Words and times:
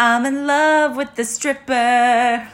I'm 0.00 0.26
in 0.26 0.46
love 0.46 0.96
with 0.96 1.14
the 1.14 1.24
stripper. 1.24 2.48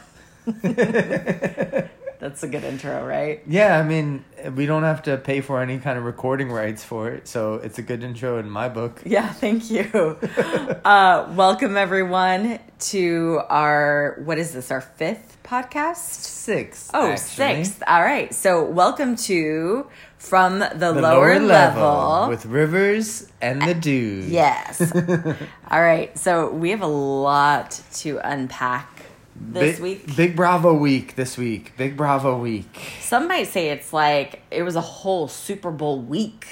That's 2.21 2.43
a 2.43 2.49
good 2.49 2.65
intro, 2.65 3.07
right? 3.07 3.43
Yeah, 3.47 3.79
I 3.79 3.83
mean, 3.83 4.27
we 4.55 4.67
don't 4.67 4.83
have 4.83 5.03
to 5.05 5.17
pay 5.17 5.41
for 5.41 5.63
any 5.63 5.79
kind 5.79 5.97
of 5.97 6.05
recording 6.05 6.53
rights 6.53 6.85
for 6.85 7.09
it, 7.09 7.27
so 7.27 7.55
it's 7.55 7.79
a 7.79 7.83
good 7.83 8.05
intro 8.05 8.39
in 8.39 8.51
my 8.51 8.69
book. 8.69 9.03
Yeah, 9.11 9.33
thank 9.33 9.71
you. 9.71 9.89
uh, 10.85 11.33
welcome 11.35 11.77
everyone 11.79 12.61
to 12.91 13.41
our 13.49 14.21
what 14.25 14.39
is 14.39 14.53
this? 14.53 14.71
Our 14.71 14.83
fifth 14.83 15.39
podcast? 15.43 15.97
Six. 15.97 16.91
Oh, 16.93 17.17
sixth. 17.17 17.83
All 17.87 18.03
right. 18.03 18.33
So 18.35 18.65
welcome 18.65 19.17
to 19.17 19.89
from 20.19 20.59
the, 20.59 20.93
lower, 20.93 21.41
level. 21.41 22.29
with 22.29 22.45
Rivers 22.45 23.27
and 23.41 23.63
the 23.63 23.75
dude. 23.75 24.25
yes. 24.27 24.93
All 25.71 25.81
right. 25.81 26.17
So 26.19 26.51
we 26.51 26.71
have 26.71 26.83
a 26.83 26.87
lot 26.87 27.81
to 27.95 28.19
unpack 28.23 29.00
this 29.41 29.77
Big, 29.77 29.83
week. 29.83 30.17
Big 30.17 30.37
Bravo 30.37 30.75
week 30.75 31.15
this 31.17 31.37
week. 31.39 31.73
Big 31.77 31.97
Bravo 31.97 32.37
week. 32.39 32.69
Some 33.01 33.27
might 33.29 33.49
say 33.49 33.71
it's 33.71 33.93
like 33.93 34.43
it 34.51 34.63
was 34.63 34.77
a 34.77 34.81
whole 34.81 35.29
Super 35.29 35.71
Bowl 35.71 35.99
week. 36.01 36.47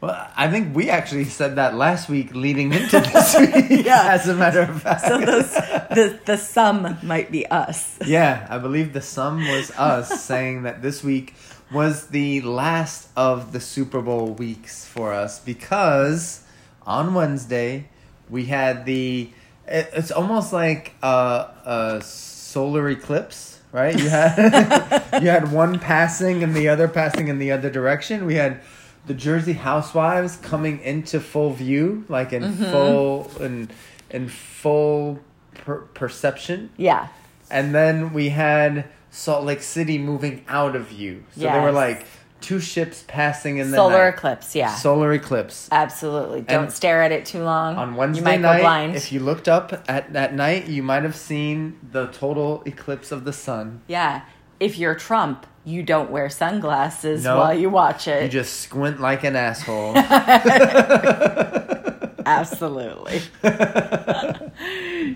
Well, 0.00 0.30
I 0.34 0.48
think 0.50 0.74
we 0.74 0.88
actually 0.88 1.24
said 1.26 1.56
that 1.56 1.74
last 1.74 2.08
week 2.08 2.34
leading 2.34 2.72
into 2.72 3.00
this 3.00 3.36
week, 3.38 3.84
Yeah. 3.84 4.08
as 4.14 4.26
a 4.28 4.34
matter 4.34 4.62
of 4.62 4.80
fact. 4.82 5.02
So 5.02 5.18
those 5.20 5.50
the 5.52 6.18
the 6.24 6.36
sum 6.38 6.96
might 7.02 7.30
be 7.30 7.46
us. 7.46 7.98
Yeah, 8.06 8.46
I 8.48 8.56
believe 8.58 8.92
the 8.94 9.02
sum 9.02 9.46
was 9.46 9.70
us 9.72 10.24
saying 10.24 10.62
that 10.62 10.80
this 10.80 11.02
week 11.04 11.34
was 11.70 12.06
the 12.08 12.40
last 12.42 13.08
of 13.16 13.52
the 13.52 13.60
Super 13.60 14.00
Bowl 14.00 14.28
weeks 14.34 14.86
for 14.86 15.12
us 15.12 15.38
because 15.38 16.44
on 16.86 17.14
Wednesday 17.14 17.88
we 18.28 18.46
had 18.46 18.84
the. 18.86 19.30
It- 19.70 19.90
It's 19.94 20.10
almost 20.10 20.52
like 20.52 20.94
a, 21.02 21.46
a 21.64 22.02
solar 22.02 22.88
eclipse, 22.88 23.60
right? 23.72 23.96
You 23.98 24.08
had 24.08 25.02
you 25.22 25.28
had 25.28 25.52
one 25.52 25.78
passing 25.78 26.42
and 26.42 26.54
the 26.54 26.68
other 26.68 26.88
passing 26.88 27.28
in 27.28 27.38
the 27.38 27.52
other 27.52 27.70
direction. 27.70 28.26
We 28.26 28.34
had 28.34 28.60
the 29.06 29.14
Jersey 29.14 29.54
Housewives 29.54 30.36
coming 30.36 30.80
into 30.80 31.20
full 31.20 31.52
view, 31.52 32.04
like 32.08 32.32
in 32.32 32.42
mm-hmm. 32.42 32.64
full 32.70 33.30
in 33.40 33.70
in 34.10 34.28
full 34.28 35.20
per- 35.54 35.82
perception. 35.94 36.70
Yeah. 36.76 37.08
And 37.50 37.74
then 37.74 38.12
we 38.12 38.28
had 38.28 38.84
Salt 39.10 39.44
Lake 39.44 39.62
City 39.62 39.98
moving 39.98 40.44
out 40.46 40.76
of 40.76 40.86
view. 40.86 41.24
So 41.34 41.40
they 41.40 41.60
were 41.60 41.72
like 41.72 42.06
two 42.40 42.60
ships 42.60 43.04
passing 43.06 43.58
in 43.58 43.70
the 43.70 43.76
Solar 43.76 44.04
night. 44.10 44.14
eclipse, 44.14 44.54
yeah. 44.54 44.74
Solar 44.74 45.12
eclipse. 45.12 45.68
Absolutely. 45.72 46.42
Don't 46.42 46.64
And 46.64 46.72
stare 46.72 47.02
at 47.02 47.12
it 47.12 47.26
too 47.26 47.42
long. 47.42 47.76
On 47.76 47.96
Wednesday 47.96 48.20
you 48.20 48.24
might 48.24 48.40
night, 48.40 48.56
go 48.58 48.62
blind. 48.62 48.96
if 48.96 49.12
you 49.12 49.20
looked 49.20 49.48
up 49.48 49.84
at 49.88 50.12
that 50.12 50.34
night, 50.34 50.68
you 50.68 50.82
might 50.82 51.02
have 51.02 51.16
seen 51.16 51.78
the 51.92 52.06
total 52.08 52.62
eclipse 52.66 53.12
of 53.12 53.24
the 53.24 53.32
sun. 53.32 53.82
yeah. 53.86 54.22
If 54.58 54.76
you're 54.76 54.94
Trump, 54.94 55.46
you 55.64 55.82
don't 55.82 56.10
wear 56.10 56.28
sunglasses 56.28 57.24
No. 57.24 57.38
while 57.38 57.58
you 57.58 57.70
watch 57.70 58.06
it. 58.06 58.24
You 58.24 58.28
just 58.28 58.60
squint 58.60 59.00
like 59.00 59.24
an 59.24 59.34
asshole. 59.34 59.94
Absolutely. 62.26 63.22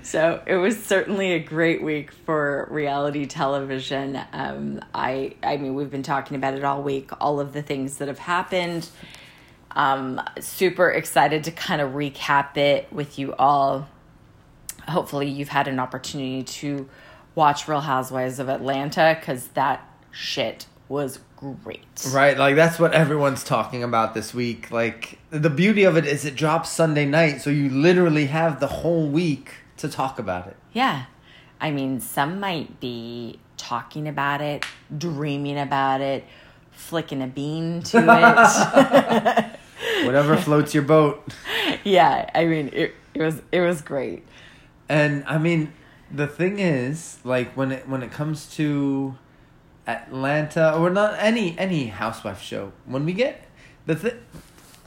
so 0.03 0.43
it 0.47 0.57
was 0.57 0.83
certainly 0.83 1.33
a 1.33 1.39
great 1.39 1.83
week 1.83 2.13
for 2.13 2.69
reality 2.71 3.27
television. 3.27 4.21
Um, 4.33 4.81
I, 4.95 5.35
I 5.43 5.57
mean, 5.57 5.75
we've 5.75 5.91
been 5.91 6.03
talking 6.03 6.37
about 6.37 6.55
it 6.55 6.65
all 6.65 6.83
week. 6.83 7.11
All 7.21 7.41
of 7.41 7.53
the 7.53 7.63
things 7.63 7.99
that 7.99 8.09
have 8.09 8.19
happened. 8.19 8.89
Um, 9.73 10.21
super 10.41 10.91
excited 10.91 11.45
to 11.45 11.51
kind 11.51 11.81
of 11.81 11.93
recap 11.93 12.57
it 12.57 12.93
with 12.93 13.19
you 13.19 13.35
all. 13.35 13.89
Hopefully, 14.89 15.29
you've 15.29 15.49
had 15.49 15.67
an 15.67 15.81
opportunity 15.81 16.43
to 16.43 16.89
watch 17.35 17.67
Real 17.67 17.81
Housewives 17.81 18.39
of 18.39 18.49
Atlanta 18.49 19.17
because 19.19 19.49
that 19.49 19.89
shit 20.13 20.67
was 20.89 21.19
great. 21.37 21.83
right? 22.13 22.37
Like 22.39 22.57
that's 22.57 22.79
what 22.79 22.93
everyone's 22.93 23.45
talking 23.45 23.83
about 23.83 24.15
this 24.15 24.33
week. 24.35 24.71
Like 24.71 25.19
the 25.31 25.51
beauty 25.51 25.85
of 25.85 25.97
it 25.97 26.07
is 26.07 26.25
it 26.25 26.37
drops 26.37 26.71
Sunday 26.71 27.07
night, 27.07 27.41
so 27.41 27.51
you 27.51 27.69
literally 27.71 28.27
have 28.27 28.61
the 28.61 28.67
whole 28.67 29.07
week 29.09 29.53
to 29.79 29.89
talk 29.89 30.19
about 30.19 30.47
it. 30.47 30.57
Yeah. 30.73 31.05
I 31.61 31.71
mean, 31.71 32.01
some 32.01 32.41
might 32.41 32.81
be 32.81 33.39
talking 33.57 34.07
about 34.09 34.41
it, 34.43 34.65
dreaming 34.97 35.59
about 35.59 36.01
it, 36.01 36.25
flicking 36.71 37.23
a 37.23 37.27
bean 37.27 37.83
to 37.85 37.99
it. 39.99 40.05
Whatever 40.07 40.37
floats 40.37 40.75
your 40.75 40.83
boat. 40.83 41.33
yeah, 41.85 42.29
I 42.35 42.45
mean, 42.47 42.71
it, 42.73 42.95
it 43.15 43.23
was 43.23 43.41
it 43.53 43.61
was 43.61 43.81
great. 43.81 44.25
And 44.89 45.25
I 45.27 45.39
mean, 45.39 45.73
the 46.11 46.27
thing 46.27 46.59
is, 46.59 47.19
like 47.25 47.53
when 47.57 47.73
it 47.73 47.89
when 47.89 48.03
it 48.03 48.11
comes 48.13 48.47
to 48.57 49.17
Atlanta 49.87 50.77
or 50.77 50.91
not 50.91 51.17
any 51.19 51.59
any 51.59 51.87
housewife 51.87 52.41
show, 52.41 52.73
when 52.87 53.05
we 53.05 53.13
get 53.13 53.47
the 53.87 53.95
th- 53.95 54.17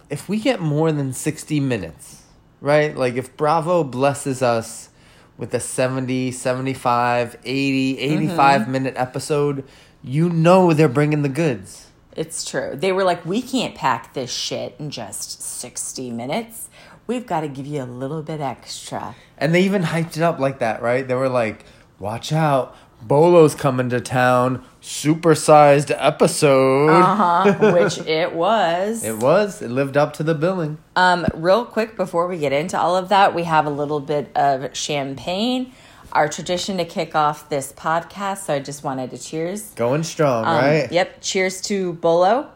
if 0.10 0.30
we 0.30 0.40
get 0.40 0.60
more 0.60 0.92
than 0.92 1.14
60 1.14 1.60
minutes, 1.60 2.24
right? 2.62 2.96
Like 2.96 3.16
if 3.16 3.36
Bravo 3.36 3.84
blesses 3.84 4.42
us 4.42 4.90
with 5.38 5.54
a 5.54 5.60
70, 5.60 6.32
75, 6.32 7.38
80, 7.44 8.00
85 8.00 8.62
mm-hmm. 8.62 8.72
minute 8.72 8.94
episode, 8.98 9.64
you 10.04 10.30
know 10.30 10.74
they're 10.74 10.88
bringing 10.88 11.22
the 11.22 11.30
goods. 11.30 11.88
It's 12.16 12.50
true. 12.50 12.72
They 12.74 12.92
were 12.92 13.04
like, 13.04 13.24
we 13.26 13.44
can't 13.44 13.76
pack 13.76 14.16
this 14.16 14.34
shit 14.34 14.76
in 14.80 14.90
just 14.90 15.42
60 15.42 16.10
minutes. 16.12 16.70
We've 17.06 17.28
got 17.28 17.42
to 17.42 17.48
give 17.48 17.68
you 17.68 17.84
a 17.84 17.86
little 17.86 18.24
bit 18.24 18.42
extra. 18.42 19.16
And 19.38 19.54
they 19.54 19.62
even 19.62 19.84
hyped 19.84 20.18
it 20.18 20.24
up 20.24 20.40
like 20.40 20.60
that, 20.60 20.82
right? 20.82 21.08
They 21.08 21.14
were 21.14 21.30
like, 21.30 21.64
watch 22.00 22.34
out. 22.34 22.76
Bolo's 23.08 23.56
coming 23.56 23.90
to 23.90 24.02
town. 24.02 24.64
Supersized 24.82 25.96
episode. 25.98 26.90
Uh 26.90 27.16
huh. 27.16 27.54
Which 27.74 28.00
it 28.00 28.34
was. 28.34 29.04
It 29.04 29.18
was. 29.18 29.62
It 29.62 29.70
lived 29.70 29.96
up 29.98 30.14
to 30.14 30.24
the 30.24 30.36
billing. 30.36 30.78
Um, 30.96 31.26
real 31.34 31.66
quick 31.66 31.96
before 31.96 32.28
we 32.28 32.38
get 32.38 32.52
into 32.54 32.78
all 32.80 32.96
of 32.98 33.10
that, 33.10 33.34
we 33.34 33.44
have 33.44 33.66
a 33.66 33.70
little 33.70 34.00
bit 34.00 34.30
of 34.36 34.76
champagne, 34.76 35.72
our 36.12 36.28
tradition 36.28 36.78
to 36.78 36.86
kick 36.86 37.16
off 37.16 37.50
this 37.50 37.72
podcast. 37.72 38.40
So 38.46 38.56
I 38.56 38.60
just 38.60 38.84
wanted 38.84 39.12
to 39.12 39.18
cheers. 39.18 39.72
Going 39.76 40.04
strong, 40.04 40.46
Um, 40.46 40.56
right? 40.58 40.92
Yep. 40.92 41.22
Cheers 41.22 41.62
to 41.62 41.94
Bolo. 41.94 42.50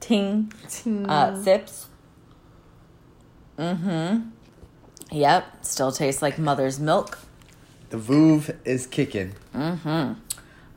Ting. 0.00 0.52
Uh, 1.08 1.42
sips. 1.42 1.86
Mm-hmm. 3.58 4.28
Yep. 5.12 5.64
Still 5.64 5.92
tastes 5.92 6.20
like 6.22 6.38
mother's 6.38 6.78
milk. 6.78 7.18
The 7.90 7.98
Veuve 7.98 8.56
is 8.64 8.86
kicking. 8.86 9.34
Mm-hmm. 9.54 10.14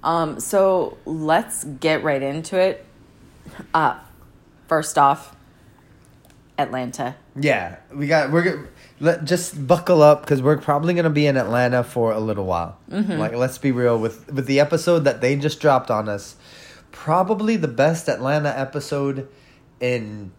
Um, 0.04 0.40
so 0.40 0.98
let's 1.06 1.64
get 1.64 2.04
right 2.04 2.22
into 2.22 2.58
it. 2.60 2.86
Uh, 3.74 4.00
first 4.68 4.98
off, 4.98 5.36
Atlanta. 6.58 7.16
Yeah, 7.36 7.78
we 7.94 8.08
got. 8.08 8.32
We're 8.32 8.44
go- 8.44 8.68
let 9.00 9.24
just 9.24 9.66
buckle 9.66 10.02
up 10.02 10.22
because 10.22 10.42
we're 10.42 10.58
probably 10.58 10.94
gonna 10.94 11.10
be 11.10 11.26
in 11.26 11.38
Atlanta 11.38 11.84
for 11.84 12.12
a 12.12 12.20
little 12.20 12.46
while. 12.46 12.78
Mm-hmm. 12.92 13.14
Like, 13.14 13.34
let's 13.34 13.58
be 13.58 13.72
real 13.72 13.98
with 13.98 14.32
with 14.32 14.46
the 14.46 14.60
episode 14.60 15.00
that 15.00 15.22
they 15.22 15.36
just 15.36 15.60
dropped 15.60 15.90
on 15.90 16.10
us. 16.10 16.36
Probably 16.92 17.56
the 17.56 17.68
best 17.68 18.10
Atlanta 18.10 18.50
episode 18.50 19.28
in 19.80 20.32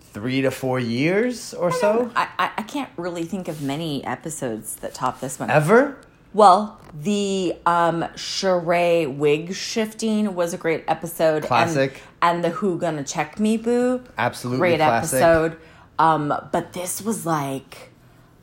three 0.00 0.40
to 0.40 0.50
four 0.50 0.80
years 0.80 1.52
or 1.52 1.70
so. 1.70 2.10
I, 2.16 2.28
I, 2.38 2.50
I 2.58 2.62
can't 2.62 2.88
really 2.96 3.24
think 3.24 3.48
of 3.48 3.60
many 3.60 4.02
episodes 4.04 4.76
that 4.76 4.94
top 4.94 5.20
this 5.20 5.38
one. 5.38 5.50
Ever? 5.50 5.98
Well, 6.36 6.78
the 6.92 7.56
um 7.64 8.02
Sheree 8.14 9.06
wig 9.16 9.54
shifting 9.54 10.34
was 10.34 10.52
a 10.52 10.58
great 10.58 10.84
episode. 10.86 11.36
and- 11.36 11.44
Classic. 11.46 12.02
And, 12.22 12.42
the 12.44 12.50
Who 12.50 12.78
Gonna 12.78 13.04
Check 13.04 13.38
Me 13.40 13.56
Boo. 13.56 14.02
Absolutely 14.18 14.58
Great 14.58 14.78
classic. 14.78 15.22
episode. 15.22 15.56
Um, 15.98 16.24
but 16.52 16.72
this 16.72 17.00
was 17.02 17.24
like 17.24 17.90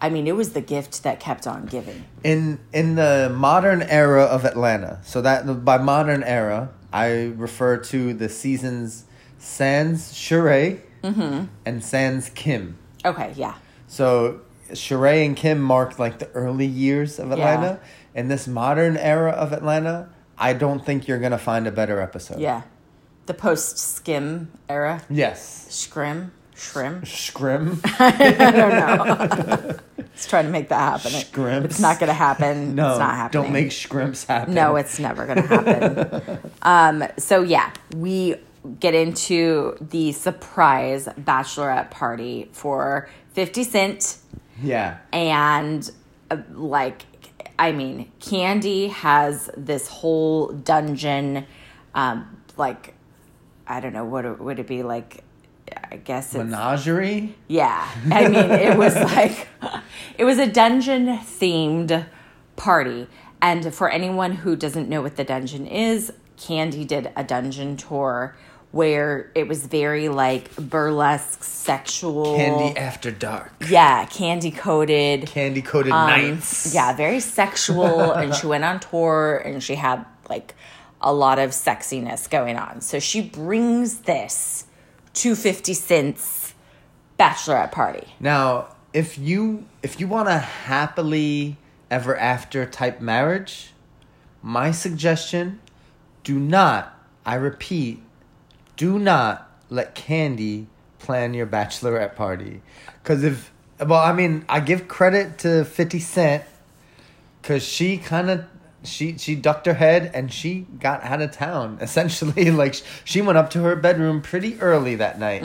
I 0.01 0.09
mean, 0.09 0.25
it 0.27 0.35
was 0.35 0.49
the 0.53 0.61
gift 0.61 1.03
that 1.03 1.19
kept 1.19 1.45
on 1.47 1.65
giving. 1.67 2.03
in 2.23 2.59
in 2.73 2.95
the 2.95 3.31
modern 3.33 3.81
era 3.83 4.23
of 4.23 4.43
Atlanta. 4.43 4.99
So 5.03 5.21
that 5.21 5.63
by 5.63 5.77
modern 5.77 6.23
era, 6.23 6.69
I 6.91 7.07
refer 7.37 7.77
to 7.93 8.13
the 8.13 8.27
seasons 8.29 9.05
Sans 9.37 10.11
Sheree 10.13 10.81
Mm-hmm. 11.03 11.45
and 11.65 11.83
Sans 11.83 12.29
Kim. 12.29 12.77
Okay, 13.05 13.33
yeah. 13.35 13.55
So 13.87 14.39
Sheree 14.73 15.25
and 15.25 15.35
Kim 15.35 15.61
marked 15.61 15.99
like 15.99 16.19
the 16.19 16.29
early 16.31 16.65
years 16.65 17.19
of 17.19 17.31
Atlanta. 17.31 17.79
In 18.15 18.27
this 18.27 18.47
modern 18.47 18.95
era 18.97 19.31
of 19.31 19.53
Atlanta, 19.53 20.09
I 20.37 20.53
don't 20.53 20.85
think 20.85 21.07
you're 21.07 21.19
gonna 21.19 21.37
find 21.37 21.67
a 21.67 21.71
better 21.71 21.99
episode. 21.99 22.39
Yeah. 22.39 22.63
The 23.25 23.33
post 23.33 23.77
skim 23.77 24.51
era. 24.69 25.03
Yes. 25.09 25.67
Scrim. 25.69 26.31
Shrim. 26.55 27.05
Scrim. 27.07 27.81
I 27.99 28.51
don't 28.51 28.69
know. 28.69 29.75
Let's 29.97 30.27
try 30.27 30.43
to 30.43 30.49
make 30.49 30.69
that 30.69 30.77
happen. 31.01 31.11
Scrimps. 31.11 31.65
It's 31.71 31.79
not 31.79 31.99
gonna 31.99 32.13
happen. 32.13 32.75
No, 32.75 32.91
it's 32.91 32.99
not 32.99 33.15
happening. 33.15 33.43
don't 33.43 33.53
make 33.53 33.71
scrimps 33.71 34.25
happen. 34.25 34.53
No, 34.53 34.75
it's 34.75 34.99
never 34.99 35.25
going 35.25 35.41
to 35.41 35.47
happen. 35.47 36.51
um, 36.61 37.03
so 37.17 37.41
yeah, 37.41 37.71
we 37.95 38.35
get 38.79 38.93
into 38.93 39.75
the 39.81 40.11
surprise 40.11 41.07
bachelorette 41.19 41.89
party 41.89 42.49
for 42.51 43.09
50 43.33 43.63
Cent 43.63 44.17
yeah. 44.63 44.97
and 45.11 45.89
uh, 46.31 46.37
like, 46.53 47.03
I 47.59 47.71
mean, 47.71 48.11
Kandi 48.19 48.89
has 48.89 49.49
this 49.55 49.87
whole 49.87 50.47
dungeon, 50.47 51.45
um, 51.93 52.37
like, 52.57 52.95
I 53.67 53.79
don't 53.79 53.93
know 53.93 54.05
what 54.05 54.39
would 54.39 54.59
it 54.59 54.67
be 54.67 54.83
like. 54.83 55.23
I 55.91 55.95
guess 55.97 56.35
it's 56.35 56.43
Menagerie. 56.43 57.35
yeah. 57.47 57.87
I 58.11 58.27
mean, 58.27 58.51
it 58.51 58.77
was 58.77 58.95
like 59.15 59.47
it 60.17 60.25
was 60.25 60.37
a 60.37 60.45
dungeon 60.47 61.07
themed 61.19 62.05
party. 62.55 63.07
And 63.41 63.73
for 63.73 63.89
anyone 63.89 64.33
who 64.33 64.55
doesn't 64.55 64.89
know 64.89 65.01
what 65.01 65.15
the 65.15 65.23
dungeon 65.23 65.65
is, 65.65 66.11
Kandi 66.37 66.85
did 66.85 67.11
a 67.15 67.23
dungeon 67.23 67.77
tour 67.77 68.35
where 68.73 69.29
it 69.35 69.47
was 69.47 69.67
very 69.67 70.09
like 70.09 70.53
burlesque, 70.55 71.43
sexual. 71.43 72.35
Candy 72.35 72.75
After 72.77 73.11
Dark. 73.11 73.51
Yeah, 73.69 74.05
candy 74.05 74.49
coated. 74.49 75.27
Candy 75.27 75.61
coated 75.61 75.91
Um, 75.93 76.09
nights. 76.09 76.73
Yeah, 76.73 76.95
very 76.95 77.19
sexual. 77.19 78.11
and 78.13 78.33
she 78.33 78.47
went 78.47 78.63
on 78.63 78.79
tour 78.79 79.37
and 79.45 79.61
she 79.63 79.75
had 79.75 80.03
like 80.27 80.55
a 81.01 81.13
lot 81.13 81.37
of 81.37 81.51
sexiness 81.51 82.27
going 82.27 82.57
on. 82.57 82.81
So 82.81 82.97
she 82.99 83.21
brings 83.21 83.99
this 83.99 84.65
to 85.13 85.35
50 85.35 85.75
Cent's 85.75 86.55
bachelorette 87.19 87.71
party. 87.71 88.15
Now, 88.19 88.69
if 88.91 89.19
you 89.19 89.67
if 89.83 89.99
you 89.99 90.07
want 90.07 90.29
a 90.29 90.39
happily 90.39 91.57
ever 91.91 92.17
after 92.17 92.65
type 92.65 92.99
marriage, 93.01 93.71
my 94.41 94.71
suggestion, 94.71 95.59
do 96.23 96.39
not, 96.39 96.97
I 97.23 97.35
repeat, 97.35 98.01
do 98.75 98.99
not 98.99 99.49
let 99.69 99.95
Kandi 99.95 100.67
plan 100.99 101.33
your 101.33 101.47
bachelorette 101.47 102.15
party. 102.15 102.61
Cuz 103.03 103.23
if 103.23 103.51
well, 103.79 103.99
I 103.99 104.13
mean, 104.13 104.45
I 104.47 104.59
give 104.59 104.87
credit 104.87 105.37
to 105.39 105.65
50 105.65 105.99
Cent 105.99 106.43
cuz 107.41 107.63
she 107.63 107.97
kind 107.97 108.29
of 108.29 108.45
she 108.83 109.17
she 109.17 109.35
ducked 109.35 109.65
her 109.65 109.73
head 109.73 110.11
and 110.13 110.31
she 110.31 110.65
got 110.79 111.03
out 111.03 111.21
of 111.21 111.31
town 111.31 111.77
essentially. 111.81 112.51
Like 112.63 112.75
she 113.03 113.21
went 113.21 113.37
up 113.37 113.49
to 113.51 113.63
her 113.63 113.75
bedroom 113.75 114.21
pretty 114.21 114.59
early 114.61 114.95
that 114.95 115.19
night. 115.19 115.43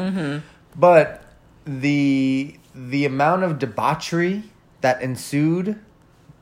But 0.76 1.22
the 1.64 2.56
the 2.74 3.04
amount 3.04 3.42
of 3.42 3.58
debauchery 3.58 4.44
that 4.80 5.02
ensued 5.02 5.78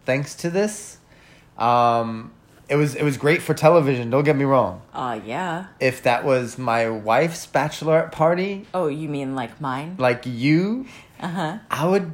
thanks 0.04 0.34
to 0.36 0.50
this 0.50 0.98
um 1.58 2.32
it 2.68 2.76
was 2.76 2.94
it 2.94 3.02
was 3.04 3.16
great 3.16 3.42
for 3.42 3.54
television 3.54 4.10
don't 4.10 4.24
get 4.24 4.36
me 4.36 4.44
wrong 4.44 4.82
Uh, 4.92 5.20
yeah. 5.24 5.66
if 5.80 6.02
that 6.02 6.24
was 6.24 6.58
my 6.58 6.88
wife's 6.88 7.46
bachelorette 7.46 8.12
party 8.12 8.66
Oh, 8.74 8.88
you 8.88 9.08
mean 9.08 9.34
like 9.34 9.60
mine? 9.60 9.96
like 9.98 10.24
you 10.26 10.86
Uh 11.20 11.28
huh. 11.28 11.58
i 11.70 11.86
would 11.86 12.12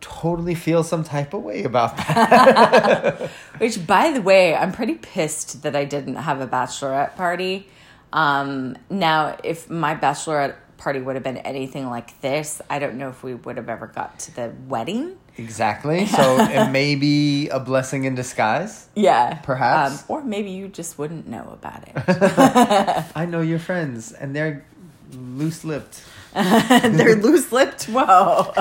totally 0.00 0.54
feel 0.54 0.82
some 0.84 1.02
type 1.02 1.32
of 1.32 1.42
way 1.42 1.62
about 1.64 1.96
that 1.96 3.30
Which, 3.58 3.86
by 3.86 4.10
the 4.10 4.20
way, 4.20 4.54
I'm 4.54 4.72
pretty 4.72 4.96
pissed 4.96 5.62
that 5.62 5.74
I 5.76 5.84
didn't 5.86 6.16
have 6.16 6.40
a 6.42 6.46
bachelorette 6.46 7.16
party. 7.16 7.68
Um, 8.12 8.76
now, 8.90 9.36
if 9.44 9.70
my 9.70 9.94
bachelorette 9.94 10.56
party 10.76 11.00
would 11.00 11.14
have 11.14 11.22
been 11.24 11.38
anything 11.38 11.88
like 11.88 12.20
this, 12.20 12.60
I 12.68 12.80
don't 12.80 12.96
know 12.98 13.08
if 13.08 13.22
we 13.22 13.32
would 13.34 13.56
have 13.56 13.68
ever 13.70 13.86
got 13.86 14.18
to 14.20 14.34
the 14.34 14.52
wedding. 14.68 15.16
Exactly 15.36 16.06
so 16.06 16.38
it 16.40 16.70
may 16.78 16.94
be 16.94 17.48
a 17.48 17.58
blessing 17.60 18.04
in 18.04 18.14
disguise 18.14 18.88
Yeah. 18.94 19.34
Perhaps. 19.42 20.00
Um, 20.02 20.04
or 20.08 20.22
maybe 20.22 20.50
you 20.50 20.68
just 20.68 20.98
wouldn't 20.98 21.26
know 21.26 21.48
about 21.52 21.82
it. 21.88 21.92
i 23.16 23.26
know 23.26 23.40
your 23.40 23.58
friends 23.58 24.12
and 24.12 24.34
they're 24.34 24.64
loose-lipped 25.12 26.02
They're 26.34 27.14
loose 27.14 27.52
lipped. 27.52 27.84
Whoa. 27.84 28.52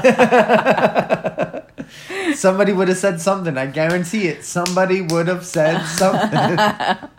Somebody 2.35 2.71
would 2.71 2.87
have 2.87 2.97
said 2.97 3.19
something. 3.19 3.57
I 3.57 3.65
guarantee 3.65 4.27
it. 4.27 4.43
Somebody 4.45 5.01
would 5.01 5.27
have 5.27 5.43
said 5.43 5.83
something. 5.85 7.09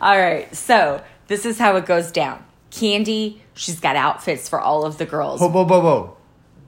All 0.00 0.18
right. 0.18 0.54
So, 0.56 1.02
this 1.28 1.44
is 1.44 1.58
how 1.58 1.76
it 1.76 1.84
goes 1.84 2.10
down. 2.10 2.42
Kandi, 2.70 3.40
she's 3.52 3.78
got 3.78 3.94
outfits 3.94 4.48
for 4.48 4.58
all 4.58 4.86
of 4.86 4.96
the 4.96 5.04
girls. 5.04 5.38
Whoa, 5.40 5.48
whoa, 5.48 5.64
whoa, 5.64 5.80
whoa. 5.80 6.16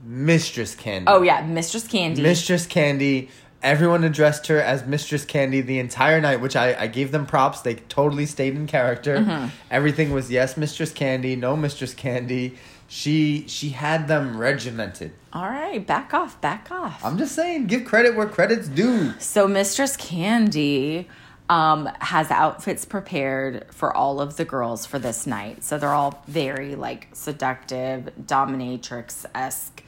Mistress 0.05 0.75
Kandi. 0.75 1.05
Oh, 1.07 1.23
yeah. 1.23 1.45
Mistress 1.47 1.85
Kandi. 1.89 2.19
Mistress 2.19 2.67
Kandi. 2.67 3.29
Everyone 3.63 4.05
addressed 4.05 4.47
her 4.49 4.61
as 4.61 4.87
Mistress 4.87 5.25
Kandi 5.25 5.65
the 5.65 5.79
entire 5.79 6.21
night, 6.21 6.43
which 6.43 6.55
I, 6.55 6.75
I 6.79 6.87
gave 6.87 7.13
them 7.13 7.25
props. 7.25 7.63
They 7.63 7.77
totally 7.77 8.27
stayed 8.27 8.55
in 8.55 8.67
character. 8.67 9.17
Mm-hmm. 9.19 9.49
Everything 9.71 10.13
was 10.13 10.31
yes, 10.31 10.59
Mistress 10.59 10.93
Kandi, 10.93 11.39
no 11.39 11.57
Mistress 11.57 11.95
Kandi. 11.95 12.57
She 12.87 13.47
she 13.49 13.71
had 13.71 14.07
them 14.07 14.37
regimented. 14.37 15.13
all 15.33 15.49
right. 15.49 15.85
Back 15.85 16.13
off. 16.13 16.39
Back 16.43 16.71
off. 16.71 17.03
I'm 17.03 17.17
just 17.17 17.35
saying, 17.35 17.67
give 17.67 17.87
credit 17.87 18.15
where 18.15 18.27
credit's 18.27 18.69
due. 18.69 19.15
So 19.19 19.49
Mistress 19.49 19.97
Kandi 19.97 21.07
um, 21.49 21.87
has 22.01 22.31
outfits 22.31 22.85
prepared 22.85 23.67
for 23.71 23.97
all 23.97 24.21
of 24.21 24.37
the 24.37 24.45
girls 24.45 24.85
for 24.85 24.99
this 24.99 25.27
night. 25.27 25.65
So 25.65 25.79
they're 25.79 25.95
all 25.95 26.23
very 26.29 26.75
like 26.75 27.09
seductive, 27.15 28.11
dominatrix 28.27 29.25
esque 29.35 29.83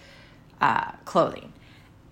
uh, 0.60 0.92
clothing, 1.04 1.52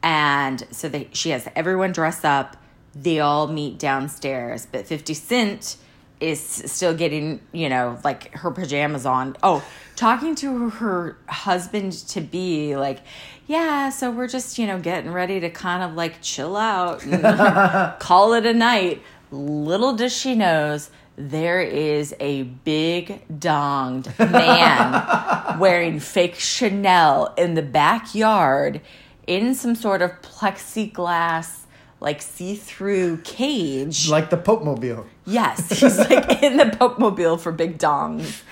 and 0.03 0.67
so 0.71 0.89
they 0.89 1.09
she 1.13 1.31
has 1.31 1.49
everyone 1.55 1.93
dress 1.93 2.25
up. 2.25 2.57
They 2.95 3.21
all 3.21 3.47
meet 3.47 3.79
downstairs, 3.79 4.67
but 4.71 4.87
Fifty 4.87 5.15
Cent 5.15 5.77
is 6.21 6.41
still 6.41 6.95
getting 6.95 7.41
you 7.53 7.69
know 7.69 7.99
like 8.05 8.33
her 8.35 8.51
pajamas 8.51 9.07
on. 9.07 9.37
Oh, 9.43 9.65
talking 9.97 10.35
to 10.37 10.71
her 10.71 11.17
husband 11.29 11.93
to 12.09 12.21
be 12.21 12.77
like, 12.77 13.01
yeah, 13.47 13.91
so 13.91 14.11
we're 14.11 14.29
just 14.29 14.59
you 14.59 14.67
know 14.67 14.79
getting 14.79 15.13
ready 15.13 15.41
to 15.41 15.51
kind 15.51 15.83
of 15.83 15.95
like 15.95 16.23
chill 16.23 16.57
out 16.57 17.05
and 17.05 17.99
call 18.01 18.35
it 18.35 18.47
a 18.47 18.55
night. 18.55 19.03
Little 19.31 19.95
does 19.97 20.17
she 20.17 20.35
knows 20.35 20.91
there 21.17 21.61
is 21.61 22.15
a 22.21 22.43
big 22.43 23.23
donged 23.29 24.19
man 24.19 25.59
wearing 25.59 26.01
fake 26.01 26.35
Chanel 26.35 27.33
in 27.37 27.55
the 27.55 27.63
backyard 27.63 28.81
in 29.27 29.55
some 29.55 29.75
sort 29.75 30.03
of 30.03 30.11
plexiglass 30.23 31.61
like 32.01 32.21
see-through 32.21 33.17
cage. 33.19 34.09
Like 34.09 34.29
the 34.29 34.37
Pope 34.37 34.63
Mobile. 34.63 35.07
Yes, 35.25 35.71
he's 35.81 35.99
like 35.99 36.43
in 36.43 36.59
the 36.59 36.77
Pope 36.79 36.99
Mobile 36.99 37.39
for 37.39 37.51
big 37.51 37.79
dongs. 37.79 38.43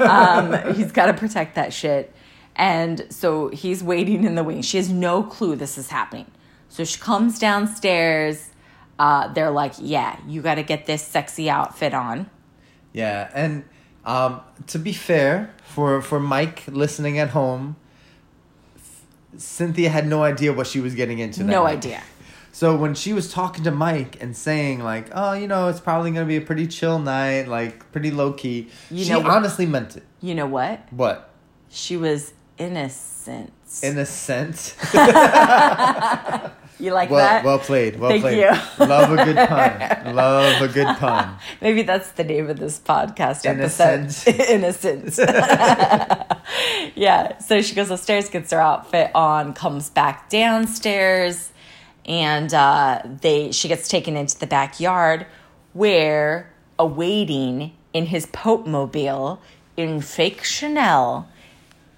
Um, 0.00 0.74
he's 0.74 0.92
got 0.92 1.06
to 1.06 1.12
protect 1.12 1.54
that 1.56 1.74
shit. 1.74 2.14
And 2.56 3.06
so 3.10 3.48
he's 3.48 3.82
waiting 3.84 4.24
in 4.24 4.34
the 4.34 4.42
wing. 4.44 4.62
She 4.62 4.78
has 4.78 4.88
no 4.88 5.22
clue 5.22 5.56
this 5.56 5.76
is 5.76 5.88
happening. 5.88 6.26
So 6.68 6.84
she 6.84 6.98
comes 6.98 7.38
downstairs. 7.38 8.48
Uh, 8.98 9.32
they're 9.32 9.50
like, 9.50 9.74
yeah, 9.78 10.18
you 10.26 10.42
got 10.42 10.56
to 10.56 10.62
get 10.62 10.86
this 10.86 11.02
sexy 11.02 11.48
outfit 11.50 11.94
on. 11.94 12.30
Yeah, 12.92 13.30
and 13.34 13.64
um, 14.04 14.40
to 14.68 14.78
be 14.78 14.92
fair, 14.92 15.54
for 15.64 16.02
for 16.02 16.20
Mike 16.20 16.64
listening 16.68 17.18
at 17.18 17.30
home, 17.30 17.76
Cynthia 19.36 19.88
had 19.90 20.06
no 20.06 20.22
idea 20.22 20.52
what 20.52 20.66
she 20.66 20.80
was 20.80 20.94
getting 20.94 21.18
into. 21.18 21.42
No 21.42 21.64
night. 21.64 21.78
idea. 21.78 22.02
So 22.54 22.76
when 22.76 22.94
she 22.94 23.14
was 23.14 23.32
talking 23.32 23.64
to 23.64 23.70
Mike 23.70 24.22
and 24.22 24.36
saying 24.36 24.84
like, 24.84 25.08
"Oh, 25.14 25.32
you 25.32 25.48
know, 25.48 25.68
it's 25.68 25.80
probably 25.80 26.10
gonna 26.10 26.26
be 26.26 26.36
a 26.36 26.42
pretty 26.42 26.66
chill 26.66 26.98
night, 26.98 27.48
like 27.48 27.90
pretty 27.92 28.10
low 28.10 28.34
key," 28.34 28.68
You 28.90 29.04
she 29.06 29.12
honestly 29.14 29.64
meant 29.64 29.96
it. 29.96 30.02
You 30.20 30.34
know 30.34 30.46
what? 30.46 30.86
What? 30.92 31.30
She 31.70 31.96
was 31.96 32.34
innocent. 32.58 33.54
In 33.82 33.96
a 33.96 34.04
sense. 34.04 34.76
You 36.78 36.92
like 36.92 37.10
well, 37.10 37.20
that? 37.20 37.44
well 37.44 37.58
played. 37.58 37.98
Well 37.98 38.10
Thank 38.10 38.22
played. 38.22 38.38
you. 38.38 38.50
Love 38.86 39.12
a 39.12 39.24
good 39.24 39.36
pun. 39.36 40.14
Love 40.14 40.62
a 40.62 40.68
good 40.68 40.96
pun. 40.96 41.36
Maybe 41.60 41.82
that's 41.82 42.10
the 42.12 42.24
name 42.24 42.50
of 42.50 42.58
this 42.58 42.78
podcast 42.78 43.44
Innocent. 43.44 44.26
episode. 44.28 44.40
Innocent. 44.50 45.18
yeah. 46.96 47.38
So 47.38 47.62
she 47.62 47.74
goes 47.74 47.90
upstairs, 47.90 48.28
gets 48.28 48.50
her 48.50 48.60
outfit 48.60 49.10
on, 49.14 49.54
comes 49.54 49.90
back 49.90 50.28
downstairs, 50.28 51.52
and 52.04 52.52
uh, 52.52 53.02
they 53.04 53.52
she 53.52 53.68
gets 53.68 53.88
taken 53.88 54.16
into 54.16 54.38
the 54.38 54.46
backyard 54.46 55.26
where 55.72 56.52
awaiting 56.78 57.72
in 57.92 58.06
his 58.06 58.26
Pope 58.26 58.66
mobile 58.66 59.40
in 59.76 60.00
fake 60.00 60.42
Chanel 60.44 61.28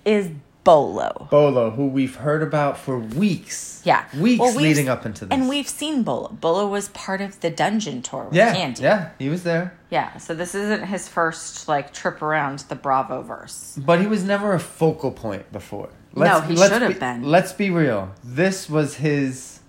is 0.05 0.31
Bolo. 0.65 1.29
Bolo, 1.31 1.71
who 1.71 1.87
we've 1.89 2.17
heard 2.17 2.43
about 2.43 2.79
for 2.79 2.99
weeks. 2.99 3.83
Yeah. 3.85 4.05
Weeks 4.19 4.41
Well, 4.41 4.55
leading 4.55 4.89
up 4.89 5.05
into 5.05 5.27
this. 5.27 5.37
And 5.37 5.49
we've 5.49 5.69
seen 5.69 6.03
Bolo. 6.03 6.29
Bolo 6.41 6.67
was 6.67 6.89
part 6.89 7.21
of 7.21 7.39
the 7.41 7.51
dungeon 7.51 8.01
tour 8.03 8.25
with 8.25 8.35
yeah, 8.35 8.55
Kandi. 8.55 8.81
yeah, 8.81 9.11
he 9.19 9.29
was 9.29 9.43
there. 9.45 9.77
Yeah, 9.91 10.17
so 10.17 10.35
this 10.35 10.55
isn't 10.55 10.87
his 10.87 11.07
first 11.07 11.69
like 11.69 11.93
trip 11.93 12.23
around 12.23 12.61
the 12.71 12.75
Bravo 12.75 13.21
verse. 13.23 13.79
But 13.81 14.01
he 14.01 14.07
was 14.07 14.25
never 14.25 14.55
a 14.55 14.59
focal 14.61 15.11
point 15.13 15.53
before. 15.53 15.91
No, 16.17 16.41
he 16.41 16.55
let's 16.55 16.73
should 16.73 16.83
have 16.83 16.95
be- 16.95 16.99
been. 16.99 17.23
Let's 17.25 17.53
be 17.53 17.71
real. 17.71 18.13
This 18.25 18.69
was 18.71 18.97
his 18.97 19.61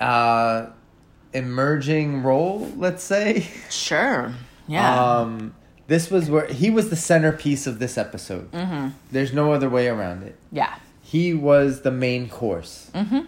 uh 0.00 0.66
emerging 1.32 2.22
role, 2.22 2.70
let's 2.76 3.02
say. 3.04 3.46
Sure. 3.70 4.32
Yeah. 4.66 5.18
Um 5.18 5.54
this 5.90 6.08
was 6.08 6.30
where 6.30 6.46
he 6.46 6.70
was 6.70 6.88
the 6.88 6.94
centerpiece 6.96 7.66
of 7.66 7.80
this 7.80 7.98
episode. 7.98 8.48
Mm-hmm. 8.52 8.90
There's 9.10 9.32
no 9.32 9.52
other 9.52 9.68
way 9.68 9.88
around 9.88 10.22
it. 10.22 10.36
yeah. 10.52 10.76
He 11.02 11.34
was 11.34 11.80
the 11.82 11.90
main 11.90 12.28
course. 12.28 12.92
Mm-hmm. 12.94 13.22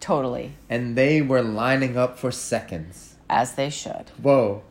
Totally. 0.00 0.52
and 0.68 0.96
they 0.96 1.22
were 1.22 1.42
lining 1.42 1.96
up 1.96 2.18
for 2.18 2.32
seconds. 2.32 3.14
As 3.28 3.54
they 3.54 3.70
should. 3.70 4.06
Whoa. 4.22 4.62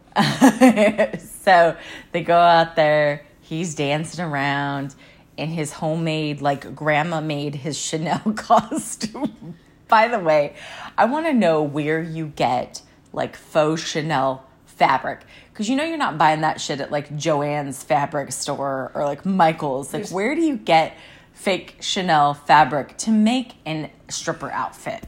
so 1.18 1.78
they 2.12 2.24
go 2.24 2.38
out 2.38 2.76
there, 2.76 3.26
he's 3.42 3.74
dancing 3.76 4.26
around 4.26 4.96
in 5.38 5.48
his 5.50 5.72
homemade, 5.72 6.42
like 6.42 6.76
grandma 6.76 7.22
made 7.22 7.56
his 7.56 7.78
Chanel 7.88 8.20
costume. 8.36 9.56
By 9.88 10.10
the 10.10 10.20
way, 10.20 10.56
I 10.98 11.06
want 11.06 11.26
to 11.28 11.34
know 11.34 11.64
where 11.64 12.02
you 12.02 12.28
get 12.36 12.82
like 13.14 13.38
faux 13.38 13.82
Chanel 13.82 14.44
fabric. 14.66 15.22
Because 15.60 15.70
you 15.70 15.76
know 15.76 15.84
you're 15.84 15.98
not 15.98 16.18
buying 16.18 16.40
that 16.40 16.62
shit 16.62 16.80
at 16.80 16.90
like 16.90 17.14
Jo-Ann's 17.18 17.84
fabric 17.84 18.32
store 18.32 18.94
or 18.96 19.04
like 19.04 19.26
Michael's. 19.26 19.94
Like, 19.94 20.08
where 20.08 20.34
do 20.34 20.40
you 20.40 20.56
get 20.56 20.96
fake 21.34 21.76
Chanel 21.82 22.34
fabric 22.34 22.96
to 23.00 23.12
make 23.12 23.56
an 23.66 23.90
stripper 24.08 24.50
outfit? 24.52 25.04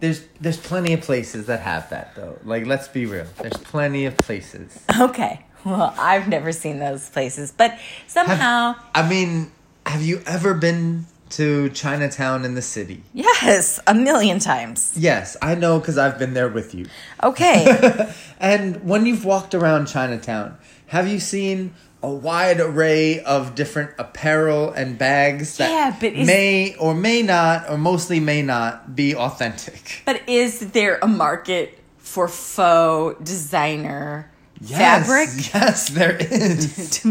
There's 0.00 0.26
there's 0.38 0.58
plenty 0.58 0.92
of 0.92 1.00
places 1.00 1.46
that 1.46 1.60
have 1.60 1.88
that 1.88 2.14
though. 2.16 2.38
Like 2.44 2.66
let's 2.66 2.86
be 2.86 3.06
real. 3.06 3.24
There's 3.38 3.56
plenty 3.56 4.04
of 4.04 4.14
places. 4.18 4.78
Okay. 5.00 5.46
Well, 5.64 5.94
I've 5.96 6.28
never 6.28 6.52
seen 6.52 6.80
those 6.80 7.08
places, 7.08 7.50
but 7.50 7.78
somehow, 8.06 8.74
I 8.94 9.08
mean, 9.08 9.52
have 9.86 10.02
you 10.02 10.20
ever 10.26 10.52
been 10.52 11.06
to 11.36 11.68
Chinatown 11.70 12.44
in 12.44 12.54
the 12.54 12.62
city? 12.62 13.02
yes, 13.12 13.80
a 13.86 13.94
million 13.94 14.38
times. 14.38 14.92
Yes, 14.96 15.36
I 15.42 15.54
know 15.54 15.78
because 15.80 15.98
I've 15.98 16.18
been 16.18 16.34
there 16.34 16.48
with 16.48 16.74
you. 16.74 16.86
Okay. 17.22 18.12
And 18.40 18.84
when 18.84 19.06
you've 19.06 19.24
walked 19.24 19.54
around 19.54 19.86
Chinatown, 19.86 20.58
have 20.88 21.08
you 21.08 21.18
seen 21.18 21.72
a 22.02 22.10
wide 22.10 22.60
array 22.60 23.20
of 23.20 23.54
different 23.54 23.92
apparel 23.98 24.70
and 24.72 24.98
bags 24.98 25.56
that 25.56 25.70
Yeah, 26.02 26.08
is- 26.10 26.26
may 26.26 26.74
or 26.76 26.94
may 26.94 27.22
not, 27.22 27.70
or 27.70 27.78
mostly 27.78 28.20
may 28.20 28.42
not, 28.42 28.94
be 28.94 29.14
authentic? 29.14 30.02
but 30.04 30.20
is 30.28 30.60
there 30.72 30.98
a 31.00 31.08
market 31.08 31.78
for 31.96 32.28
faux 32.28 33.18
designer 33.24 34.30
Yes, 34.60 34.78
fabric? 35.06 35.28
Yes, 35.54 35.88
there 35.88 36.16
is. 36.20 37.02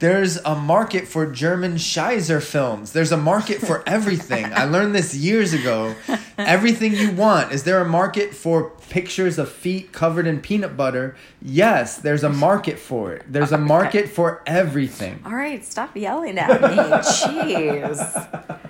There's 0.00 0.36
a 0.38 0.56
market 0.56 1.06
for 1.06 1.26
German 1.30 1.74
Scheiser 1.76 2.42
films. 2.42 2.92
There's 2.92 3.12
a 3.12 3.16
market 3.16 3.60
for 3.60 3.82
everything. 3.88 4.52
I 4.52 4.64
learned 4.64 4.94
this 4.94 5.14
years 5.14 5.52
ago. 5.52 5.94
Everything 6.36 6.94
you 6.94 7.12
want. 7.12 7.52
Is 7.52 7.62
there 7.62 7.80
a 7.80 7.84
market 7.84 8.34
for 8.34 8.70
pictures 8.90 9.38
of 9.38 9.50
feet 9.50 9.92
covered 9.92 10.26
in 10.26 10.40
peanut 10.40 10.76
butter? 10.76 11.16
Yes, 11.40 11.96
there's 11.96 12.24
a 12.24 12.28
market 12.28 12.78
for 12.78 13.12
it. 13.12 13.24
There's 13.28 13.52
a 13.52 13.58
market 13.58 14.08
for 14.08 14.42
everything. 14.46 15.22
All 15.24 15.34
right, 15.34 15.64
stop 15.64 15.96
yelling 15.96 16.38
at 16.38 16.60
me. 16.60 16.76
Jeez. 16.76 18.60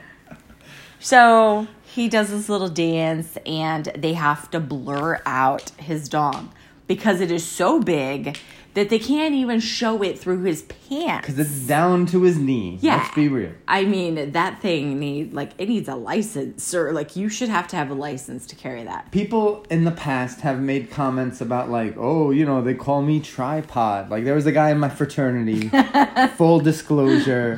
So 1.00 1.66
he 1.84 2.08
does 2.08 2.30
this 2.30 2.48
little 2.48 2.68
dance, 2.68 3.38
and 3.46 3.86
they 3.96 4.12
have 4.14 4.50
to 4.50 4.60
blur 4.60 5.20
out 5.24 5.70
his 5.78 6.08
dong 6.08 6.52
because 6.86 7.20
it 7.20 7.30
is 7.30 7.46
so 7.46 7.80
big 7.80 8.38
that 8.74 8.88
they 8.90 8.98
can't 8.98 9.34
even 9.34 9.60
show 9.60 10.02
it 10.02 10.18
through 10.18 10.42
his 10.42 10.62
pants. 10.62 11.26
Because 11.26 11.38
it's 11.38 11.66
down 11.66 12.06
to 12.06 12.22
his 12.22 12.38
knee. 12.38 12.78
Yeah. 12.80 12.96
Let's 12.96 13.14
be 13.14 13.28
real. 13.28 13.52
I 13.66 13.84
mean, 13.84 14.32
that 14.32 14.60
thing 14.60 14.98
need 14.98 15.32
like 15.32 15.52
it 15.58 15.68
needs 15.68 15.88
a 15.88 15.94
license, 15.94 16.74
or 16.74 16.92
like 16.92 17.16
you 17.16 17.28
should 17.28 17.48
have 17.48 17.68
to 17.68 17.76
have 17.76 17.90
a 17.90 17.94
license 17.94 18.46
to 18.48 18.56
carry 18.56 18.84
that. 18.84 19.10
People 19.12 19.64
in 19.70 19.84
the 19.84 19.92
past 19.92 20.40
have 20.40 20.60
made 20.60 20.90
comments 20.90 21.40
about 21.40 21.70
like, 21.70 21.94
oh, 21.96 22.30
you 22.30 22.44
know, 22.44 22.62
they 22.62 22.74
call 22.74 23.02
me 23.02 23.20
tripod. 23.20 24.10
Like 24.10 24.24
there 24.24 24.34
was 24.34 24.46
a 24.46 24.52
guy 24.52 24.70
in 24.70 24.78
my 24.78 24.88
fraternity, 24.88 25.70
full 26.36 26.60
disclosure, 26.60 27.56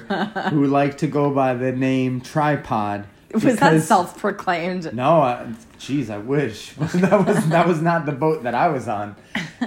who 0.50 0.66
liked 0.66 0.98
to 0.98 1.06
go 1.06 1.30
by 1.30 1.54
the 1.54 1.72
name 1.72 2.20
tripod. 2.20 3.06
Was 3.32 3.58
that 3.58 3.82
self-proclaimed? 3.82 4.94
No, 4.94 5.52
jeez, 5.78 6.10
I 6.10 6.18
wish 6.18 6.72
that 6.74 7.26
was 7.26 7.48
that 7.48 7.66
was 7.66 7.80
not 7.82 8.06
the 8.06 8.12
boat 8.12 8.42
that 8.42 8.54
I 8.54 8.68
was 8.68 8.88
on. 8.88 9.16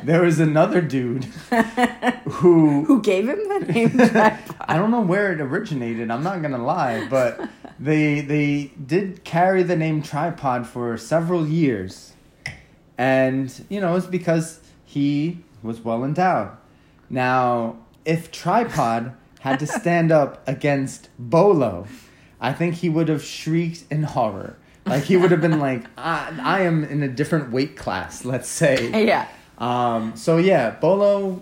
There 0.03 0.21
was 0.23 0.39
another 0.39 0.81
dude 0.81 1.25
who 2.29 2.83
Who 2.85 3.01
gave 3.01 3.27
him 3.27 3.39
the 3.47 3.59
name? 3.71 3.99
I 4.61 4.77
don't 4.77 4.91
know 4.91 5.01
where 5.01 5.31
it 5.33 5.41
originated. 5.41 6.11
I'm 6.11 6.23
not 6.23 6.41
gonna 6.41 6.63
lie, 6.63 7.07
but 7.07 7.49
they 7.79 8.21
they 8.21 8.71
did 8.85 9.23
carry 9.23 9.63
the 9.63 9.75
name 9.75 10.01
tripod 10.01 10.67
for 10.67 10.97
several 10.97 11.47
years, 11.47 12.13
and 12.97 13.65
you 13.69 13.81
know 13.81 13.95
it's 13.95 14.05
because 14.05 14.59
he 14.85 15.39
was 15.63 15.81
well 15.81 16.03
endowed. 16.03 16.55
Now, 17.09 17.77
if 18.05 18.31
tripod 18.31 19.13
had 19.39 19.59
to 19.59 19.67
stand 19.67 20.11
up 20.11 20.47
against 20.47 21.09
Bolo, 21.17 21.87
I 22.39 22.53
think 22.53 22.75
he 22.75 22.89
would 22.89 23.07
have 23.07 23.23
shrieked 23.23 23.85
in 23.89 24.03
horror. 24.03 24.57
Like 24.89 25.03
he 25.03 25.17
would 25.17 25.31
have 25.31 25.41
been 25.41 25.59
like, 25.59 25.85
I, 25.97 26.33
"I 26.41 26.61
am 26.61 26.83
in 26.83 27.03
a 27.03 27.07
different 27.07 27.51
weight 27.51 27.75
class." 27.77 28.25
Let's 28.25 28.47
say. 28.47 29.05
yeah. 29.05 29.27
Um, 29.57 30.15
so 30.15 30.37
yeah, 30.37 30.71
Bolo. 30.71 31.41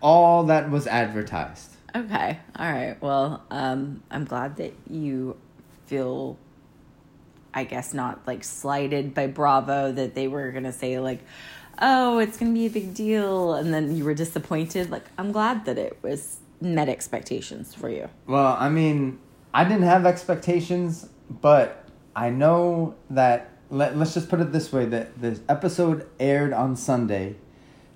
All 0.00 0.44
that 0.44 0.70
was 0.70 0.86
advertised. 0.86 1.74
Okay. 1.94 2.38
All 2.56 2.72
right. 2.72 2.96
Well, 3.00 3.42
um, 3.50 4.02
I'm 4.10 4.24
glad 4.24 4.56
that 4.56 4.74
you 4.88 5.36
feel, 5.86 6.38
I 7.52 7.64
guess, 7.64 7.92
not 7.94 8.24
like 8.26 8.44
slighted 8.44 9.14
by 9.14 9.26
Bravo 9.26 9.90
that 9.92 10.14
they 10.14 10.28
were 10.28 10.52
going 10.52 10.64
to 10.64 10.72
say, 10.72 11.00
like, 11.00 11.20
oh, 11.80 12.18
it's 12.18 12.36
going 12.36 12.52
to 12.52 12.58
be 12.58 12.66
a 12.66 12.70
big 12.70 12.94
deal. 12.94 13.54
And 13.54 13.72
then 13.72 13.96
you 13.96 14.04
were 14.04 14.14
disappointed. 14.14 14.90
Like, 14.90 15.04
I'm 15.16 15.32
glad 15.32 15.64
that 15.64 15.78
it 15.78 15.98
was 16.02 16.38
met 16.60 16.88
expectations 16.88 17.74
for 17.74 17.88
you. 17.88 18.08
Well, 18.26 18.56
I 18.58 18.68
mean, 18.68 19.18
I 19.54 19.64
didn't 19.64 19.82
have 19.82 20.06
expectations, 20.06 21.08
but 21.28 21.87
I 22.18 22.30
know 22.30 22.96
that. 23.10 23.52
Let, 23.70 23.96
let's 23.96 24.14
just 24.14 24.28
put 24.28 24.40
it 24.40 24.50
this 24.50 24.72
way: 24.72 24.86
that 24.86 25.20
the 25.20 25.38
episode 25.48 26.08
aired 26.18 26.52
on 26.52 26.74
Sunday, 26.74 27.36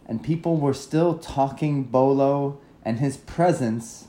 and 0.07 0.23
people 0.23 0.59
were 0.59 0.75
still 0.75 1.19
talking 1.19 1.83
Bolo 1.83 2.61
and 2.85 3.01
his 3.01 3.17
presence 3.17 4.07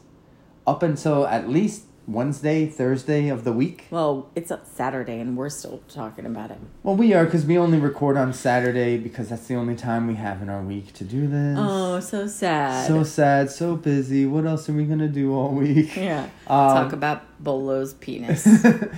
up 0.67 0.83
until 0.83 1.25
at 1.25 1.49
least 1.49 1.85
Wednesday, 2.07 2.65
Thursday 2.65 3.29
of 3.29 3.43
the 3.43 3.53
week. 3.53 3.85
Well, 3.89 4.29
it's 4.35 4.51
a 4.51 4.61
Saturday 4.63 5.19
and 5.19 5.37
we're 5.37 5.49
still 5.49 5.81
talking 5.87 6.25
about 6.25 6.51
it. 6.51 6.57
Well, 6.83 6.95
we 6.95 7.13
are 7.13 7.25
because 7.25 7.45
we 7.45 7.57
only 7.57 7.79
record 7.79 8.17
on 8.17 8.33
Saturday 8.33 8.97
because 8.97 9.29
that's 9.29 9.47
the 9.47 9.55
only 9.55 9.75
time 9.75 10.07
we 10.07 10.15
have 10.15 10.41
in 10.41 10.49
our 10.49 10.61
week 10.61 10.93
to 10.93 11.03
do 11.03 11.27
this. 11.27 11.57
Oh, 11.59 11.99
so 11.99 12.27
sad. 12.27 12.87
so 12.87 13.03
sad, 13.03 13.49
so 13.49 13.75
busy. 13.75 14.25
What 14.25 14.45
else 14.45 14.67
are 14.69 14.73
we 14.73 14.85
gonna 14.85 15.07
do 15.07 15.33
all 15.33 15.49
week? 15.49 15.95
yeah. 15.95 16.23
Um, 16.47 16.75
Talk 16.75 16.93
about 16.93 17.23
Bolo's 17.43 17.93
penis. 17.93 18.47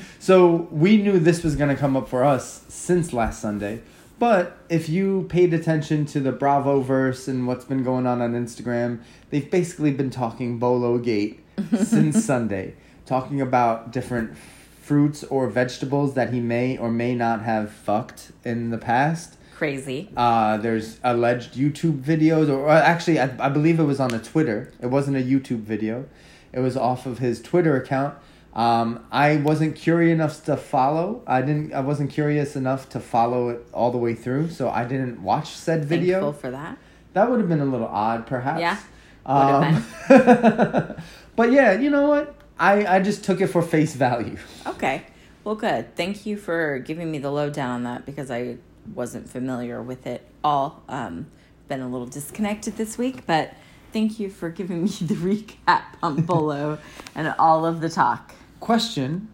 so 0.19 0.67
we 0.71 0.97
knew 0.97 1.19
this 1.19 1.43
was 1.43 1.55
going 1.55 1.69
to 1.69 1.75
come 1.75 1.97
up 1.97 2.07
for 2.07 2.23
us 2.23 2.63
since 2.67 3.11
last 3.11 3.41
Sunday. 3.41 3.81
But 4.17 4.57
if 4.69 4.87
you 4.87 5.25
paid 5.29 5.53
attention 5.53 6.05
to 6.07 6.19
the 6.19 6.31
Bravo 6.31 6.79
verse 6.81 7.27
and 7.27 7.47
what's 7.47 7.65
been 7.65 7.83
going 7.83 8.07
on 8.07 8.21
on 8.21 8.33
Instagram, 8.33 9.01
they've 9.29 9.49
basically 9.49 9.91
been 9.91 10.09
talking 10.09 10.57
Bolo 10.57 10.97
Gate 10.97 11.43
since 11.77 12.23
Sunday, 12.23 12.75
talking 13.05 13.41
about 13.41 13.91
different 13.91 14.37
fruits 14.81 15.23
or 15.23 15.47
vegetables 15.47 16.13
that 16.13 16.31
he 16.31 16.39
may 16.39 16.77
or 16.77 16.91
may 16.91 17.15
not 17.15 17.41
have 17.41 17.71
fucked 17.71 18.31
in 18.43 18.69
the 18.69 18.77
past. 18.77 19.35
Crazy. 19.55 20.09
Uh, 20.15 20.57
there's 20.57 20.99
alleged 21.03 21.53
YouTube 21.53 22.01
videos, 22.01 22.49
or, 22.49 22.59
or 22.65 22.69
actually, 22.71 23.19
I, 23.19 23.33
I 23.39 23.49
believe 23.49 23.79
it 23.79 23.85
was 23.85 23.99
on 23.99 24.13
a 24.13 24.19
Twitter. 24.19 24.71
It 24.81 24.87
wasn't 24.87 25.17
a 25.17 25.21
YouTube 25.21 25.61
video. 25.61 26.05
It 26.51 26.59
was 26.59 26.75
off 26.77 27.05
of 27.05 27.19
his 27.19 27.41
Twitter 27.41 27.75
account. 27.77 28.15
Um, 28.53 29.05
I 29.11 29.37
wasn't 29.37 29.75
curious 29.75 30.13
enough 30.13 30.43
to 30.45 30.55
follow. 30.55 31.23
I 31.27 31.41
didn't. 31.41 31.73
I 31.73 31.81
wasn't 31.81 32.09
curious 32.11 32.55
enough 32.55 32.87
to 32.89 32.99
follow 32.99 33.49
it 33.49 33.65
all 33.73 33.91
the 33.91 33.97
way 33.97 34.13
through, 34.13 34.49
so 34.49 34.69
I 34.69 34.85
didn't 34.85 35.21
watch 35.21 35.49
said 35.49 35.83
video. 35.85 36.21
Thankful 36.21 36.33
for 36.33 36.51
that. 36.51 36.77
That 37.13 37.29
would 37.29 37.39
have 37.39 37.49
been 37.49 37.59
a 37.61 37.65
little 37.65 37.87
odd, 37.87 38.27
perhaps. 38.27 38.59
Yeah, 38.61 38.77
Um, 39.25 39.83
but 41.35 41.51
yeah, 41.51 41.73
you 41.73 41.89
know 41.89 42.07
what? 42.07 42.34
I 42.59 42.85
I 42.85 42.99
just 43.01 43.23
took 43.23 43.41
it 43.41 43.47
for 43.47 43.61
face 43.61 43.93
value. 43.95 44.37
Okay. 44.67 45.03
Well, 45.43 45.55
good. 45.55 45.95
Thank 45.95 46.25
you 46.25 46.37
for 46.37 46.79
giving 46.79 47.11
me 47.11 47.19
the 47.19 47.29
lowdown 47.29 47.69
on 47.69 47.83
that 47.83 48.03
because 48.05 48.31
I 48.31 48.57
wasn't 48.95 49.29
familiar 49.29 49.79
with 49.81 50.07
it 50.07 50.25
all. 50.43 50.81
Um, 50.89 51.27
been 51.67 51.81
a 51.81 51.87
little 51.87 52.07
disconnected 52.07 52.77
this 52.77 52.97
week, 52.97 53.25
but 53.27 53.53
thank 53.93 54.19
you 54.19 54.29
for 54.31 54.49
giving 54.49 54.83
me 54.85 54.89
the 54.89 55.13
recap 55.15 55.83
on 56.01 56.21
Bolo 56.31 56.79
and 57.13 57.33
all 57.37 57.63
of 57.65 57.79
the 57.81 57.89
talk. 57.89 58.33
Question: 58.59 59.27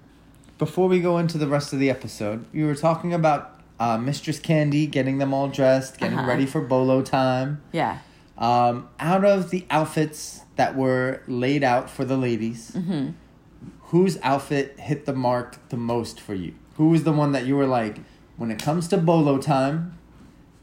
Before 0.57 0.89
we 0.89 0.99
go 0.99 1.17
into 1.17 1.37
the 1.37 1.47
rest 1.47 1.71
of 1.71 1.79
the 1.79 1.89
episode, 1.89 2.45
you 2.51 2.65
were 2.65 2.75
talking 2.75 3.13
about 3.13 3.59
uh, 3.79 3.97
Mistress 3.97 4.39
Kandi 4.39 4.91
getting 4.91 5.17
them 5.17 5.33
all 5.33 5.47
dressed, 5.47 5.97
getting 5.97 6.17
Uh-huh. 6.19 6.27
ready 6.27 6.45
for 6.45 6.59
bolo 6.61 7.01
time. 7.01 7.61
Yeah. 7.71 7.99
Um, 8.41 8.89
out 8.99 9.23
of 9.23 9.51
the 9.51 9.65
outfits 9.69 10.41
that 10.55 10.75
were 10.75 11.21
laid 11.27 11.63
out 11.63 11.89
for 11.89 12.03
the 12.03 12.17
ladies, 12.17 12.71
Mm-hmm. 12.71 13.11
whose 13.83 14.17
outfit 14.23 14.79
hit 14.79 15.05
the 15.05 15.13
mark 15.13 15.57
the 15.69 15.77
most 15.77 16.19
for 16.19 16.33
you? 16.33 16.53
Who 16.75 16.89
was 16.89 17.03
the 17.03 17.11
one 17.13 17.31
that 17.33 17.45
you 17.45 17.55
were 17.55 17.67
like, 17.67 17.99
when 18.37 18.49
it 18.49 18.59
comes 18.61 18.87
to 18.89 18.97
bolo 18.97 19.37
time, 19.37 19.97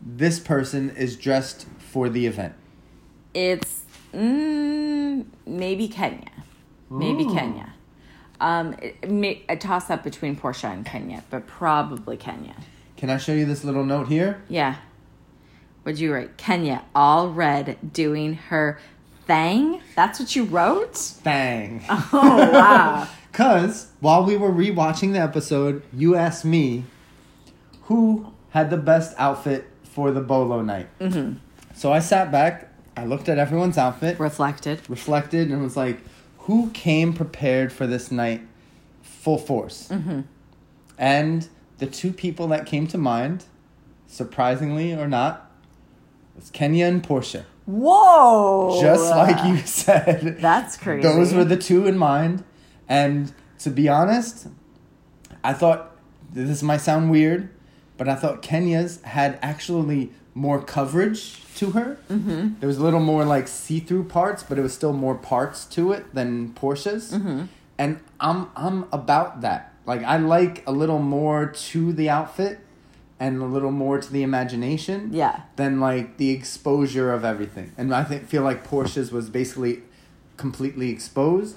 this 0.04 0.40
person 0.40 0.90
is 0.90 1.16
dressed 1.16 1.66
for 1.78 2.08
the 2.08 2.26
event? 2.26 2.54
It's 3.34 3.82
mm, 4.12 5.24
maybe 5.46 5.86
Kenya. 5.88 6.30
Maybe 6.90 7.24
Ooh. 7.24 7.34
Kenya. 7.34 7.74
Um, 8.40 8.74
it, 8.80 9.08
may, 9.10 9.42
a 9.48 9.56
toss 9.56 9.90
up 9.90 10.02
between 10.02 10.34
Porsha 10.36 10.72
and 10.72 10.84
Kenya, 10.84 11.22
but 11.30 11.46
probably 11.46 12.16
Kenya. 12.16 12.54
Can 12.96 13.10
I 13.10 13.18
show 13.18 13.32
you 13.32 13.44
this 13.44 13.62
little 13.62 13.84
note 13.84 14.08
here? 14.08 14.42
Yeah. 14.48 14.76
What'd 15.88 16.00
you 16.00 16.12
write? 16.12 16.36
Kenya, 16.36 16.84
all 16.94 17.30
red, 17.30 17.78
doing 17.94 18.34
her 18.34 18.78
thing. 19.26 19.80
That's 19.96 20.20
what 20.20 20.36
you 20.36 20.44
wrote. 20.44 21.12
Bang. 21.24 21.82
Oh 22.12 22.50
wow. 22.52 23.08
Cause 23.32 23.86
while 24.00 24.22
we 24.22 24.36
were 24.36 24.50
rewatching 24.52 25.14
the 25.14 25.18
episode, 25.20 25.82
you 25.94 26.14
asked 26.14 26.44
me 26.44 26.84
who 27.84 28.34
had 28.50 28.68
the 28.68 28.76
best 28.76 29.14
outfit 29.16 29.64
for 29.82 30.10
the 30.10 30.20
bolo 30.20 30.60
night. 30.60 30.88
Mm-hmm. 30.98 31.38
So 31.74 31.90
I 31.90 32.00
sat 32.00 32.30
back, 32.30 32.70
I 32.94 33.06
looked 33.06 33.30
at 33.30 33.38
everyone's 33.38 33.78
outfit, 33.78 34.20
Reflected. 34.20 34.82
reflected, 34.90 35.50
and 35.50 35.62
was 35.62 35.74
like, 35.74 36.00
who 36.40 36.68
came 36.72 37.14
prepared 37.14 37.72
for 37.72 37.86
this 37.86 38.12
night 38.12 38.42
full 39.00 39.38
force? 39.38 39.88
Mm-hmm. 39.88 40.20
And 40.98 41.48
the 41.78 41.86
two 41.86 42.12
people 42.12 42.46
that 42.48 42.66
came 42.66 42.86
to 42.88 42.98
mind, 42.98 43.46
surprisingly 44.06 44.92
or 44.92 45.08
not, 45.08 45.46
was 46.38 46.50
Kenya 46.50 46.86
and 46.86 47.02
Porsha. 47.02 47.44
Whoa. 47.66 48.80
Just 48.80 49.10
like 49.10 49.44
you 49.46 49.58
said. 49.66 50.38
That's 50.40 50.76
crazy. 50.76 51.02
Those 51.02 51.34
were 51.34 51.44
the 51.44 51.56
two 51.56 51.86
in 51.86 51.98
mind. 51.98 52.44
And 52.88 53.32
to 53.58 53.70
be 53.70 53.88
honest, 53.88 54.48
I 55.44 55.52
thought 55.52 55.96
this 56.32 56.62
might 56.62 56.78
sound 56.78 57.10
weird, 57.10 57.50
but 57.96 58.08
I 58.08 58.14
thought 58.14 58.40
Kenya's 58.42 59.02
had 59.02 59.38
actually 59.42 60.12
more 60.34 60.62
coverage 60.62 61.44
to 61.56 61.72
her. 61.72 61.98
Mm-hmm. 62.08 62.60
There 62.60 62.66
was 62.66 62.78
a 62.78 62.82
little 62.82 63.00
more 63.00 63.24
like 63.24 63.48
see 63.48 63.80
through 63.80 64.04
parts, 64.04 64.42
but 64.42 64.58
it 64.58 64.62
was 64.62 64.72
still 64.72 64.92
more 64.92 65.16
parts 65.16 65.64
to 65.66 65.92
it 65.92 66.14
than 66.14 66.54
Porsha's. 66.54 67.12
Mm-hmm. 67.12 67.44
And 67.76 68.00
I'm 68.20 68.48
I'm 68.56 68.86
about 68.92 69.42
that. 69.42 69.74
Like 69.84 70.02
I 70.04 70.16
like 70.16 70.66
a 70.66 70.72
little 70.72 71.00
more 71.00 71.46
to 71.46 71.92
the 71.92 72.08
outfit 72.08 72.60
and 73.20 73.42
a 73.42 73.46
little 73.46 73.70
more 73.72 73.98
to 73.98 74.12
the 74.12 74.22
imagination 74.22 75.10
Yeah. 75.12 75.40
than 75.56 75.80
like 75.80 76.16
the 76.18 76.30
exposure 76.30 77.12
of 77.12 77.24
everything. 77.24 77.72
And 77.76 77.94
I 77.94 78.04
think 78.04 78.26
feel 78.26 78.42
like 78.42 78.64
Porsha's 78.66 79.10
was 79.10 79.28
basically 79.28 79.82
completely 80.36 80.90
exposed, 80.90 81.56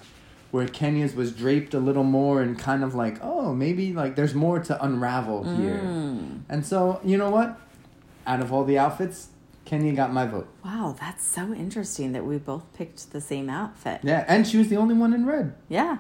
where 0.50 0.68
Kenya's 0.68 1.14
was 1.16 1.32
draped 1.32 1.74
a 1.74 1.80
little 1.80 2.04
more 2.04 2.42
and 2.42 2.58
kind 2.58 2.84
of 2.84 2.96
like, 2.96 3.18
oh, 3.22 3.54
maybe 3.54 3.94
like 3.94 4.16
there's 4.16 4.34
more 4.34 4.60
to 4.60 4.84
unravel 4.84 5.44
here. 5.56 5.80
And 6.50 6.66
so, 6.66 7.00
you 7.04 7.18
know 7.18 7.30
what? 7.30 7.60
Out 8.28 8.40
of 8.42 8.52
all 8.52 8.64
the 8.64 8.78
outfits, 8.78 9.28
Kenya 9.66 9.94
got 9.94 10.12
my 10.12 10.26
vote. 10.26 10.48
Wow, 10.66 10.96
that's 11.00 11.24
so 11.26 11.54
interesting 11.54 12.12
that 12.14 12.26
we 12.26 12.38
both 12.38 12.64
picked 12.74 13.12
the 13.12 13.22
same 13.22 13.50
outfit. 13.50 14.02
Yeah, 14.04 14.26
and 14.28 14.48
she 14.48 14.58
was 14.58 14.68
the 14.70 14.78
only 14.78 14.96
one 14.96 15.14
in 15.14 15.26
red. 15.26 15.54
Yeah. 15.70 16.00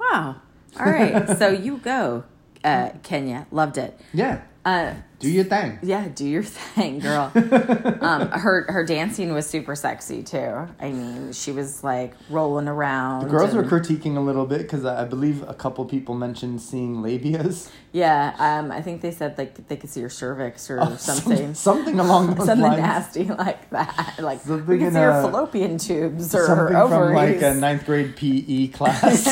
Wow. 0.00 0.36
All 0.80 0.86
right. 0.86 1.28
so 1.38 1.48
you 1.48 1.76
go, 1.78 2.24
uh, 2.64 2.90
Kenya. 3.02 3.46
Loved 3.50 3.78
it. 3.78 4.00
Yeah, 4.12 4.40
Uh, 4.64 4.94
do 5.18 5.28
your 5.28 5.42
thing. 5.42 5.76
yeah, 5.82 6.06
do 6.14 6.24
your 6.24 6.42
thing, 6.74 7.00
girl. 7.00 7.32
um, 8.00 8.28
her 8.30 8.64
her 8.68 8.84
dancing 8.84 9.32
was 9.32 9.44
super 9.44 9.74
sexy 9.74 10.22
too. 10.22 10.68
I 10.78 10.92
mean, 10.92 11.32
she 11.32 11.50
was 11.50 11.82
like 11.82 12.14
rolling 12.30 12.68
around. 12.68 13.24
The 13.24 13.28
girls 13.30 13.54
were 13.54 13.64
critiquing 13.64 14.16
a 14.16 14.20
little 14.20 14.46
bit 14.46 14.58
because 14.62 14.84
I 14.84 15.04
believe 15.04 15.42
a 15.48 15.54
couple 15.54 15.84
people 15.84 16.14
mentioned 16.14 16.60
seeing 16.60 16.96
labias. 16.98 17.70
Yeah, 17.90 18.34
um, 18.38 18.70
I 18.70 18.82
think 18.82 19.00
they 19.00 19.10
said 19.10 19.36
like 19.36 19.66
they 19.66 19.76
could 19.76 19.90
see 19.90 19.98
your 20.00 20.10
cervix 20.10 20.70
or 20.70 20.78
Oh, 20.80 20.94
something. 20.98 21.54
something 21.54 21.98
along 21.98 22.36
Something 22.36 22.60
lines. 22.60 22.78
nasty 22.80 23.24
like 23.24 23.68
that. 23.70 24.14
Like 24.20 24.42
Something 24.42 24.78
we 24.78 24.84
in 24.86 24.92
see 24.92 24.98
a- 24.98 25.22
fallopian 25.22 25.76
tubes 25.78 26.32
or 26.36 26.46
Something 26.46 26.74
her 26.76 26.88
from 26.88 27.14
like 27.14 27.42
a 27.42 27.54
ninth 27.54 27.84
grade 27.84 28.14
PE 28.16 28.68
class. 28.68 29.24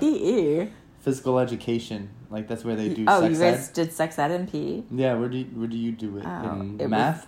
PE. 0.00 0.68
Physical 1.04 1.38
education, 1.38 2.08
like 2.30 2.48
that's 2.48 2.64
where 2.64 2.74
they 2.76 2.88
do 2.88 3.04
Oh, 3.06 3.20
sex 3.20 3.34
you 3.34 3.44
guys 3.44 3.68
ed. 3.68 3.74
did 3.74 3.92
sex 3.92 4.18
ed 4.18 4.30
in 4.30 4.46
PE? 4.46 4.82
Yeah, 4.90 5.14
where 5.16 5.28
do 5.28 5.36
you, 5.36 5.44
where 5.54 5.68
do 5.68 5.76
you 5.76 5.92
do 5.92 6.16
it 6.16 6.24
Oh, 6.26 6.50
in 6.60 6.80
it 6.80 6.84
was- 6.84 6.90
math? 6.90 7.26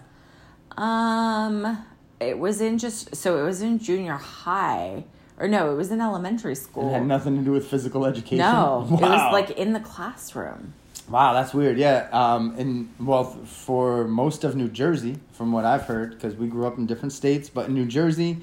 Um, 0.79 1.85
it 2.19 2.39
was 2.39 2.61
in 2.63 2.79
just 2.79 3.15
so 3.15 3.39
it 3.39 3.43
was 3.43 3.61
in 3.61 3.79
junior 3.79 4.15
high, 4.15 5.05
or 5.39 5.47
no, 5.47 5.71
it 5.73 5.77
was 5.77 5.91
in 5.91 6.01
elementary 6.01 6.55
school. 6.55 6.89
It 6.89 6.93
had 6.95 7.07
nothing 7.07 7.37
to 7.37 7.43
do 7.43 7.53
with 7.53 7.67
physical 7.67 8.07
education. 8.07 8.39
no, 8.39 8.87
wow. 8.91 8.97
it 8.99 9.03
was 9.03 9.33
like 9.33 9.51
in 9.59 9.73
the 9.75 9.81
classroom. 9.81 10.73
wow, 11.11 11.35
that's 11.35 11.53
weird. 11.53 11.77
Yeah, 11.79 12.09
um, 12.13 12.55
and 12.59 12.89
well, 12.99 13.25
for 13.25 14.07
most 14.09 14.43
of 14.45 14.57
New 14.57 14.69
Jersey, 14.69 15.19
from 15.33 15.53
what 15.53 15.67
I've 15.67 15.83
heard, 15.83 16.13
because 16.13 16.35
we 16.35 16.47
grew 16.47 16.67
up 16.67 16.79
in 16.79 16.87
different 16.87 17.13
states, 17.13 17.51
but 17.51 17.69
in 17.69 17.75
New 17.75 17.87
Jersey, 17.87 18.39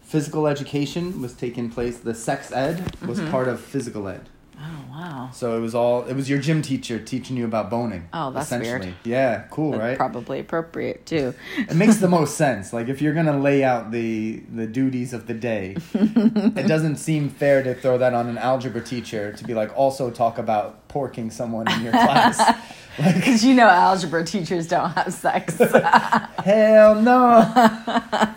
physical 0.00 0.46
education 0.46 1.20
was 1.20 1.34
taking 1.34 1.68
place. 1.70 1.98
The 1.98 2.14
sex 2.14 2.50
ed 2.52 2.96
was 3.06 3.18
Mm-hmm. 3.20 3.30
part 3.30 3.48
of 3.48 3.60
physical 3.60 4.08
ed. 4.08 4.28
Oh 4.60 4.84
wow, 4.90 5.30
So 5.32 5.56
it 5.56 5.60
was 5.60 5.74
all. 5.74 6.04
It 6.06 6.14
was 6.14 6.28
your 6.28 6.40
gym 6.40 6.62
teacher 6.62 6.98
teaching 6.98 7.36
you 7.36 7.44
about 7.44 7.70
boning. 7.70 8.08
Oh, 8.12 8.32
that's 8.32 8.50
weird. 8.50 8.92
Yeah, 9.04 9.44
cool, 9.50 9.78
right? 9.78 9.96
probably 9.96 10.40
appropriate 10.40 11.06
too. 11.06 11.32
it 11.56 11.76
makes 11.76 11.98
the 11.98 12.08
most 12.08 12.36
sense. 12.36 12.72
Like 12.72 12.88
if 12.88 13.00
you're 13.00 13.14
gonna 13.14 13.38
lay 13.38 13.62
out 13.62 13.92
the 13.92 14.42
the 14.52 14.66
duties 14.66 15.12
of 15.12 15.28
the 15.28 15.34
day, 15.34 15.76
it 15.94 16.66
doesn't 16.66 16.96
seem 16.96 17.28
fair 17.28 17.62
to 17.62 17.74
throw 17.74 17.98
that 17.98 18.14
on 18.14 18.26
an 18.28 18.36
algebra 18.36 18.80
teacher 18.82 19.32
to 19.32 19.44
be 19.44 19.54
like 19.54 19.76
also 19.76 20.10
talk 20.10 20.38
about 20.38 20.88
porking 20.88 21.30
someone 21.30 21.70
in 21.70 21.82
your 21.82 21.92
class. 21.92 22.40
Like 22.98 23.14
Because 23.14 23.44
you 23.44 23.54
know 23.54 23.68
algebra 23.68 24.24
teachers 24.24 24.66
don't 24.66 24.90
have 24.90 25.14
sex. 25.14 25.56
hell 26.44 27.00
no. 27.00 28.34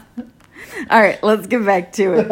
All 0.90 1.02
right, 1.02 1.22
let's 1.24 1.48
get 1.48 1.66
back 1.66 1.94
to 1.94 2.14
it. 2.14 2.32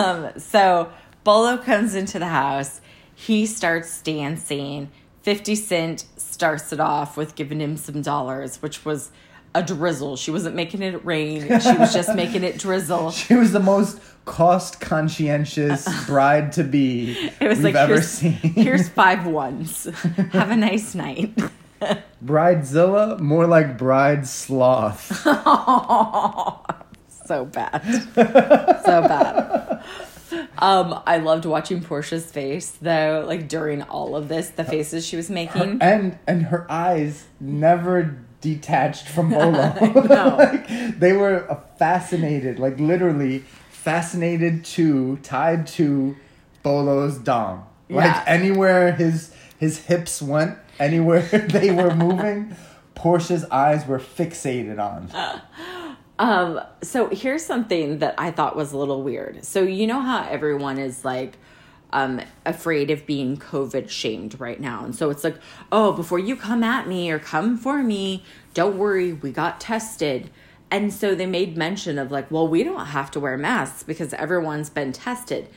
um, 0.00 0.30
so 0.38 0.90
Bolo 1.24 1.56
comes 1.56 1.94
into 1.94 2.18
the 2.18 2.26
house. 2.28 2.80
He 3.14 3.46
starts 3.46 4.00
dancing. 4.02 4.90
50 5.22 5.54
Cent 5.54 6.04
starts 6.16 6.72
it 6.72 6.80
off 6.80 7.16
with 7.16 7.34
giving 7.34 7.60
him 7.60 7.76
some 7.78 8.02
dollars, 8.02 8.60
which 8.60 8.84
was 8.84 9.10
a 9.54 9.62
drizzle. 9.62 10.16
She 10.16 10.30
wasn't 10.30 10.54
making 10.54 10.82
it 10.82 11.02
rain, 11.04 11.42
she 11.60 11.72
was 11.78 11.94
just 11.94 12.14
making 12.16 12.44
it 12.44 12.58
drizzle. 12.58 13.10
She 13.12 13.34
was 13.34 13.52
the 13.52 13.60
most 13.60 14.00
cost 14.26 14.80
conscientious 14.80 15.86
bride 16.06 16.52
to 16.52 16.64
be 16.64 17.12
It 17.40 17.48
was 17.48 17.58
we've 17.58 17.66
like, 17.66 17.74
ever 17.76 17.94
here's, 17.94 18.08
seen. 18.08 18.32
here's 18.32 18.88
five 18.88 19.26
ones. 19.26 19.84
Have 20.32 20.50
a 20.50 20.56
nice 20.56 20.94
night. 20.94 21.38
Bridezilla, 22.24 23.20
more 23.20 23.46
like 23.46 23.78
bride 23.78 24.26
sloth. 24.26 25.02
so 27.26 27.44
bad. 27.46 27.82
so 28.84 29.02
bad. 29.02 29.84
Um, 30.58 31.00
I 31.06 31.18
loved 31.18 31.44
watching 31.44 31.80
Porsha's 31.80 32.30
face 32.30 32.70
though, 32.80 33.24
like 33.26 33.48
during 33.48 33.82
all 33.82 34.16
of 34.16 34.28
this, 34.28 34.50
the 34.50 34.64
faces 34.64 35.04
she 35.06 35.16
was 35.16 35.30
making. 35.30 35.78
and 35.80 36.18
and 36.26 36.44
her 36.44 36.66
eyes 36.70 37.24
never 37.40 38.18
detached 38.40 39.08
from 39.08 39.30
Bolo. 39.38 39.72
know. 39.74 40.36
like, 40.38 40.98
they 40.98 41.12
were 41.14 41.60
fascinated, 41.78 42.58
like 42.58 42.78
literally 42.78 43.40
fascinated 43.70 44.64
to, 44.64 45.16
tied 45.18 45.66
to 45.66 46.16
Bolo's 46.62 47.18
dong. 47.18 47.66
Like 47.90 48.04
Yeah. 48.06 48.24
anywhere 48.26 48.92
his 48.92 49.34
his 49.58 49.78
hips 49.86 50.20
went, 50.22 50.58
anywhere 50.78 51.22
they 51.22 51.70
were 51.70 51.94
moving, 51.94 52.56
Porsha's 52.94 53.44
eyes 53.46 53.86
were 53.86 53.98
fixated 53.98 54.78
on. 54.78 55.10
Um, 56.18 56.60
so 56.82 57.08
here's 57.08 57.44
something 57.44 57.98
that 57.98 58.14
I 58.18 58.30
thought 58.30 58.56
was 58.56 58.72
a 58.72 58.78
little 58.78 59.02
weird. 59.02 59.44
So 59.44 59.62
you 59.62 59.86
know 59.86 60.00
how 60.00 60.26
everyone 60.28 60.78
is 60.78 61.04
like 61.04 61.36
um 61.92 62.20
afraid 62.44 62.90
of 62.90 63.06
being 63.06 63.36
COVID 63.36 63.88
shamed 63.88 64.38
right 64.40 64.60
now. 64.60 64.84
And 64.84 64.94
so 64.94 65.10
it's 65.10 65.24
like, 65.24 65.36
oh, 65.72 65.92
before 65.92 66.18
you 66.18 66.36
come 66.36 66.62
at 66.62 66.86
me 66.86 67.10
or 67.10 67.18
come 67.18 67.56
for 67.56 67.82
me, 67.82 68.24
don't 68.52 68.76
worry, 68.76 69.12
we 69.12 69.30
got 69.30 69.60
tested. 69.60 70.30
And 70.70 70.92
so 70.92 71.14
they 71.14 71.26
made 71.26 71.56
mention 71.56 71.98
of 71.98 72.10
like, 72.10 72.30
well, 72.30 72.48
we 72.48 72.64
don't 72.64 72.86
have 72.86 73.10
to 73.12 73.20
wear 73.20 73.36
masks 73.36 73.82
because 73.82 74.12
everyone's 74.14 74.70
been 74.70 74.92
tested. 74.92 75.48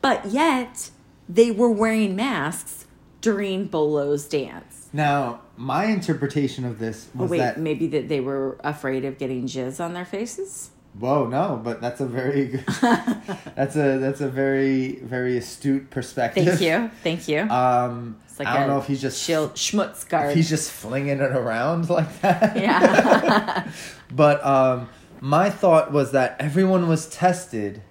But 0.00 0.26
yet 0.26 0.90
they 1.28 1.50
were 1.50 1.70
wearing 1.70 2.16
masks 2.16 2.86
during 3.20 3.66
Bolo's 3.66 4.26
dance. 4.26 4.83
Now, 4.94 5.40
my 5.56 5.86
interpretation 5.86 6.64
of 6.64 6.78
this 6.78 7.08
Oh, 7.18 7.22
was 7.22 7.30
wait, 7.32 7.38
that 7.38 7.58
maybe 7.58 7.88
that 7.88 8.08
they 8.08 8.20
were 8.20 8.56
afraid 8.62 9.04
of 9.04 9.18
getting 9.18 9.46
jizz 9.46 9.84
on 9.84 9.92
their 9.92 10.04
faces? 10.04 10.70
Whoa, 10.96 11.26
no, 11.26 11.60
but 11.62 11.80
that's 11.80 12.00
a 12.00 12.06
very 12.06 12.46
good, 12.46 12.64
that's 13.56 13.74
a 13.74 13.98
that's 13.98 14.20
a 14.20 14.28
very 14.28 15.00
very 15.02 15.36
astute 15.36 15.90
perspective. 15.90 16.46
Thank 16.46 16.60
you. 16.60 16.90
Thank 17.02 17.26
you. 17.26 17.40
Um, 17.50 18.16
It's 18.28 18.38
like 18.38 18.46
I 18.46 18.58
don't 18.60 18.68
know 18.68 18.78
if 18.78 18.86
he's 18.86 19.02
just 19.02 19.20
shield 19.20 19.54
schmutz 19.54 20.08
guard. 20.08 20.30
if 20.30 20.36
he's 20.36 20.48
just 20.48 20.70
flinging 20.70 21.18
it 21.20 21.32
around 21.32 21.90
like 21.98 22.20
that. 22.20 22.56
yeah. 22.56 23.68
But 24.12 24.46
um, 24.46 24.88
my 25.20 25.50
thought 25.50 25.90
was 25.90 26.12
that 26.12 26.36
everyone 26.38 26.86
was 26.88 27.08
tested, 27.08 27.82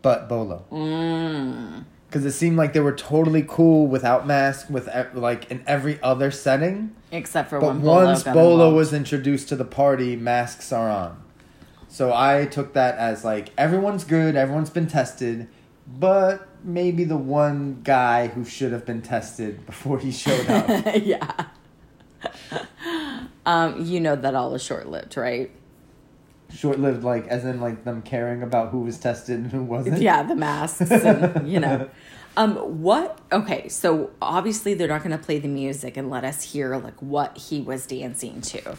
but 0.00 0.30
Bolo. 0.30 0.64
mm. 0.72 1.84
Because 2.12 2.26
it 2.26 2.32
seemed 2.32 2.58
like 2.58 2.74
they 2.74 2.80
were 2.80 2.92
totally 2.92 3.42
cool 3.48 3.86
without 3.86 4.26
mask, 4.26 4.68
with 4.68 4.86
like 5.14 5.50
in 5.50 5.64
every 5.66 5.98
other 6.02 6.30
setting. 6.30 6.94
Except 7.10 7.48
for 7.48 7.58
But 7.58 7.68
when 7.68 7.80
Bolo 7.80 8.04
once 8.04 8.22
Bolo 8.22 8.74
was 8.74 8.92
introduced 8.92 9.48
to 9.48 9.56
the 9.56 9.64
party, 9.64 10.14
masks 10.14 10.72
are 10.72 10.90
on. 10.90 11.22
So 11.88 12.12
I 12.14 12.44
took 12.44 12.74
that 12.74 12.98
as 12.98 13.24
like 13.24 13.48
everyone's 13.56 14.04
good, 14.04 14.36
everyone's 14.36 14.68
been 14.68 14.88
tested, 14.88 15.48
but 15.86 16.46
maybe 16.62 17.04
the 17.04 17.16
one 17.16 17.80
guy 17.82 18.26
who 18.26 18.44
should 18.44 18.72
have 18.72 18.84
been 18.84 19.00
tested 19.00 19.64
before 19.64 19.98
he 19.98 20.12
showed 20.12 20.46
up. 20.50 20.68
yeah. 21.02 21.46
Um, 23.44 23.84
you 23.84 23.98
know 23.98 24.14
that 24.14 24.36
all 24.36 24.54
is 24.54 24.62
short 24.62 24.88
lived, 24.88 25.16
right? 25.16 25.50
Short 26.54 26.78
lived, 26.78 27.02
like, 27.02 27.26
as 27.28 27.44
in, 27.44 27.60
like, 27.60 27.84
them 27.84 28.02
caring 28.02 28.42
about 28.42 28.70
who 28.70 28.80
was 28.80 28.98
tested 28.98 29.38
and 29.38 29.50
who 29.50 29.62
wasn't. 29.62 30.00
Yeah, 30.00 30.22
the 30.22 30.34
masks, 30.34 30.90
and, 30.90 31.48
you 31.52 31.60
know. 31.60 31.88
Um, 32.36 32.56
what? 32.82 33.18
Okay, 33.30 33.68
so 33.68 34.10
obviously 34.22 34.74
they're 34.74 34.88
not 34.88 35.02
going 35.02 35.16
to 35.16 35.22
play 35.22 35.38
the 35.38 35.48
music 35.48 35.96
and 35.96 36.08
let 36.08 36.24
us 36.24 36.42
hear 36.42 36.76
like 36.76 37.00
what 37.00 37.36
he 37.36 37.60
was 37.60 37.86
dancing 37.86 38.40
to. 38.42 38.76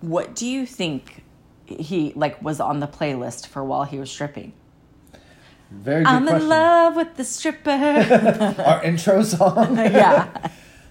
What 0.00 0.34
do 0.34 0.46
you 0.46 0.66
think 0.66 1.24
he 1.66 2.12
like 2.14 2.40
was 2.42 2.60
on 2.60 2.80
the 2.80 2.86
playlist 2.86 3.46
for 3.46 3.64
while 3.64 3.84
he 3.84 3.98
was 3.98 4.10
stripping? 4.10 4.52
Very 5.70 6.04
good 6.04 6.10
I'm 6.10 6.26
question. 6.26 6.42
in 6.42 6.48
love 6.48 6.96
with 6.96 7.16
the 7.16 7.24
stripper. 7.24 7.70
Our 8.66 8.84
intro 8.84 9.22
song. 9.22 9.76
yeah. 9.76 10.50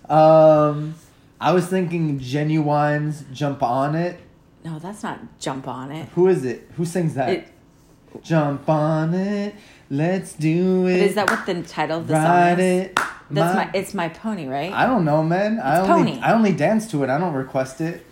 Um, 0.10 0.96
I 1.40 1.54
was 1.54 1.68
thinking 1.68 2.20
Ginuwine's 2.20 3.24
"Jump 3.32 3.64
on 3.64 3.96
It." 3.96 4.20
No, 4.64 4.80
that's 4.80 5.04
not 5.04 5.40
jump 5.40 5.68
on 5.68 5.92
it. 5.92 6.10
Who 6.10 6.28
is 6.28 6.46
it? 6.46 6.70
Who 6.78 6.86
sings 6.86 7.16
that? 7.16 7.30
It 7.30 7.48
Jump 8.24 8.68
on 8.68 9.14
it, 9.14 9.56
let's 9.90 10.34
do 10.34 10.88
it. 10.88 10.98
is 10.98 11.16
that 11.16 11.30
what 11.30 11.46
the 11.46 11.64
title 11.64 12.00
of 12.00 12.08
the 12.08 12.14
Ride 12.14 12.58
song 12.58 12.60
is? 12.60 12.86
it. 12.88 13.00
That's 13.30 13.56
my, 13.56 13.70
it's 13.74 13.94
my 13.94 14.10
pony, 14.10 14.48
right? 14.48 14.74
I 14.74 14.86
don't 14.86 15.06
know, 15.06 15.24
man. 15.24 15.60
I 15.62 15.80
only 15.80 16.12
Pony. 16.12 16.20
I 16.22 16.34
only 16.34 16.52
dance 16.52 16.92
to 16.92 17.04
it. 17.04 17.10
I 17.10 17.18
don't 17.18 17.34
request 17.34 17.80
it. 17.80 18.06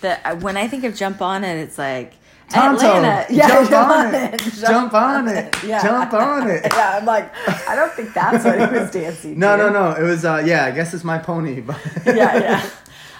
the 0.00 0.26
uh, 0.26 0.36
when 0.36 0.56
I 0.56 0.66
think 0.66 0.84
of 0.84 0.96
jump 0.96 1.20
on 1.20 1.44
it, 1.44 1.58
it's 1.58 1.76
like 1.76 2.14
Tonto, 2.48 2.86
Atlanta. 2.86 3.26
Yeah, 3.30 3.48
jump 3.68 3.90
on 3.90 4.14
it. 4.14 4.40
Jump 4.40 4.54
Jump 4.54 4.94
on 4.94 5.28
it. 5.28 5.64
Yeah. 5.64 5.82
Jump 5.82 6.12
on 6.14 6.50
it. 6.50 6.66
yeah, 6.72 6.98
I'm 6.98 7.04
like, 7.04 7.30
I 7.68 7.76
don't 7.76 7.92
think 7.92 8.14
that's 8.14 8.44
what 8.44 8.58
he 8.58 8.78
was 8.78 8.90
dancing. 8.90 9.38
No, 9.38 9.56
to. 9.56 9.64
no, 9.64 9.70
no. 9.70 9.90
It 9.92 10.02
was 10.02 10.24
uh 10.24 10.42
yeah, 10.44 10.64
I 10.64 10.70
guess 10.70 10.94
it's 10.94 11.04
my 11.04 11.18
pony, 11.18 11.60
but 11.60 11.78
yeah, 12.06 12.14
yeah. 12.38 12.70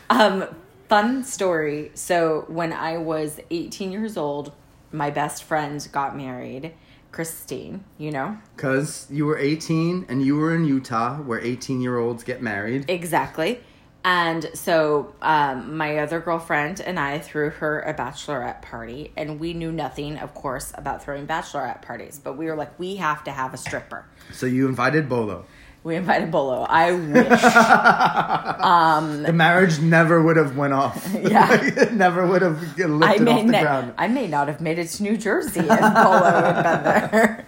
Um, 0.08 0.46
fun 0.88 1.24
story. 1.24 1.90
So 1.94 2.44
when 2.48 2.72
I 2.72 2.98
was 2.98 3.40
18 3.50 3.92
years 3.92 4.16
old, 4.16 4.52
my 4.92 5.10
best 5.10 5.44
friend 5.44 5.86
got 5.92 6.16
married, 6.16 6.74
Christine. 7.12 7.84
You 7.98 8.10
know 8.10 8.38
Cuz 8.56 9.06
you 9.10 9.26
were 9.26 9.38
18 9.38 10.06
and 10.08 10.24
you 10.24 10.36
were 10.36 10.54
in 10.54 10.64
Utah 10.64 11.16
where 11.16 11.40
18-year-olds 11.40 12.24
get 12.24 12.42
married. 12.42 12.84
exactly. 12.88 13.60
And 14.06 14.50
so 14.52 15.14
um, 15.22 15.78
my 15.78 15.96
other 15.98 16.20
girlfriend 16.20 16.78
and 16.80 17.00
I 17.00 17.18
threw 17.18 17.48
her 17.48 17.80
a 17.80 17.94
bachelorette 17.94 18.60
party, 18.60 19.12
and 19.16 19.40
we 19.40 19.54
knew 19.54 19.72
nothing, 19.72 20.18
of 20.18 20.34
course, 20.34 20.72
about 20.76 21.02
throwing 21.02 21.26
bachelorette 21.26 21.80
parties. 21.80 22.20
But 22.22 22.36
we 22.36 22.44
were 22.44 22.54
like, 22.54 22.78
we 22.78 22.96
have 22.96 23.24
to 23.24 23.30
have 23.30 23.54
a 23.54 23.56
stripper. 23.56 24.04
So 24.30 24.44
you 24.44 24.68
invited 24.68 25.08
Bolo. 25.08 25.46
We 25.84 25.96
invited 25.96 26.30
Bolo. 26.30 26.62
I 26.68 26.92
wish. 26.92 27.28
The 29.24 29.32
marriage 29.32 29.80
never 29.80 30.22
would 30.22 30.36
have 30.36 30.56
went 30.56 30.72
off. 30.72 31.06
Yeah. 31.14 31.48
it 31.62 31.92
never 31.92 32.26
would 32.26 32.40
have 32.42 32.58
I 32.80 32.84
lifted 32.86 33.22
may, 33.22 33.32
off 33.32 33.46
the 33.46 33.52
ne- 33.52 33.60
ground. 33.60 33.94
I 33.98 34.08
may 34.08 34.26
not 34.26 34.48
have 34.48 34.60
made 34.62 34.78
it 34.78 34.88
to 34.88 35.02
New 35.02 35.16
Jersey 35.18 35.60
if 35.60 35.68
Bolo 35.68 36.24
had 36.24 36.62
been 36.62 37.10
there. 37.10 37.46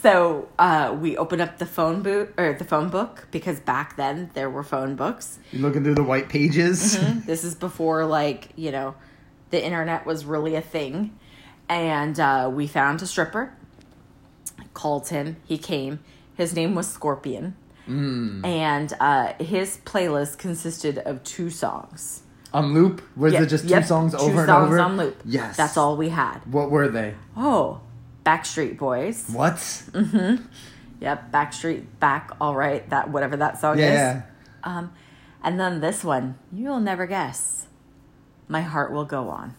So 0.00 0.48
uh, 0.58 0.96
we 1.00 1.16
opened 1.16 1.42
up 1.42 1.58
the 1.58 1.66
phone 1.66 2.02
boot 2.02 2.34
or 2.36 2.52
the 2.54 2.64
phone 2.64 2.88
book 2.88 3.28
because 3.30 3.60
back 3.60 3.96
then 3.96 4.30
there 4.34 4.50
were 4.50 4.64
phone 4.64 4.96
books. 4.96 5.38
You're 5.52 5.62
looking 5.62 5.84
through 5.84 5.94
the 5.94 6.02
white 6.02 6.28
pages. 6.28 6.98
This 7.24 7.44
is 7.44 7.54
before 7.54 8.04
like 8.04 8.48
you 8.56 8.72
know 8.72 8.94
the 9.50 9.64
internet 9.64 10.04
was 10.04 10.24
really 10.24 10.56
a 10.56 10.60
thing, 10.62 11.16
and 11.68 12.18
uh, 12.18 12.50
we 12.52 12.66
found 12.66 13.00
a 13.02 13.06
stripper. 13.06 13.54
Called 14.74 15.08
him. 15.08 15.36
He 15.44 15.58
came. 15.58 16.00
His 16.34 16.54
name 16.54 16.74
was 16.74 16.88
Scorpion, 16.88 17.54
and 17.86 18.92
uh, 19.00 19.32
his 19.38 19.78
playlist 19.84 20.38
consisted 20.38 20.98
of 20.98 21.22
two 21.24 21.50
songs. 21.50 22.22
On 22.54 22.74
loop? 22.74 23.02
Was 23.16 23.32
Yep, 23.32 23.42
it 23.42 23.46
just 23.46 23.64
two 23.64 23.70
yep, 23.70 23.84
songs 23.84 24.12
two 24.12 24.18
over 24.18 24.38
and 24.40 24.46
songs 24.46 24.66
over? 24.68 24.80
on 24.80 24.96
loop. 24.96 25.20
Yes. 25.24 25.56
That's 25.56 25.76
all 25.76 25.96
we 25.96 26.10
had. 26.10 26.38
What 26.50 26.70
were 26.70 26.88
they? 26.88 27.14
Oh, 27.36 27.80
Backstreet 28.26 28.76
Boys. 28.78 29.28
What? 29.32 29.84
Yep, 31.00 31.32
Backstreet 31.32 31.84
Back. 31.98 32.30
All 32.40 32.54
right, 32.54 32.88
that 32.90 33.10
whatever 33.10 33.36
that 33.38 33.58
song 33.60 33.78
Yeah. 33.78 34.16
is. 34.18 34.22
Um, 34.64 34.92
and 35.42 35.58
then 35.58 35.80
this 35.80 36.04
one, 36.04 36.36
you'll 36.52 36.78
never 36.80 37.06
guess. 37.06 37.66
My 38.48 38.60
heart 38.62 38.92
will 38.92 39.04
go 39.06 39.28
on. 39.28 39.54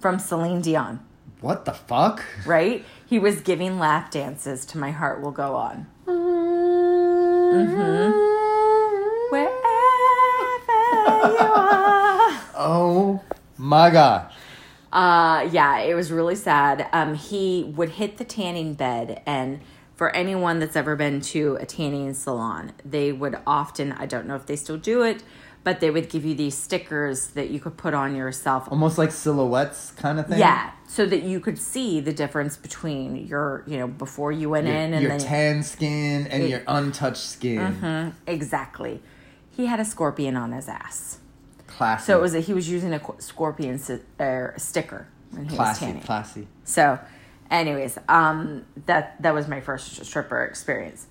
From 0.00 0.18
Celine 0.18 0.60
Dion, 0.60 1.00
What 1.44 1.66
the 1.66 1.74
fuck? 1.74 2.24
right? 2.46 2.86
He 3.04 3.18
was 3.18 3.42
giving 3.42 3.78
lap 3.78 4.10
dances 4.10 4.64
to 4.64 4.78
My 4.78 4.92
Heart 4.92 5.20
Will 5.20 5.30
Go 5.30 5.56
On. 5.56 5.86
Wherever 9.30 9.52
you 11.30 11.52
are. 11.52 12.30
Oh 12.56 13.20
my 13.58 13.90
god. 13.90 14.32
Uh, 14.90 15.46
yeah, 15.52 15.80
it 15.80 15.92
was 15.92 16.10
really 16.10 16.34
sad. 16.34 16.88
Um, 16.94 17.14
he 17.14 17.70
would 17.76 17.90
hit 17.90 18.16
the 18.16 18.24
tanning 18.24 18.72
bed, 18.72 19.20
and 19.26 19.60
for 19.96 20.16
anyone 20.16 20.60
that's 20.60 20.76
ever 20.76 20.96
been 20.96 21.20
to 21.20 21.58
a 21.60 21.66
tanning 21.66 22.14
salon, 22.14 22.72
they 22.86 23.12
would 23.12 23.36
often, 23.46 23.92
I 23.92 24.06
don't 24.06 24.26
know 24.26 24.36
if 24.36 24.46
they 24.46 24.56
still 24.56 24.78
do 24.78 25.02
it, 25.02 25.22
but 25.64 25.80
they 25.80 25.90
would 25.90 26.10
give 26.10 26.24
you 26.24 26.34
these 26.34 26.54
stickers 26.54 27.28
that 27.28 27.48
you 27.50 27.58
could 27.58 27.76
put 27.76 27.94
on 27.94 28.14
yourself. 28.14 28.68
Almost 28.70 28.98
like 28.98 29.10
silhouettes 29.10 29.92
kind 29.92 30.20
of 30.20 30.26
thing. 30.28 30.38
Yeah, 30.38 30.70
so 30.86 31.06
that 31.06 31.22
you 31.22 31.40
could 31.40 31.58
see 31.58 32.00
the 32.00 32.12
difference 32.12 32.56
between 32.56 33.26
your, 33.26 33.64
you 33.66 33.78
know, 33.78 33.88
before 33.88 34.30
you 34.30 34.50
went 34.50 34.66
Your, 34.66 34.76
in 34.76 34.92
and 34.92 35.02
your 35.02 35.10
then 35.12 35.20
tan 35.20 35.62
skin 35.62 36.26
and 36.26 36.42
It- 36.44 36.50
your 36.50 36.62
untouched 36.68 37.16
skin. 37.26 37.76
Mhm, 37.80 38.12
exactly. 38.26 39.02
He 39.50 39.66
had 39.66 39.80
a 39.80 39.84
scorpion 39.84 40.36
on 40.36 40.52
his 40.52 40.68
ass. 40.68 41.18
Classy. 41.66 42.04
So 42.04 42.18
it 42.18 42.20
was 42.20 42.34
a, 42.34 42.40
he 42.40 42.52
was 42.52 42.68
using 42.68 42.92
a 42.92 43.00
scorpion 43.18 43.78
si- 43.78 44.00
er, 44.20 44.54
sticker 44.58 45.08
when 45.30 45.48
he 45.48 45.56
was 45.56 45.78
tanning. 45.78 46.02
classy. 46.02 46.46
So, 46.64 46.98
anyways, 47.50 47.98
um, 48.08 48.64
that 48.86 49.20
that 49.22 49.32
was 49.34 49.48
my 49.48 49.60
first 49.60 50.04
stripper 50.04 50.44
experience. 50.44 51.06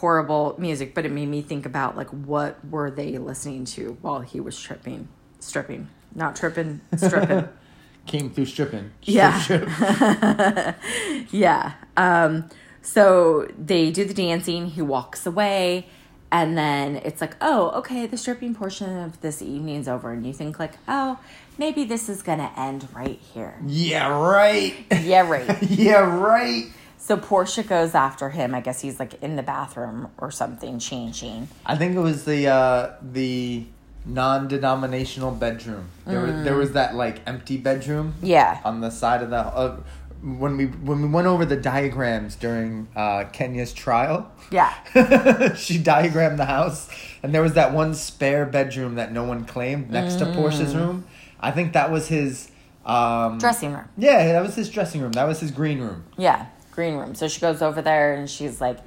Horrible 0.00 0.54
music, 0.58 0.94
but 0.94 1.04
it 1.04 1.12
made 1.12 1.26
me 1.28 1.42
think 1.42 1.66
about 1.66 1.94
like 1.94 2.08
what 2.08 2.64
were 2.64 2.90
they 2.90 3.18
listening 3.18 3.66
to 3.66 3.98
while 4.00 4.20
he 4.20 4.40
was 4.40 4.58
tripping, 4.58 5.08
stripping, 5.40 5.88
not 6.14 6.36
tripping, 6.36 6.80
stripping. 6.96 7.48
Came 8.06 8.30
through 8.30 8.46
stripping. 8.46 8.92
Yeah. 9.02 9.38
Strip, 9.40 9.68
yeah. 11.32 11.74
Um, 11.98 12.48
so 12.80 13.46
they 13.58 13.90
do 13.90 14.06
the 14.06 14.14
dancing. 14.14 14.68
He 14.68 14.80
walks 14.80 15.26
away, 15.26 15.86
and 16.32 16.56
then 16.56 16.96
it's 17.04 17.20
like, 17.20 17.36
oh, 17.42 17.68
okay, 17.80 18.06
the 18.06 18.16
stripping 18.16 18.54
portion 18.54 18.96
of 19.00 19.20
this 19.20 19.42
evening's 19.42 19.86
over, 19.86 20.12
and 20.12 20.26
you 20.26 20.32
think 20.32 20.58
like, 20.58 20.78
oh, 20.88 21.18
maybe 21.58 21.84
this 21.84 22.08
is 22.08 22.22
gonna 22.22 22.50
end 22.56 22.88
right 22.94 23.20
here. 23.34 23.58
yeah, 23.66 24.08
right. 24.18 24.74
Yeah, 25.02 25.28
right. 25.28 25.62
yeah, 25.70 25.98
right. 25.98 26.68
So 27.02 27.16
Porsha 27.16 27.66
goes 27.66 27.94
after 27.94 28.28
him. 28.28 28.54
I 28.54 28.60
guess 28.60 28.80
he's 28.82 29.00
like 29.00 29.20
in 29.22 29.36
the 29.36 29.42
bathroom 29.42 30.08
or 30.18 30.30
something, 30.30 30.78
changing. 30.78 31.48
I 31.64 31.74
think 31.74 31.96
it 31.96 32.00
was 32.00 32.24
the 32.24 32.46
uh, 32.48 32.92
the 33.02 33.64
non-denominational 34.06 35.32
bedroom. 35.32 35.88
There 36.06 36.20
was 36.20 36.44
there 36.44 36.56
was 36.56 36.72
that 36.72 36.94
like 36.94 37.20
empty 37.26 37.56
bedroom 37.56 38.14
Yeah. 38.22 38.60
on 38.64 38.80
the 38.80 38.90
side 38.90 39.22
of 39.22 39.30
the 39.30 39.38
uh, 39.38 39.76
when 40.22 40.56
we 40.58 40.66
when 40.66 41.00
we 41.02 41.08
went 41.08 41.26
over 41.26 41.44
the 41.46 41.56
diagrams 41.56 42.36
during 42.36 42.86
uh, 42.94 43.24
Kenya's 43.32 43.72
trial. 43.72 44.30
Yeah. 44.50 44.74
she 45.54 45.78
diagrammed 45.78 46.38
the 46.38 46.44
house, 46.44 46.90
and 47.22 47.34
there 47.34 47.42
was 47.42 47.54
that 47.54 47.72
one 47.72 47.94
spare 47.94 48.44
bedroom 48.44 48.96
that 48.96 49.10
no 49.12 49.24
one 49.24 49.44
claimed 49.46 49.90
next 49.90 50.16
to 50.16 50.26
Porsha's 50.26 50.74
room. 50.76 51.04
I 51.40 51.50
think 51.50 51.72
that 51.72 51.90
was 51.90 52.08
his 52.08 52.50
um, 52.84 53.38
Dressing 53.38 53.72
room. 53.72 53.88
Yeah, 53.96 54.32
that 54.32 54.42
was 54.42 54.54
his 54.54 54.68
dressing 54.68 55.00
room. 55.00 55.12
That 55.12 55.26
was 55.26 55.40
his 55.40 55.50
green 55.50 55.80
room. 55.80 56.04
Yeah. 56.18 56.46
Green 56.72 56.96
room. 56.96 57.14
So 57.14 57.28
she 57.28 57.40
goes 57.40 57.62
over 57.62 57.82
there 57.82 58.14
and 58.14 58.28
she's 58.30 58.60
like, 58.60 58.78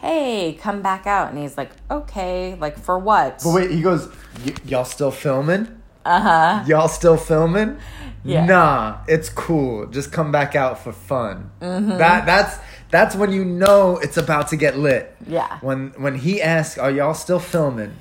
hey, 0.00 0.58
come 0.60 0.82
back 0.82 1.06
out. 1.06 1.30
And 1.30 1.38
he's 1.38 1.56
like, 1.56 1.70
okay. 1.90 2.54
Like, 2.54 2.78
for 2.78 2.98
what? 2.98 3.40
But 3.44 3.52
wait, 3.54 3.70
he 3.70 3.82
goes, 3.82 4.08
"Y- 4.46 4.54
"Y'all 4.64 4.84
still 4.84 5.10
filming? 5.10 5.80
Uh 6.04 6.20
huh. 6.20 6.64
Y'all 6.66 6.88
still 6.88 7.16
filming? 7.16 7.78
Yeah. 8.24 8.46
Nah, 8.46 8.98
it's 9.08 9.28
cool. 9.28 9.86
Just 9.86 10.12
come 10.12 10.30
back 10.32 10.54
out 10.54 10.78
for 10.78 10.92
fun. 10.92 11.50
Mm-hmm. 11.60 11.98
That 11.98 12.26
that's 12.26 12.58
that's 12.90 13.14
when 13.16 13.32
you 13.32 13.44
know 13.44 13.98
it's 13.98 14.16
about 14.16 14.48
to 14.48 14.56
get 14.56 14.78
lit. 14.78 15.14
Yeah. 15.26 15.58
When 15.60 15.88
when 15.96 16.16
he 16.16 16.40
asks, 16.42 16.78
"Are 16.78 16.90
y'all 16.90 17.14
still 17.14 17.40
filming?" 17.40 17.96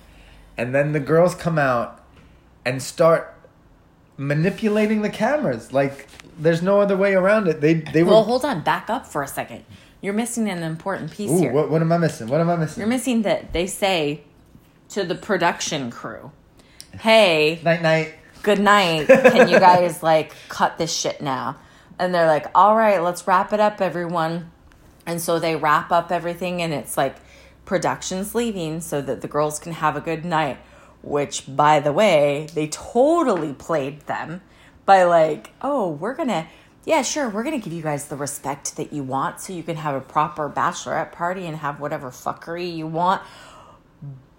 and 0.58 0.76
then 0.76 0.92
the 0.92 1.00
girls 1.00 1.34
come 1.34 1.58
out 1.58 2.04
and 2.66 2.82
start 2.84 3.31
manipulating 4.18 5.02
the 5.02 5.10
cameras. 5.10 5.74
Like 5.74 6.08
there's 6.38 6.62
no 6.62 6.82
other 6.82 6.98
way 6.98 7.14
around 7.14 7.48
it. 7.48 7.62
They 7.62 7.76
they 7.76 8.04
were. 8.04 8.12
Well, 8.12 8.24
hold 8.24 8.46
on. 8.46 8.62
Back 8.62 8.90
up 8.90 9.06
for 9.06 9.24
a 9.24 9.28
second. 9.28 9.66
You're 10.02 10.14
missing 10.14 10.50
an 10.50 10.64
important 10.64 11.12
piece 11.12 11.30
Ooh, 11.30 11.40
here. 11.40 11.52
what 11.52 11.70
what 11.70 11.82
am 11.82 11.92
I 11.92 11.98
missing? 11.98 12.28
What 12.28 12.42
am 12.42 12.50
I 12.50 12.56
missing? 12.56 12.82
You're 12.82 12.90
missing 12.90 13.22
that 13.24 13.54
they 13.54 13.68
say 13.68 14.22
to 14.90 15.04
the 15.04 15.16
production 15.16 15.90
crew, 15.90 16.32
hey, 17.00 17.60
night 17.64 17.82
night. 17.82 18.16
good 18.44 18.60
night. 18.60 19.08
Can 19.08 19.48
you 19.48 19.60
guys 19.60 20.04
like 20.12 20.34
cut 20.50 20.78
this 20.78 20.94
shit 20.94 21.22
now? 21.22 21.58
And 22.00 22.14
they're 22.14 22.28
like, 22.28 22.48
all 22.56 22.76
right, 22.76 23.02
let's 23.02 23.28
wrap 23.28 23.54
it 23.54 23.60
up, 23.60 23.80
everyone. 23.80 24.52
And 25.06 25.22
so 25.22 25.40
they 25.40 25.56
wrap 25.56 25.92
up 25.92 26.12
everything 26.12 26.62
and 26.62 26.74
it's 26.74 26.98
like 26.98 27.16
production's 27.66 28.34
leaving 28.36 28.82
so 28.82 29.02
that 29.02 29.22
the 29.22 29.28
girls 29.28 29.60
can 29.60 29.74
have 29.74 29.96
a 29.96 30.02
good 30.02 30.26
night, 30.26 30.58
which 31.04 31.44
by 31.48 31.80
the 31.80 31.92
way, 31.92 32.48
they 32.54 32.68
totally 32.68 33.54
played 33.54 34.02
them 34.02 34.42
by 34.86 35.04
like, 35.04 35.52
"Oh, 35.62 35.90
we're 35.90 36.14
going 36.16 36.30
to 36.30 36.48
yeah, 36.84 37.04
sure, 37.04 37.30
we're 37.30 37.44
going 37.44 37.60
to 37.60 37.64
give 37.64 37.74
you 37.74 37.84
guys 37.84 38.08
the 38.08 38.16
respect 38.16 38.76
that 38.78 38.92
you 38.92 39.04
want 39.04 39.40
so 39.40 39.54
you 39.54 39.62
can 39.62 39.76
have 39.76 39.94
a 39.94 40.02
proper 40.02 40.50
bachelorette 40.50 41.12
party 41.12 41.46
and 41.46 41.58
have 41.58 41.80
whatever 41.80 42.10
fuckery 42.10 42.76
you 42.76 42.88
want." 42.88 43.22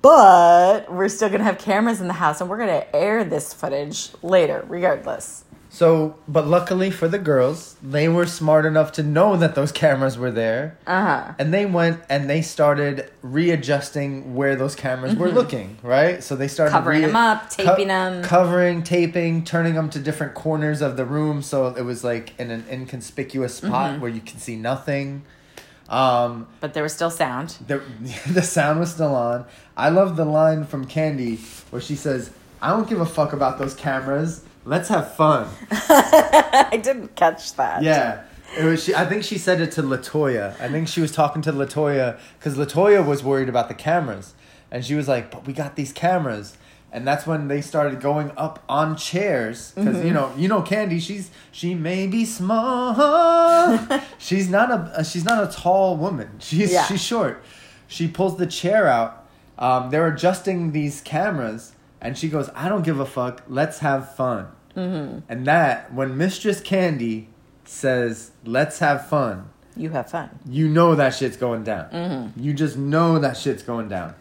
But 0.02 0.92
we're 0.92 1.08
still 1.08 1.28
going 1.28 1.38
to 1.38 1.44
have 1.44 1.58
cameras 1.58 2.00
in 2.00 2.08
the 2.08 2.14
house 2.14 2.40
and 2.40 2.50
we're 2.50 2.56
going 2.56 2.80
to 2.80 2.96
air 2.96 3.22
this 3.22 3.54
footage 3.54 4.10
later 4.22 4.64
regardless. 4.68 5.44
So, 5.74 6.16
but 6.28 6.46
luckily 6.46 6.90
for 6.90 7.08
the 7.08 7.18
girls, 7.18 7.76
they 7.82 8.06
were 8.06 8.26
smart 8.26 8.66
enough 8.66 8.92
to 8.92 9.02
know 9.02 9.38
that 9.38 9.54
those 9.54 9.72
cameras 9.72 10.18
were 10.18 10.30
there. 10.30 10.76
Uh-huh. 10.86 11.32
And 11.38 11.52
they 11.52 11.64
went 11.64 12.02
and 12.10 12.28
they 12.28 12.42
started 12.42 13.10
readjusting 13.22 14.34
where 14.34 14.54
those 14.54 14.74
cameras 14.74 15.16
were 15.16 15.30
looking, 15.30 15.78
right? 15.82 16.22
So 16.22 16.36
they 16.36 16.46
started 16.48 16.72
Mm-hmm. 16.72 16.78
Covering 16.78 17.04
'em 17.04 17.16
up, 17.16 17.48
taping 17.48 17.90
'em. 17.90 18.22
covering, 18.22 18.82
taping, 18.82 19.44
turning 19.44 19.74
them 19.74 19.88
to 19.90 19.98
different 19.98 20.34
corners 20.34 20.82
of 20.82 20.98
the 20.98 21.06
room, 21.06 21.40
so 21.42 21.68
it 21.68 21.82
was 21.86 22.04
like 22.04 22.34
in 22.38 22.50
an 22.50 22.64
inconspicuous 22.70 23.54
spot 23.54 23.92
Mm-hmm. 23.92 24.00
where 24.02 24.10
you 24.10 24.20
could 24.20 24.40
see 24.40 24.56
nothing. 24.56 25.22
Um, 25.88 26.46
But 26.60 26.74
there 26.74 26.82
was 26.82 26.92
still 26.92 27.10
sound. 27.10 27.56
the 27.66 27.80
the 28.30 28.42
sound 28.42 28.78
was 28.78 28.92
still 28.92 29.14
on. 29.14 29.46
I 29.76 29.88
love 29.88 30.16
the 30.16 30.24
line 30.26 30.64
from 30.64 30.86
Kandi 30.86 31.38
where 31.70 31.80
she 31.82 31.96
says, 31.96 32.30
"I 32.60 32.68
don't 32.70 32.88
give 32.88 33.00
a 33.00 33.06
fuck 33.06 33.32
about 33.32 33.58
those 33.58 33.74
cameras. 33.74 34.42
Let's 34.64 34.88
have 34.88 35.14
fun." 35.14 35.48
I 35.70 36.78
didn't 36.82 37.14
catch 37.16 37.54
that. 37.54 37.82
Yeah. 37.82 38.22
It 38.58 38.64
was 38.64 38.84
she, 38.84 38.94
I 38.94 39.06
think 39.06 39.24
she 39.24 39.38
said 39.38 39.60
it 39.62 39.72
to 39.72 39.82
Latoya. 39.82 40.60
I 40.60 40.68
think 40.68 40.86
she 40.88 41.00
was 41.00 41.10
talking 41.12 41.40
to 41.42 41.52
Latoya 41.52 42.18
because 42.38 42.56
Latoya 42.58 43.04
was 43.04 43.24
worried 43.24 43.48
about 43.48 43.68
the 43.68 43.74
cameras, 43.74 44.34
and 44.70 44.84
she 44.84 44.94
was 44.94 45.08
like, 45.08 45.30
"But 45.30 45.46
we 45.46 45.54
got 45.54 45.74
these 45.74 45.90
cameras," 45.90 46.58
and 46.92 47.06
that's 47.08 47.26
when 47.26 47.48
they 47.48 47.62
started 47.62 47.98
going 48.02 48.30
up 48.36 48.62
on 48.68 48.94
chairs 48.96 49.72
because 49.74 49.96
Mm-hmm. 49.96 50.06
you 50.06 50.12
know 50.12 50.32
you 50.36 50.48
know 50.48 50.60
Kandi. 50.60 51.00
She's 51.00 51.30
she 51.50 51.74
may 51.74 52.06
be 52.06 52.26
small. 52.26 52.94
she's 54.18 54.50
not 54.50 54.70
a 54.70 54.98
uh, 54.98 55.02
she's 55.02 55.24
not 55.24 55.42
a 55.42 55.50
tall 55.50 55.96
woman. 55.96 56.28
She's 56.38 56.72
Yeah. 56.72 56.84
she's 56.84 57.02
short. 57.02 57.42
She 57.88 58.06
pulls 58.06 58.36
the 58.36 58.46
chair 58.46 58.86
out. 58.86 59.26
Um, 59.58 59.88
they're 59.90 60.08
adjusting 60.08 60.72
these 60.72 61.00
cameras, 61.00 61.72
and 62.02 62.18
she 62.18 62.28
goes, 62.28 62.50
"I 62.54 62.68
don't 62.68 62.84
give 62.84 63.00
a 63.00 63.06
fuck. 63.06 63.42
Let's 63.48 63.78
have 63.78 64.14
fun." 64.14 64.48
Mm-hmm. 64.76 65.20
And 65.30 65.46
that 65.46 65.94
when 65.94 66.18
Mistress 66.18 66.60
Kandi 66.60 67.26
says, 67.64 68.32
"Let's 68.44 68.80
have 68.80 69.08
fun," 69.08 69.48
You 69.76 69.90
have 69.90 70.10
fun. 70.10 70.38
you 70.46 70.68
know 70.68 70.94
that 70.94 71.14
shit's 71.14 71.38
going 71.38 71.64
down. 71.64 71.88
Mm-hmm. 71.90 72.40
You 72.40 72.52
just 72.52 72.76
know 72.76 73.18
that 73.18 73.36
shit's 73.38 73.62
going 73.62 73.88
down. 73.88 74.14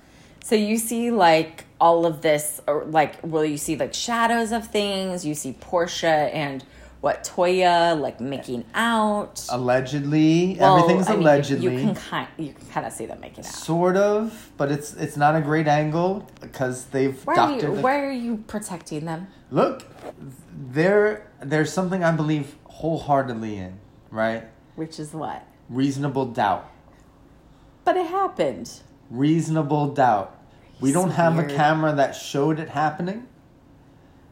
So 0.44 0.56
you 0.56 0.78
see 0.78 1.12
like 1.12 1.66
all 1.80 2.06
of 2.06 2.22
this, 2.22 2.62
or 2.68 2.86
like, 2.86 3.20
well, 3.24 3.46
you 3.46 3.58
see 3.58 3.76
like 3.76 3.94
shadows 3.94 4.52
of 4.52 4.68
things. 4.68 5.26
You 5.26 5.36
see 5.36 5.54
Porsha 5.60 6.34
and 6.34 6.64
what 7.02 7.24
Toya 7.24 8.00
like 8.00 8.20
making 8.22 8.64
out. 8.76 9.44
Allegedly, 9.50 10.56
Well, 10.60 10.78
everything's 10.78 11.08
I 11.08 11.12
mean, 11.14 11.22
you- 11.22 11.28
allegedly. 11.28 11.74
You, 11.78 11.80
can 11.86 11.96
kind, 11.96 12.28
you 12.38 12.54
can 12.54 12.68
kind 12.68 12.86
of 12.86 12.94
see 12.94 13.08
them 13.08 13.20
making 13.20 13.44
out. 13.44 13.52
Sort 13.52 13.98
of, 13.98 14.52
but 14.58 14.72
it's 14.72 14.94
it's 14.94 15.18
not 15.18 15.36
a 15.36 15.42
great 15.42 15.68
angle 15.68 16.28
because 16.40 16.86
they've 16.86 17.20
Why 17.26 17.34
are 17.34 17.36
doctored. 17.36 17.70
you? 17.70 17.76
the- 17.76 17.82
Why 17.82 18.00
are 18.02 18.12
you 18.12 18.38
protecting 18.48 19.06
them? 19.06 19.28
Look, 19.50 19.84
there 20.72 21.28
there's 21.42 21.74
something 21.74 22.04
I 22.04 22.12
believe 22.12 22.56
wholeheartedly 22.66 23.58
in, 23.58 23.80
right? 24.12 24.44
Which 24.76 25.00
is 25.00 25.14
what? 25.14 25.44
Reasonable 25.70 26.26
doubt. 26.28 26.70
But 27.84 27.98
it 27.98 28.06
happened. 28.08 28.72
reasonable 29.10 29.88
doubt. 29.94 30.38
We 30.80 30.92
don't 30.92 31.12
have 31.12 31.36
weird. 31.38 31.52
a 31.52 31.56
camera 31.56 31.94
that 31.96 32.12
showed 32.16 32.60
it 32.60 32.70
happening. 32.70 33.28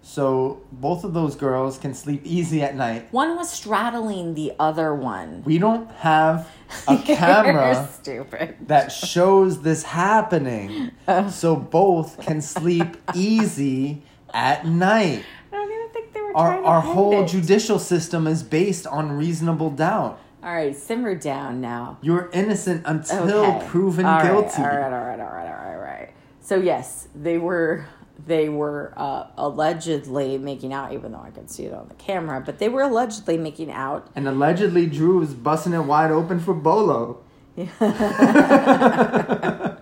So 0.02 0.62
both 0.72 1.04
of 1.04 1.14
those 1.14 1.36
girls 1.36 1.78
can 1.78 1.94
sleep 1.94 2.22
easy 2.24 2.62
at 2.64 2.76
night. 2.76 3.08
One 3.12 3.36
was 3.36 3.50
straddling 3.52 4.34
the 4.34 4.54
other 4.60 4.96
one. 4.96 5.44
We 5.46 5.58
don't 5.60 5.90
have 5.92 6.48
a 6.88 6.98
camera 7.06 7.88
stupid. 7.92 8.56
that 8.68 8.92
shows 8.92 9.62
this 9.62 9.84
happening. 9.84 10.92
So 11.30 11.56
both 11.56 12.20
can 12.22 12.42
sleep 12.42 12.98
easy 13.14 14.02
at 14.34 14.66
night. 14.66 15.24
I 15.52 15.56
don't 15.56 15.72
even 15.72 15.90
think 15.90 16.14
they 16.14 16.22
were 16.22 16.36
Our 16.38 16.48
trying 16.52 16.64
to 16.64 16.68
our 16.70 16.82
whole 16.82 17.24
it. 17.24 17.28
judicial 17.28 17.80
system 17.80 18.26
is 18.28 18.42
based 18.44 18.88
on 18.88 19.12
reasonable 19.12 19.70
doubt. 19.70 20.20
All 20.42 20.54
right, 20.54 20.76
simmer 20.76 21.16
down 21.16 21.60
now. 21.60 21.98
You're 22.02 22.30
innocent 22.32 22.84
until 22.86 23.46
Okay. 23.46 23.68
proven 23.68 24.06
All 24.06 24.14
right, 24.20 24.24
guilty. 24.26 24.62
All 24.62 24.68
right, 24.68 24.84
all 24.84 24.90
right, 24.92 25.20
all 25.20 25.26
right, 25.28 25.48
all 25.48 25.54
right, 25.58 25.74
all 25.74 25.80
right. 25.82 26.10
So 26.42 26.56
yes, 26.56 27.10
they 27.14 27.38
were 27.38 27.86
they 28.26 28.50
were 28.50 28.94
uh, 28.98 29.28
allegedly 29.38 30.38
making 30.38 30.74
out, 30.74 30.94
even 30.94 31.12
though 31.12 31.22
I 31.22 31.30
could 31.32 31.50
see 31.50 31.66
it 31.66 31.74
on 31.74 31.88
the 31.88 31.94
camera. 31.96 32.42
But 32.46 32.60
they 32.60 32.70
were 32.70 32.82
allegedly 32.82 33.38
making 33.38 33.72
out. 33.72 34.08
And 34.16 34.28
allegedly, 34.28 34.88
Drew 34.88 35.20
was 35.20 35.34
busting 35.34 35.74
it 35.74 35.82
wide 35.82 36.12
open 36.12 36.40
for 36.40 36.54
Bolo. 36.54 37.22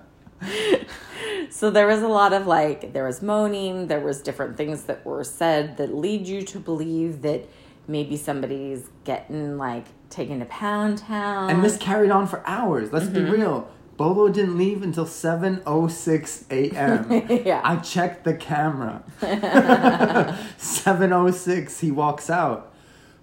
So 1.50 1.72
there 1.72 1.88
was 1.88 2.04
a 2.04 2.08
lot 2.08 2.34
of 2.34 2.46
like 2.46 2.94
there 2.94 3.06
was 3.06 3.22
moaning. 3.24 3.88
There 3.88 4.00
was 4.02 4.22
different 4.22 4.58
things 4.58 4.84
that 4.84 5.04
were 5.06 5.24
said 5.24 5.78
that 5.78 5.96
lead 5.96 6.28
you 6.28 6.44
to 6.44 6.60
believe 6.60 7.24
that 7.24 7.48
maybe 7.88 8.16
somebody's 8.16 8.88
getting 9.06 9.58
like 9.58 9.86
taken 10.12 10.38
to 10.40 10.46
Pound 10.46 11.00
Town. 11.00 11.50
And 11.50 11.64
this 11.64 11.76
carried 11.78 12.12
on 12.12 12.28
for 12.28 12.44
hours. 12.46 12.92
Let's 12.94 13.08
Mm-hmm. 13.08 13.26
be 13.26 13.32
real. 13.38 13.68
Bolo 13.98 14.30
didn't 14.30 14.58
leave 14.58 14.82
until 14.84 15.06
7.06 15.06 16.52
a.m. 16.52 17.28
Yeah. 17.46 17.62
I 17.64 17.78
checked 17.78 18.24
the 18.24 18.36
camera. 18.36 19.04
7.06, 19.22 21.80
he 21.80 21.92
walks 21.92 22.30
out. 22.30 22.74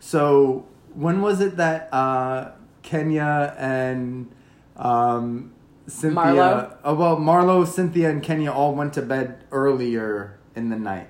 So 0.00 0.66
when 0.94 1.22
was 1.22 1.40
it 1.40 1.56
that 1.56 1.88
uh, 1.92 2.50
Kenya 2.82 3.54
and 3.56 4.30
um, 4.76 5.52
Cynthia... 5.86 6.16
Marlo? 6.16 6.76
Oh, 6.84 6.94
well, 6.94 7.16
Marlo, 7.16 7.66
Cynthia, 7.66 8.10
and 8.10 8.22
Kenya 8.22 8.50
all 8.50 8.74
went 8.74 8.92
to 8.94 9.02
bed 9.02 9.44
earlier 9.52 10.38
in 10.56 10.70
the 10.70 10.76
night. 10.76 11.08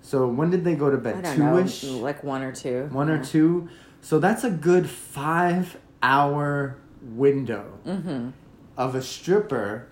So 0.00 0.26
when 0.28 0.50
did 0.50 0.64
they 0.64 0.74
go 0.74 0.90
to 0.90 0.98
bed? 0.98 1.24
Two-ish? 1.36 1.84
like 1.84 2.22
one 2.24 2.42
or 2.42 2.52
two. 2.52 2.88
one 2.92 3.08
or 3.08 3.22
two. 3.22 3.68
So 4.00 4.18
that's 4.18 4.42
a 4.44 4.50
good 4.50 4.88
five 4.90 5.78
hour 6.02 6.76
window 7.00 7.78
Mm-hmm. 7.86 8.30
Of 8.76 8.94
a 8.94 9.02
stripper 9.02 9.88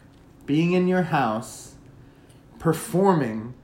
being 0.46 0.72
in 0.72 0.88
your 0.88 1.02
house 1.02 1.74
performing 2.58 3.54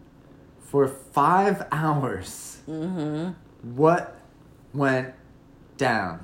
for 0.61 0.87
five 0.89 1.67
hours. 1.73 2.59
Mm-hmm. 2.69 3.31
What 3.77 4.17
went 4.75 5.15
down? 5.77 6.21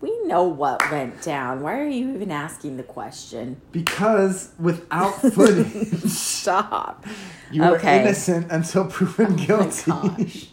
We 0.00 0.16
know 0.24 0.44
what 0.44 0.80
went 0.92 1.22
down. 1.22 1.60
Why 1.62 1.78
are 1.80 1.88
you 1.88 2.14
even 2.14 2.30
asking 2.30 2.76
the 2.76 2.82
question? 2.84 3.60
Because 3.72 4.52
without 4.58 5.10
footage, 5.20 6.02
Stop. 6.10 7.04
you 7.50 7.62
were 7.62 7.76
Okay. 7.76 8.02
innocent 8.02 8.52
until 8.52 8.84
proven 8.86 9.34
guilty. 9.36 9.90
Oh 9.90 10.02
my 10.16 10.22
gosh. 10.22 10.48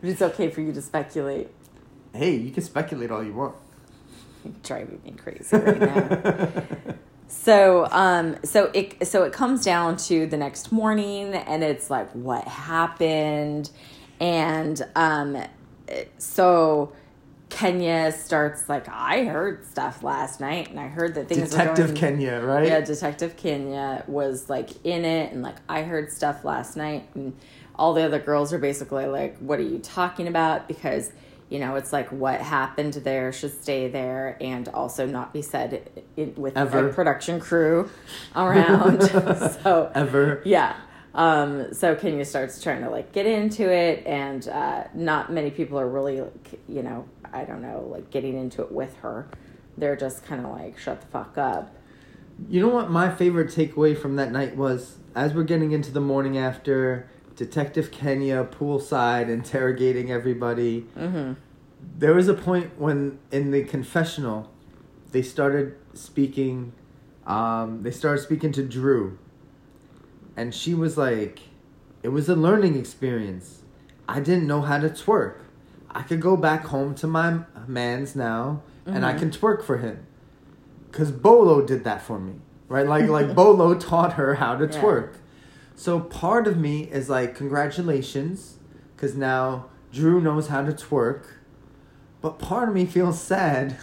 But 0.00 0.10
it's 0.10 0.20
okay 0.22 0.50
for 0.50 0.60
you 0.60 0.72
to 0.72 0.82
speculate. 0.82 1.48
hey, 2.12 2.34
you 2.36 2.50
can 2.50 2.62
speculate 2.62 3.10
all 3.10 3.22
you 3.24 3.32
want. 3.32 3.54
You're 4.44 4.52
driving 4.62 5.00
me 5.04 5.12
crazy 5.12 5.56
right 5.56 5.80
now. 5.80 6.62
so, 7.32 7.88
um, 7.90 8.36
so 8.44 8.70
it 8.74 9.06
so 9.08 9.24
it 9.24 9.32
comes 9.32 9.64
down 9.64 9.96
to 9.96 10.26
the 10.26 10.36
next 10.36 10.70
morning, 10.70 11.34
and 11.34 11.64
it's 11.64 11.88
like 11.88 12.10
what 12.12 12.46
happened, 12.46 13.70
and 14.20 14.80
um, 14.94 15.42
so 16.18 16.92
Kenya 17.48 18.12
starts 18.12 18.68
like 18.68 18.86
I 18.88 19.24
heard 19.24 19.66
stuff 19.66 20.02
last 20.02 20.40
night, 20.40 20.70
and 20.70 20.78
I 20.78 20.88
heard 20.88 21.14
that 21.14 21.28
things 21.28 21.50
Detective 21.50 21.78
were 21.78 21.94
going, 21.94 22.18
Kenya, 22.18 22.40
right? 22.40 22.68
Yeah, 22.68 22.80
Detective 22.82 23.36
Kenya 23.36 24.04
was 24.06 24.50
like 24.50 24.68
in 24.84 25.06
it, 25.06 25.32
and 25.32 25.42
like 25.42 25.56
I 25.70 25.82
heard 25.82 26.12
stuff 26.12 26.44
last 26.44 26.76
night, 26.76 27.08
and 27.14 27.34
all 27.74 27.94
the 27.94 28.02
other 28.02 28.18
girls 28.18 28.52
are 28.52 28.58
basically 28.58 29.06
like, 29.06 29.38
"What 29.38 29.58
are 29.58 29.64
you 29.64 29.78
talking 29.78 30.28
about?" 30.28 30.68
Because 30.68 31.12
you 31.52 31.58
know, 31.58 31.74
it's 31.76 31.92
like 31.92 32.08
what 32.08 32.40
happened 32.40 32.94
there 32.94 33.30
should 33.30 33.52
stay 33.62 33.86
there, 33.86 34.38
and 34.40 34.68
also 34.68 35.04
not 35.06 35.34
be 35.34 35.42
said 35.42 36.02
in, 36.16 36.34
with 36.34 36.56
Ever. 36.56 36.88
a 36.88 36.92
production 36.94 37.40
crew 37.40 37.90
around. 38.34 39.02
so 39.62 39.92
Ever. 39.94 40.40
yeah. 40.46 40.74
Um, 41.14 41.74
so 41.74 41.94
Kenya 41.94 42.24
starts 42.24 42.62
trying 42.62 42.82
to 42.84 42.88
like 42.88 43.12
get 43.12 43.26
into 43.26 43.70
it, 43.70 44.06
and 44.06 44.48
uh, 44.48 44.84
not 44.94 45.30
many 45.30 45.50
people 45.50 45.78
are 45.78 45.86
really, 45.86 46.22
you 46.70 46.82
know, 46.82 47.06
I 47.30 47.44
don't 47.44 47.60
know, 47.60 47.86
like 47.90 48.10
getting 48.10 48.38
into 48.38 48.62
it 48.62 48.72
with 48.72 48.96
her. 48.98 49.28
They're 49.76 49.96
just 49.96 50.24
kind 50.24 50.46
of 50.46 50.52
like, 50.52 50.78
shut 50.78 51.02
the 51.02 51.06
fuck 51.08 51.36
up. 51.36 51.76
You 52.48 52.62
know 52.62 52.68
what 52.68 52.90
my 52.90 53.14
favorite 53.14 53.48
takeaway 53.48 53.96
from 53.96 54.16
that 54.16 54.32
night 54.32 54.56
was? 54.56 54.96
As 55.14 55.34
we're 55.34 55.42
getting 55.44 55.72
into 55.72 55.90
the 55.90 56.00
morning 56.00 56.38
after, 56.38 57.10
Detective 57.36 57.90
Kenya 57.90 58.44
poolside 58.44 59.28
interrogating 59.28 60.10
everybody. 60.10 60.86
Mm-hmm. 60.98 61.32
There 61.98 62.14
was 62.14 62.28
a 62.28 62.34
point 62.34 62.78
when 62.78 63.18
in 63.30 63.50
the 63.50 63.64
confessional, 63.64 64.50
they 65.10 65.22
started 65.22 65.74
speaking. 65.94 66.72
Um, 67.26 67.82
they 67.82 67.90
started 67.90 68.22
speaking 68.22 68.52
to 68.52 68.62
Drew, 68.62 69.18
and 70.36 70.54
she 70.54 70.74
was 70.74 70.96
like, 70.98 71.40
"It 72.02 72.08
was 72.08 72.28
a 72.28 72.34
learning 72.36 72.76
experience. 72.78 73.62
I 74.08 74.20
didn't 74.20 74.46
know 74.46 74.60
how 74.62 74.78
to 74.78 74.88
twerk. 74.90 75.36
I 75.90 76.02
could 76.02 76.20
go 76.20 76.36
back 76.36 76.64
home 76.66 76.94
to 76.96 77.06
my 77.06 77.40
man's 77.66 78.16
now, 78.16 78.62
and 78.86 79.04
I 79.06 79.14
Mhm. 79.14 79.18
can 79.18 79.30
twerk 79.30 79.62
for 79.62 79.76
him, 79.78 79.98
cause 80.90 81.10
Bolo 81.12 81.64
did 81.64 81.84
that 81.84 82.02
for 82.02 82.18
me, 82.18 82.34
right? 82.68 82.86
Like 82.86 83.08
like 83.08 83.34
Bolo 83.40 83.74
taught 83.74 84.14
her 84.14 84.34
how 84.34 84.56
to 84.56 84.64
Yeah. 84.66 84.82
twerk. 84.82 85.10
So 85.82 85.98
part 85.98 86.46
of 86.46 86.58
me 86.58 86.84
is 86.84 87.08
like, 87.08 87.34
congratulations, 87.34 88.58
cause 88.96 89.16
now 89.16 89.64
Drew 89.92 90.20
knows 90.20 90.46
how 90.46 90.62
to 90.62 90.70
twerk. 90.70 91.24
But 92.20 92.38
part 92.38 92.68
of 92.68 92.74
me 92.76 92.86
feels 92.86 93.20
sad 93.20 93.78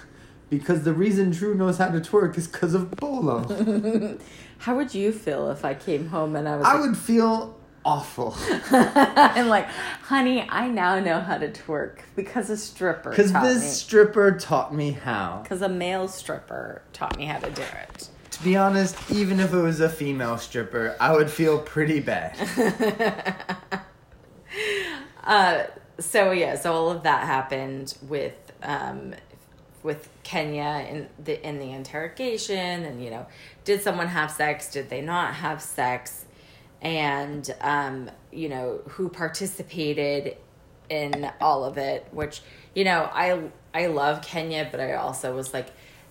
because 0.50 0.84
the 0.86 0.94
reason 0.94 1.32
Drew 1.32 1.56
knows 1.56 1.78
how 1.78 1.90
to 1.90 2.00
twerk 2.00 2.38
is 2.38 2.48
because 2.48 2.74
of 2.74 2.90
Bolo. 2.92 4.18
How 4.60 4.78
would 4.78 4.94
you 4.94 5.12
feel 5.12 5.52
if 5.52 5.66
I 5.66 5.74
came 5.74 6.08
home 6.08 6.38
and 6.38 6.48
I 6.48 6.56
was 6.56 6.66
I 6.66 6.76
like, 6.76 6.82
would 6.90 6.98
feel 6.98 7.60
awful 7.84 8.34
I'm 8.72 9.50
like, 9.50 9.68
honey, 10.04 10.48
I 10.48 10.70
now 10.70 11.02
know 11.02 11.20
how 11.20 11.38
to 11.38 11.50
twerk 11.50 12.00
because 12.16 12.50
a 12.50 12.56
stripper 12.56 13.10
because 13.10 13.34
this 13.34 13.62
me. 13.62 13.68
stripper 13.68 14.38
taught 14.40 14.74
me 14.74 14.92
how. 14.92 15.42
Because 15.44 15.62
a 15.62 15.70
male 15.70 16.08
stripper 16.08 16.82
taught 16.94 17.18
me 17.18 17.26
how 17.26 17.40
to 17.40 17.52
do 17.52 17.62
it. 17.62 18.08
To 18.40 18.46
be 18.46 18.56
honest, 18.56 18.96
even 19.12 19.42
if 19.42 19.54
it 19.54 19.58
was 19.60 19.82
a 19.82 19.90
female 19.90 20.38
stripper, 20.38 20.96
I 20.98 21.14
would 21.14 21.30
feel 21.30 21.60
pretty 21.60 22.00
bad. 22.00 22.38
Uh, 25.22 25.68
so 26.00 26.32
yeah, 26.32 26.56
so 26.56 26.74
all 26.74 26.90
of 26.90 27.04
that 27.04 27.28
happened 27.28 27.96
with 28.08 28.34
um, 28.64 29.14
with 29.84 30.10
Kenya 30.24 30.88
in 30.90 31.08
the 31.24 31.48
in 31.48 31.60
the 31.60 31.72
interrogation, 31.72 32.84
and 32.84 33.04
you 33.04 33.12
know, 33.12 33.28
did 33.64 33.84
someone 33.84 34.08
have 34.08 34.32
sex? 34.32 34.72
Did 34.72 34.90
they 34.90 35.02
not 35.02 35.36
have 35.36 35.62
sex? 35.62 36.26
And 36.82 37.48
um, 37.62 38.10
you 38.32 38.50
know, 38.50 38.82
who 38.88 39.10
participated 39.10 40.38
in 40.90 41.32
all 41.40 41.64
of 41.64 41.78
it? 41.78 42.08
Which 42.10 42.42
you 42.74 42.84
know, 42.84 43.08
I 43.14 43.52
I 43.72 43.86
love 43.86 44.24
Kenya, 44.24 44.68
but 44.72 44.80
I 44.80 44.94
also 44.94 45.36
was 45.36 45.54
like, 45.54 45.68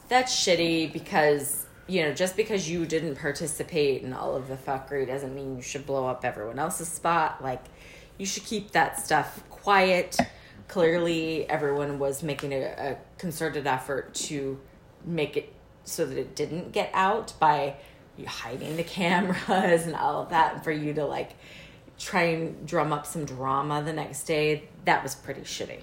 that's 0.09 0.33
shitty 0.33 0.93
because 0.93 1.67
you 1.89 2.03
know, 2.03 2.13
just 2.13 2.37
because 2.37 2.71
you 2.71 2.85
didn't 2.85 3.17
participate 3.17 4.03
in 4.03 4.13
all 4.13 4.37
of 4.37 4.47
the 4.47 4.57
fuckery 4.57 5.07
doesn't 5.07 5.35
mean 5.35 5.57
you 5.57 5.63
should 5.63 5.87
blow 5.87 6.07
up 6.07 6.25
everyone 6.25 6.59
else's 6.59 6.89
spot. 6.89 7.43
Like, 7.43 7.65
you 8.19 8.27
should 8.27 8.45
keep 8.45 8.73
that 8.73 9.01
stuff 9.01 9.43
quiet. 9.49 10.19
Clearly, 10.69 11.49
everyone 11.49 11.99
was 11.99 12.23
making 12.23 12.53
a, 12.53 12.63
a 12.63 12.97
concerted 13.17 13.67
effort 13.67 14.15
to 14.15 14.61
make 15.05 15.39
it 15.39 15.53
so 15.85 16.05
that 16.05 16.19
it 16.19 16.37
didn't 16.37 16.73
get 16.73 16.91
out 16.93 17.33
by 17.41 17.77
hiding 18.27 18.77
the 18.77 18.83
cameras 18.85 19.87
and 19.87 19.95
all 19.95 20.23
of 20.23 20.29
that. 20.29 20.55
And 20.55 20.65
for 20.65 20.73
you 20.73 20.93
to 20.95 21.07
like 21.07 21.31
try 21.99 22.25
and 22.25 22.67
drum 22.67 22.93
up 22.93 23.07
some 23.07 23.25
drama 23.25 23.83
the 23.83 23.95
next 23.95 24.25
day, 24.25 24.69
that 24.85 25.03
was 25.03 25.15
pretty 25.15 25.41
shitty. 25.41 25.81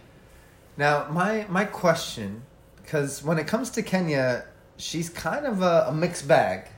Now, 0.78 1.08
my 1.10 1.46
my 1.50 1.66
question, 1.66 2.44
because 2.78 3.24
when 3.24 3.40
it 3.40 3.48
comes 3.48 3.72
to 3.72 3.82
Kenya, 3.82 4.46
she's 4.78 5.10
kind 5.10 5.46
of 5.46 5.62
a, 5.62 5.86
a 5.90 5.94
mixed 5.94 6.28
bag. 6.28 6.70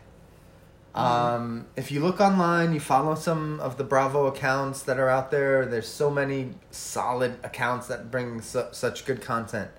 Um, 0.95 1.67
if 1.75 1.91
you 1.91 1.99
look 1.99 2.19
online, 2.19 2.73
you 2.73 2.79
follow 2.79 3.13
some 3.13 3.59
of 3.59 3.77
the 3.77 3.83
Bravo 3.83 4.25
accounts 4.25 4.81
that 4.83 4.97
are 4.99 5.09
out 5.09 5.29
there. 5.29 5.65
There's 5.65 5.87
so 5.87 6.09
many 6.09 6.55
solid 6.71 7.37
accounts 7.43 7.87
that 7.87 8.09
bring 8.09 8.41
su- 8.41 8.69
such 8.71 9.05
good 9.05 9.21
content. 9.21 9.69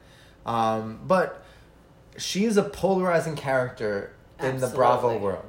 Um, 0.47 1.01
but 1.05 1.43
she 2.17 2.45
is 2.45 2.57
a 2.57 2.63
polarizing 2.63 3.35
character 3.35 4.15
in 4.41 4.61
the 4.61 4.69
Bravo 4.69 5.19
world, 5.19 5.47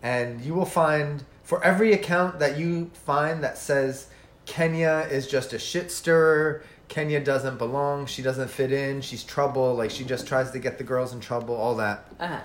and 0.00 0.40
you 0.40 0.54
will 0.54 0.64
find 0.64 1.24
for 1.42 1.62
every 1.64 1.92
account 1.92 2.38
that 2.38 2.56
you 2.56 2.92
find 2.94 3.42
that 3.42 3.58
says 3.58 4.06
Kenya 4.46 5.08
is 5.10 5.26
just 5.26 5.52
a 5.52 5.58
shit 5.58 5.90
stirrer. 5.90 6.62
Kenya 6.90 7.20
doesn't 7.24 7.56
belong. 7.56 8.04
She 8.06 8.20
doesn't 8.20 8.48
fit 8.50 8.70
in. 8.72 9.00
She's 9.00 9.24
trouble. 9.24 9.74
Like 9.74 9.90
she 9.90 10.04
just 10.04 10.26
tries 10.26 10.50
to 10.50 10.58
get 10.58 10.76
the 10.76 10.84
girls 10.84 11.14
in 11.14 11.20
trouble. 11.20 11.54
All 11.56 11.76
that 11.76 12.04
Uh-huh. 12.20 12.40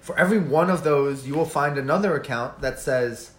for 0.00 0.18
every 0.18 0.38
one 0.38 0.68
of 0.70 0.82
those, 0.82 1.26
you 1.28 1.34
will 1.34 1.44
find 1.60 1.78
another 1.78 2.16
account 2.16 2.60
that 2.62 2.80
says 2.80 3.30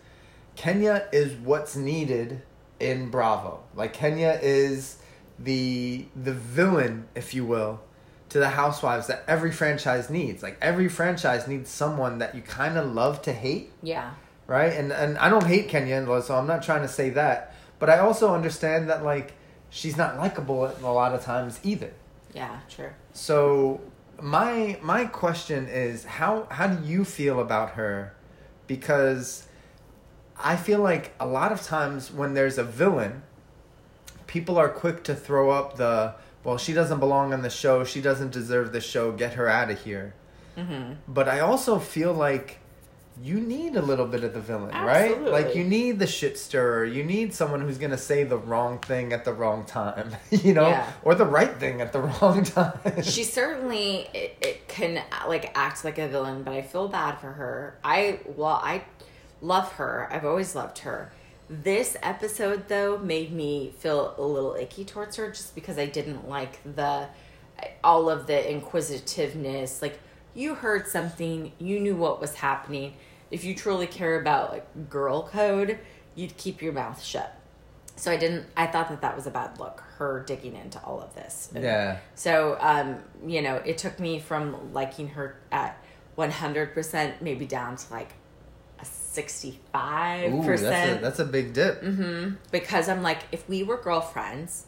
Kenya 0.56 1.08
is 1.12 1.34
what's 1.34 1.76
needed 1.76 2.42
in 2.80 3.10
Bravo. 3.10 3.64
Like 3.76 3.92
Kenya 3.94 4.40
is 4.42 4.98
the 5.40 6.06
the 6.16 6.34
villain, 6.34 7.08
if 7.16 7.34
you 7.34 7.44
will, 7.46 7.82
to 8.30 8.40
the 8.40 8.50
housewives 8.50 9.08
that 9.08 9.24
every 9.28 9.52
franchise 9.52 10.10
needs. 10.10 10.42
Like 10.44 10.58
every 10.62 10.88
franchise 10.88 11.48
needs 11.48 11.70
someone 11.70 12.20
that 12.20 12.36
you 12.36 12.42
kind 12.42 12.78
of 12.78 12.94
love 12.94 13.22
to 13.24 13.34
hate, 13.34 13.72
Yeah. 13.82 14.12
right? 14.48 14.72
And 14.74 14.92
and 14.94 15.18
I 15.18 15.28
don't 15.30 15.46
hate 15.46 15.68
Kenya, 15.70 16.06
so 16.22 16.36
I'm 16.38 16.48
not 16.48 16.62
trying 16.64 16.84
to 16.84 16.88
say 16.88 17.10
that, 17.12 17.54
but 17.80 17.90
I 17.90 17.98
also 18.00 18.34
understand 18.34 18.90
that 18.90 19.04
like 19.04 19.34
she's 19.76 19.98
not 19.98 20.18
likable 20.18 20.66
a 20.66 20.94
lot 20.94 21.14
of 21.14 21.22
times 21.22 21.60
either. 21.62 21.92
Yeah, 22.34 22.60
true. 22.70 22.92
So 23.14 23.82
my 24.22 24.80
my 24.82 25.06
question 25.06 25.68
is 25.68 26.06
how 26.06 26.48
how 26.50 26.68
do 26.68 26.88
you 26.88 27.04
feel 27.04 27.40
about 27.40 27.72
her? 27.72 28.16
Because 28.68 29.48
I 30.38 30.56
feel 30.56 30.80
like 30.80 31.14
a 31.20 31.28
lot 31.28 31.52
of 31.52 31.62
times 31.62 32.12
when 32.12 32.34
there's 32.34 32.58
a 32.58 32.64
villain, 32.64 33.24
people 34.28 34.58
are 34.58 34.70
quick 34.70 35.04
to 35.04 35.14
throw 35.14 35.52
up 35.52 35.76
the 35.76 36.16
well, 36.44 36.58
she 36.58 36.74
doesn't 36.74 37.00
belong 37.00 37.34
on 37.34 37.42
the 37.42 37.50
show, 37.50 37.84
she 37.84 38.02
doesn't 38.02 38.32
deserve 38.32 38.72
the 38.72 38.82
show, 38.82 39.12
get 39.12 39.34
her 39.34 39.50
out 39.50 39.70
of 39.70 39.84
here. 39.84 40.14
Mm-hmm. 40.56 40.94
But 41.08 41.28
I 41.28 41.40
also 41.42 41.80
feel 41.80 42.14
like 42.14 42.60
you 43.24 43.40
need 43.40 43.76
a 43.78 43.82
little 43.82 44.06
bit 44.08 44.24
of 44.26 44.34
the 44.34 44.42
villain, 44.42 44.72
right? 44.76 45.20
Like 45.22 45.56
you 45.56 45.64
need 45.64 46.00
the 46.00 46.08
shit 46.08 46.38
stirrer. 46.38 46.84
You 46.84 47.04
need 47.04 47.34
someone 47.34 47.62
who's 47.62 47.78
gonna 47.78 47.98
say 47.98 48.24
the 48.26 48.38
wrong 48.38 48.80
thing 48.80 49.14
at 49.14 49.24
the 49.24 49.32
wrong 49.34 49.66
time, 49.66 50.16
you 50.32 50.54
know, 50.54 50.68
Yeah. 50.68 50.92
or 51.04 51.16
the 51.16 51.26
right 51.26 51.56
thing 51.58 51.80
at 51.82 51.94
the 51.94 52.02
wrong 52.22 52.44
time. 52.44 53.02
she 53.04 53.24
certainly 53.24 54.08
it, 54.14 54.38
it 54.42 54.68
can 54.68 55.02
like 55.28 55.52
act 55.58 55.86
like 55.86 55.98
a 55.98 56.08
villain 56.10 56.44
but 56.44 56.54
i 56.54 56.62
feel 56.62 56.88
bad 56.90 57.16
for 57.20 57.32
her 57.32 57.78
i 57.84 58.20
well 58.36 58.60
i 58.62 58.84
love 59.42 59.72
her 59.74 60.08
i've 60.12 60.26
always 60.26 60.54
loved 60.56 60.80
her 60.80 61.12
this 61.50 61.96
episode 62.04 62.68
though 62.68 62.98
made 62.98 63.32
me 63.32 63.74
feel 63.80 64.14
a 64.18 64.22
little 64.22 64.56
icky 64.56 64.84
towards 64.84 65.16
her 65.16 65.30
just 65.32 65.56
because 65.56 65.78
i 65.78 65.86
didn't 65.86 66.28
like 66.28 66.60
the 66.76 67.08
all 67.84 68.10
of 68.10 68.28
the 68.28 68.52
inquisitiveness 68.52 69.82
like 69.82 70.00
you 70.34 70.56
heard 70.56 70.88
something 70.88 71.52
you 71.60 71.80
knew 71.80 71.96
what 71.96 72.20
was 72.20 72.36
happening 72.36 72.94
if 73.32 73.44
you 73.44 73.56
truly 73.56 73.88
care 73.88 74.20
about 74.20 74.52
like 74.52 74.90
girl 74.90 75.24
code 75.28 75.80
you'd 76.16 76.36
keep 76.38 76.62
your 76.62 76.74
mouth 76.74 77.02
shut 77.04 77.40
so 77.96 78.12
i 78.12 78.18
didn't 78.18 78.46
i 78.56 78.66
thought 78.66 78.90
that 78.90 79.02
that 79.02 79.16
was 79.16 79.28
a 79.28 79.32
bad 79.32 79.60
look 79.60 79.86
her 79.98 80.24
digging 80.28 80.56
into 80.56 80.82
all 80.84 81.00
of 81.00 81.14
this 81.16 81.50
yeah. 81.56 81.98
so, 82.16 82.58
um, 82.60 82.98
you 83.26 83.42
know, 83.42 83.56
it 83.58 83.78
took 83.78 84.00
me 84.00 84.20
from 84.20 84.74
liking 84.74 85.10
her 85.10 85.38
at 85.52 85.82
100% 86.18 87.22
maybe 87.22 87.46
down 87.46 87.78
to 87.78 87.94
like 87.94 88.14
a 88.80 88.84
65%. 88.84 90.34
Ooh, 90.34 90.58
that's 91.02 91.20
a, 91.20 91.26
big 91.26 91.54
dip. 91.54 91.82
Mm-hmm. 91.82 92.36
Because 92.52 92.90
I'm 92.90 93.02
like, 93.02 93.20
if 93.32 93.48
we 93.48 93.64
were 93.64 93.78
girlfriends, 93.78 94.66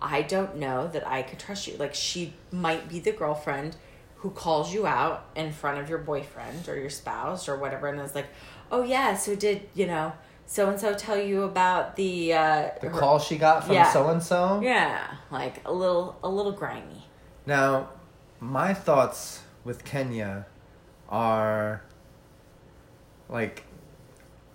I 0.00 0.22
don't 0.22 0.56
know 0.56 0.86
that 0.88 1.06
I 1.06 1.22
could 1.22 1.40
trust 1.40 1.66
you. 1.66 1.76
Like, 1.76 1.94
she 1.94 2.34
might 2.52 2.88
be 2.88 3.00
the 3.00 3.12
girlfriend 3.12 3.76
who 4.18 4.30
calls 4.30 4.72
you 4.74 4.86
out 4.86 5.26
in 5.36 5.52
front 5.52 5.78
of 5.78 5.88
your 5.88 5.98
boyfriend 5.98 6.68
or 6.68 6.76
your 6.76 6.90
spouse 6.90 7.48
or 7.48 7.56
whatever 7.56 7.86
and 7.88 8.00
is 8.00 8.14
like, 8.14 8.26
oh, 8.70 8.82
yeah, 8.82 9.16
so 9.16 9.34
did, 9.36 9.68
you 9.74 9.86
know, 9.86 10.12
so 10.46 10.68
and 10.70 10.78
so 10.80 10.92
tell 10.94 11.16
you 11.16 11.42
about 11.42 11.94
the, 11.96 12.32
uh, 12.32 12.68
The 12.80 12.88
her- 12.88 12.98
call 12.98 13.18
she 13.18 13.36
got 13.38 13.64
from 13.64 13.76
so 13.92 14.08
and 14.08 14.22
so. 14.22 14.60
Yeah, 14.62 15.06
like 15.30 15.60
a 15.64 15.72
little, 15.72 16.18
a 16.22 16.28
little 16.28 16.52
grimy. 16.52 17.06
Now, 17.46 17.90
my 18.40 18.74
thoughts 18.74 19.42
with 19.64 19.84
Kenya 19.84 20.46
are 21.08 21.82
like 23.28 23.64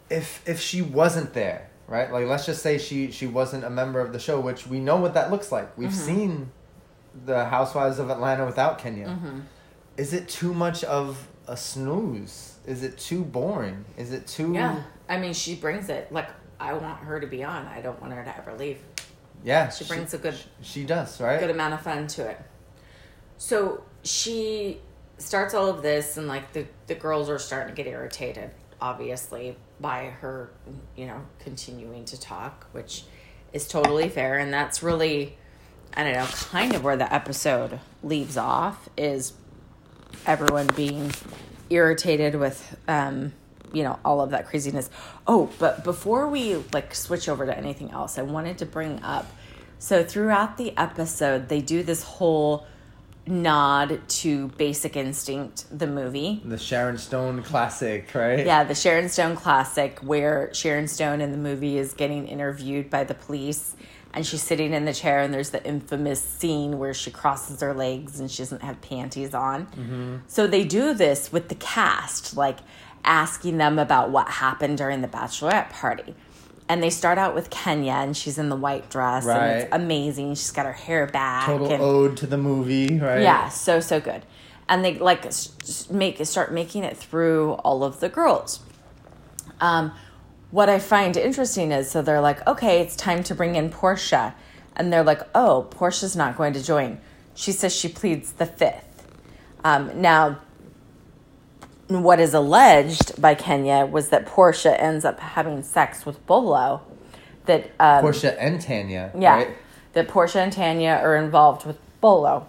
if 0.09 0.41
if 0.47 0.59
she 0.59 0.81
wasn't 0.81 1.33
there, 1.33 1.69
right? 1.87 2.11
Like 2.11 2.27
let's 2.27 2.45
just 2.45 2.61
say 2.61 2.77
she 2.77 3.11
she 3.11 3.27
wasn't 3.27 3.63
a 3.63 3.69
member 3.69 3.99
of 3.99 4.13
the 4.13 4.19
show, 4.19 4.39
which 4.39 4.67
we 4.67 4.79
know 4.79 4.97
what 4.97 5.13
that 5.15 5.31
looks 5.31 5.51
like. 5.51 5.75
We've 5.77 5.89
Mhm. 5.89 5.93
seen 5.93 6.51
the 7.25 7.45
Housewives 7.45 7.99
of 7.99 8.09
Atlanta 8.09 8.45
without 8.45 8.77
Kenya. 8.79 9.07
Mm-hmm. 9.07 9.39
Is 9.97 10.13
it 10.13 10.27
too 10.27 10.53
much 10.53 10.83
of 10.83 11.27
a 11.47 11.55
snooze? 11.57 12.55
Is 12.65 12.83
it 12.83 12.97
too 12.97 13.23
boring? 13.23 13.85
Is 13.97 14.11
it 14.11 14.27
too 14.27 14.53
Yeah, 14.53 14.81
I 15.09 15.17
mean, 15.19 15.33
she 15.33 15.55
brings 15.55 15.89
it. 15.89 16.11
Like, 16.11 16.29
I 16.59 16.73
want 16.73 16.99
her 16.99 17.19
to 17.19 17.27
be 17.27 17.43
on. 17.43 17.67
I 17.67 17.81
don't 17.81 17.99
want 18.01 18.13
her 18.13 18.23
to 18.23 18.37
ever 18.37 18.53
leave. 18.57 18.79
Yeah, 19.43 19.69
She 19.69 19.83
brings 19.83 20.13
a 20.13 20.17
good, 20.17 20.37
She 20.61 20.85
does, 20.85 21.19
right? 21.19 21.39
good 21.39 21.49
amount 21.49 21.73
of 21.73 21.81
fun 21.81 22.07
to 22.07 22.29
it. 22.29 22.39
So 23.37 23.83
she 24.03 24.79
starts 25.17 25.53
all 25.53 25.67
of 25.67 25.81
this, 25.81 26.15
and 26.17 26.27
like 26.27 26.53
the 26.53 26.65
the 26.87 26.95
girls 26.95 27.29
are 27.29 27.39
starting 27.39 27.75
to 27.75 27.83
get 27.83 27.91
irritated, 27.91 28.51
obviously, 28.79 29.57
by 29.81 30.05
her, 30.05 30.51
you 30.95 31.05
know, 31.05 31.21
continuing 31.39 32.05
to 32.05 32.19
talk, 32.19 32.67
which 32.71 33.03
is 33.51 33.67
totally 33.67 34.07
fair, 34.07 34.37
and 34.39 34.53
that's 34.53 34.81
really, 34.81 35.37
I 35.93 36.03
don't 36.05 36.13
know, 36.13 36.25
kind 36.25 36.73
of 36.73 36.83
where 36.83 36.95
the 36.95 37.13
episode 37.13 37.81
leaves 38.01 38.37
off 38.37 38.87
is 38.97 39.33
everyone 40.25 40.67
being 40.75 41.11
irritated 41.69 42.35
with 42.35 42.77
um, 42.87 43.33
you 43.71 43.83
know 43.83 43.99
all 44.05 44.21
of 44.21 44.31
that 44.31 44.47
craziness. 44.47 44.89
Oh, 45.27 45.49
but 45.59 45.83
before 45.83 46.29
we 46.29 46.55
like 46.73 46.93
switch 46.95 47.27
over 47.27 47.45
to 47.45 47.57
anything 47.57 47.91
else, 47.91 48.17
I 48.17 48.21
wanted 48.21 48.57
to 48.59 48.65
bring 48.65 49.01
up. 49.01 49.29
So 49.79 50.03
throughout 50.03 50.57
the 50.57 50.77
episode, 50.77 51.49
they 51.49 51.61
do 51.61 51.83
this 51.83 52.03
whole 52.03 52.65
nod 53.25 54.01
to 54.07 54.49
Basic 54.49 54.95
Instinct, 54.95 55.65
the 55.77 55.87
movie. 55.87 56.41
The 56.45 56.57
Sharon 56.57 56.97
Stone 56.97 57.43
classic, 57.43 58.13
right? 58.13 58.45
Yeah, 58.45 58.63
the 58.63 58.75
Sharon 58.75 59.09
Stone 59.09 59.35
classic, 59.35 59.99
where 59.99 60.53
Sharon 60.53 60.87
Stone 60.87 61.21
in 61.21 61.31
the 61.31 61.37
movie 61.37 61.77
is 61.77 61.93
getting 61.93 62.27
interviewed 62.27 62.89
by 62.89 63.03
the 63.03 63.13
police 63.13 63.75
and 64.13 64.25
she's 64.25 64.43
sitting 64.43 64.73
in 64.73 64.85
the 64.85 64.93
chair, 64.93 65.19
and 65.19 65.33
there's 65.33 65.49
the 65.49 65.63
infamous 65.65 66.21
scene 66.21 66.77
where 66.79 66.93
she 66.93 67.09
crosses 67.11 67.61
her 67.61 67.73
legs 67.73 68.19
and 68.19 68.29
she 68.29 68.43
doesn't 68.43 68.61
have 68.61 68.79
panties 68.81 69.33
on. 69.33 69.65
Mm-hmm. 69.67 70.15
So 70.27 70.45
they 70.47 70.63
do 70.63 70.93
this 70.93 71.31
with 71.31 71.49
the 71.49 71.55
cast, 71.55 72.37
like 72.37 72.59
asking 73.03 73.57
them 73.57 73.79
about 73.79 74.11
what 74.11 74.27
happened 74.29 74.77
during 74.77 75.01
the 75.01 75.07
bachelorette 75.07 75.69
party. 75.71 76.15
And 76.69 76.81
they 76.81 76.89
start 76.89 77.17
out 77.17 77.35
with 77.35 77.49
Kenya, 77.49 77.91
and 77.93 78.15
she's 78.15 78.37
in 78.37 78.49
the 78.49 78.55
white 78.55 78.89
dress, 78.89 79.25
and 79.25 79.51
it's 79.61 79.71
Right. 79.71 79.81
amazing. 79.81 80.35
She's 80.35 80.51
got 80.51 80.65
her 80.65 80.71
hair 80.73 81.07
back, 81.07 81.45
Total 81.47 81.71
and 81.73 81.81
ode 81.83 82.17
to 82.17 82.27
the 82.27 82.37
movie, 82.37 82.99
right? 82.99 83.21
yeah, 83.21 83.49
so 83.49 83.79
so 83.81 83.99
good. 83.99 84.25
And 84.69 84.83
they 84.85 84.97
like 84.97 85.25
make 85.91 86.25
start 86.25 86.53
making 86.53 86.83
it 86.85 86.95
through 86.95 87.53
all 87.65 87.83
of 87.83 87.99
the 87.99 88.07
girls. 88.07 88.61
Um, 89.59 89.91
what 90.53 90.69
I 90.69 90.77
find 90.77 91.17
interesting 91.17 91.71
is 91.71 91.89
so 91.89 92.03
they're 92.03 92.21
like, 92.21 92.45
okay, 92.45 92.79
it's 92.79 92.95
time 92.95 93.23
to 93.23 93.33
bring 93.33 93.55
in 93.55 93.71
Porsha, 93.71 94.35
and 94.75 94.93
they're 94.93 95.03
like, 95.03 95.21
oh, 95.33 95.67
Porsha's 95.71 96.15
not 96.15 96.37
going 96.37 96.53
to 96.53 96.63
join. 96.63 96.99
She 97.33 97.51
says 97.51 97.75
she 97.75 97.89
pleads 97.89 98.33
the 98.33 98.45
fifth. 98.45 99.07
Um, 99.63 99.99
now, 99.99 100.37
what 101.87 102.19
is 102.19 102.35
alleged 102.35 103.19
by 103.19 103.33
Kenya 103.33 103.87
was 103.87 104.09
that 104.09 104.27
Porsha 104.27 104.79
ends 104.79 105.03
up 105.03 105.19
having 105.19 105.63
sex 105.63 106.05
with 106.05 106.23
Bolo. 106.27 106.83
That 107.47 107.71
um, 107.79 108.05
Porsha 108.05 108.35
and 108.37 108.61
Tanya. 108.61 109.11
yeah, 109.17 109.35
Right? 109.35 109.57
that 109.93 110.07
Porsha 110.07 110.35
and 110.35 110.53
Tanya 110.53 110.99
are 111.01 111.17
involved 111.17 111.65
with 111.65 111.79
Bolo. 111.99 112.45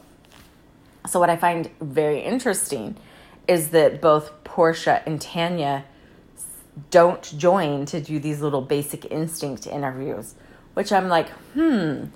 So 1.06 1.18
what 1.18 1.30
I 1.30 1.36
find 1.36 1.70
very 1.80 2.20
interesting 2.20 2.96
is 3.48 3.70
that 3.70 4.02
both 4.02 4.44
Porsha 4.44 5.02
and 5.06 5.18
Tanya 5.22 5.86
don't 6.90 7.22
join 7.38 7.86
to 7.86 8.00
do 8.00 8.18
these 8.18 8.40
little 8.40 8.62
basic 8.62 9.10
instinct 9.10 9.66
interviews, 9.66 10.34
which 10.74 10.92
I'm 10.92 11.08
like, 11.08 11.28
hmm, 11.54 12.06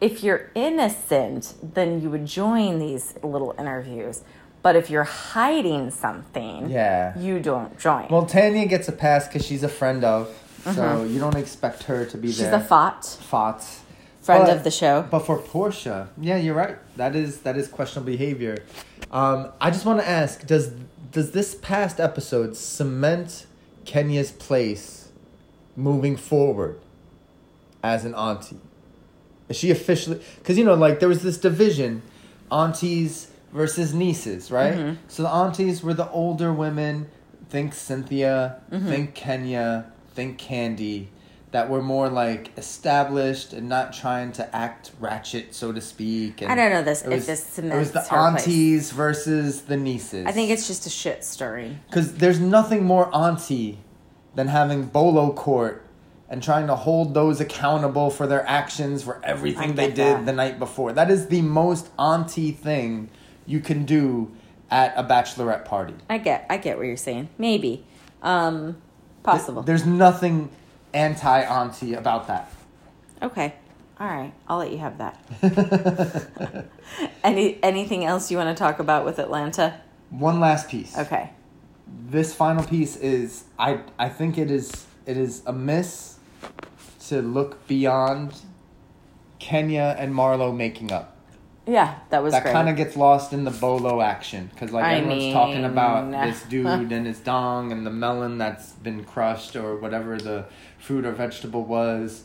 if 0.00 0.22
you're 0.22 0.50
innocent, 0.54 1.54
then 1.62 2.00
you 2.00 2.10
would 2.10 2.26
join 2.26 2.78
these 2.78 3.14
little 3.22 3.54
interviews. 3.58 4.22
But 4.62 4.74
if 4.76 4.90
you're 4.90 5.04
hiding 5.04 5.90
something, 5.90 6.70
Yeah. 6.70 7.16
you 7.18 7.38
don't 7.40 7.78
join. 7.78 8.08
Well, 8.10 8.26
Tanya 8.26 8.66
gets 8.66 8.88
a 8.88 8.92
pass 8.92 9.26
because 9.26 9.44
she's 9.46 9.62
a 9.62 9.68
friend 9.68 10.02
of, 10.04 10.28
so 10.74 11.04
you 11.04 11.20
don't 11.20 11.36
expect 11.36 11.84
her 11.84 12.04
to 12.06 12.16
be 12.18 12.28
Mm-hmm. 12.28 12.36
She's 12.44 12.52
a 12.52 12.60
fought 12.60 13.04
Fots. 13.04 13.80
friend 14.22 14.44
But- 14.46 14.56
of 14.56 14.64
the 14.64 14.70
show. 14.72 15.04
But 15.08 15.20
for 15.20 15.38
Porsha, 15.38 16.08
yeah, 16.20 16.36
you're 16.36 16.54
right. 16.54 16.76
That 16.96 17.14
is 17.14 17.38
that 17.42 17.56
is 17.56 17.68
questionable 17.68 18.10
behavior. 18.10 18.56
Um, 19.12 19.52
I 19.60 19.70
just 19.70 19.84
want 19.86 20.00
to 20.00 20.08
ask: 20.08 20.44
Does 20.46 20.72
does 21.12 21.30
this 21.30 21.54
past 21.54 22.00
episode 22.00 22.56
cement 22.56 23.46
Kenya's 23.86 24.32
place 24.32 25.08
moving 25.76 26.16
forward 26.16 26.80
as 27.82 28.04
an 28.04 28.14
auntie? 28.14 28.58
Is 29.48 29.56
she 29.56 29.70
officially? 29.70 30.20
Because 30.38 30.58
you 30.58 30.64
know, 30.64 30.74
like 30.74 31.00
there 31.00 31.08
was 31.08 31.22
this 31.22 31.38
division, 31.38 32.02
aunties 32.50 33.30
versus 33.52 33.94
nieces, 33.94 34.50
right? 34.50 34.74
Mm-hmm. 34.74 34.94
So 35.08 35.22
the 35.22 35.30
aunties 35.30 35.82
were 35.82 35.94
the 35.94 36.10
older 36.10 36.52
women. 36.52 37.08
Think 37.48 37.74
Cynthia. 37.74 38.60
Mm-hmm. 38.70 38.88
Think 38.88 39.14
Kenya. 39.14 39.92
Think 40.14 40.38
Kandi. 40.38 41.06
That 41.56 41.70
were 41.70 41.80
more 41.80 42.10
like 42.10 42.50
established 42.58 43.54
and 43.54 43.66
not 43.66 43.94
trying 43.94 44.32
to 44.32 44.54
act 44.54 44.90
ratchet, 45.00 45.54
so 45.54 45.72
to 45.72 45.80
speak. 45.80 46.42
And 46.42 46.52
I 46.52 46.54
don't 46.54 46.70
know 46.70 46.82
this 46.82 47.00
it 47.00 47.06
if 47.06 47.14
was- 47.14 47.26
this 47.28 47.58
It 47.58 47.72
was 47.74 47.92
the 47.92 48.00
her 48.02 48.08
place. 48.30 48.42
aunties 48.42 48.90
versus 48.90 49.62
the 49.62 49.78
nieces. 49.78 50.26
I 50.26 50.32
think 50.32 50.50
it's 50.50 50.66
just 50.66 50.84
a 50.86 50.90
shit 50.90 51.24
stirring. 51.24 51.78
Because 51.88 52.16
there's 52.16 52.38
nothing 52.38 52.84
more 52.84 53.08
auntie 53.16 53.78
than 54.34 54.48
having 54.48 54.82
bolo 54.82 55.32
court 55.32 55.82
and 56.28 56.42
trying 56.42 56.66
to 56.66 56.76
hold 56.76 57.14
those 57.14 57.40
accountable 57.40 58.10
for 58.10 58.26
their 58.26 58.46
actions 58.46 59.02
for 59.04 59.18
everything 59.24 59.76
they 59.76 59.86
did 59.86 59.96
that. 59.96 60.26
the 60.26 60.34
night 60.34 60.58
before. 60.58 60.92
That 60.92 61.10
is 61.10 61.28
the 61.28 61.40
most 61.40 61.88
auntie 61.98 62.52
thing 62.52 63.08
you 63.46 63.60
can 63.60 63.86
do 63.86 64.30
at 64.70 64.92
a 64.94 65.02
bachelorette 65.02 65.64
party. 65.64 65.94
I 66.10 66.18
get 66.18 66.44
I 66.50 66.58
get 66.58 66.76
what 66.76 66.86
you're 66.86 66.98
saying. 66.98 67.30
Maybe. 67.38 67.86
Um 68.22 68.76
possible. 69.22 69.62
There's 69.62 69.86
nothing 69.86 70.50
anti 70.96 71.40
auntie 71.42 71.94
about 71.94 72.26
that. 72.28 72.50
okay. 73.22 73.54
All 73.98 74.06
right. 74.06 74.32
I'll 74.46 74.58
let 74.58 74.72
you 74.72 74.78
have 74.78 74.98
that. 74.98 76.66
Any 77.24 77.58
anything 77.62 78.04
else 78.04 78.30
you 78.30 78.36
want 78.36 78.54
to 78.54 78.58
talk 78.62 78.78
about 78.78 79.04
with 79.06 79.18
Atlanta? 79.18 79.80
One 80.10 80.38
last 80.38 80.68
piece. 80.68 80.96
Okay. 80.98 81.30
this 82.10 82.34
final 82.34 82.62
piece 82.64 82.96
is 82.96 83.44
I 83.58 83.80
I 83.98 84.08
think 84.10 84.36
it 84.36 84.50
is 84.50 84.86
it 85.06 85.16
is 85.16 85.42
a 85.46 85.52
miss 85.52 86.18
to 87.08 87.22
look 87.22 87.66
beyond 87.66 88.34
Kenya 89.38 89.96
and 89.98 90.12
Marlo 90.12 90.54
making 90.54 90.92
up. 90.92 91.16
Yeah, 91.66 91.98
that 92.10 92.22
was 92.22 92.32
that 92.32 92.44
kind 92.44 92.68
of 92.68 92.76
gets 92.76 92.96
lost 92.96 93.32
in 93.32 93.42
the 93.44 93.50
bolo 93.50 94.00
action 94.00 94.50
because 94.52 94.70
like 94.72 94.84
I 94.84 94.96
everyone's 94.96 95.32
talking 95.32 95.64
about 95.64 96.04
mean, 96.08 96.20
this 96.20 96.42
dude 96.42 96.92
and 96.96 97.06
his 97.06 97.18
dong 97.18 97.72
and 97.72 97.84
the 97.84 97.90
melon 97.90 98.38
that's 98.38 98.72
been 98.72 99.04
crushed 99.04 99.56
or 99.56 99.76
whatever 99.76 100.16
the 100.16 100.44
fruit 100.86 101.04
or 101.04 101.12
vegetable 101.12 101.64
was 101.64 102.24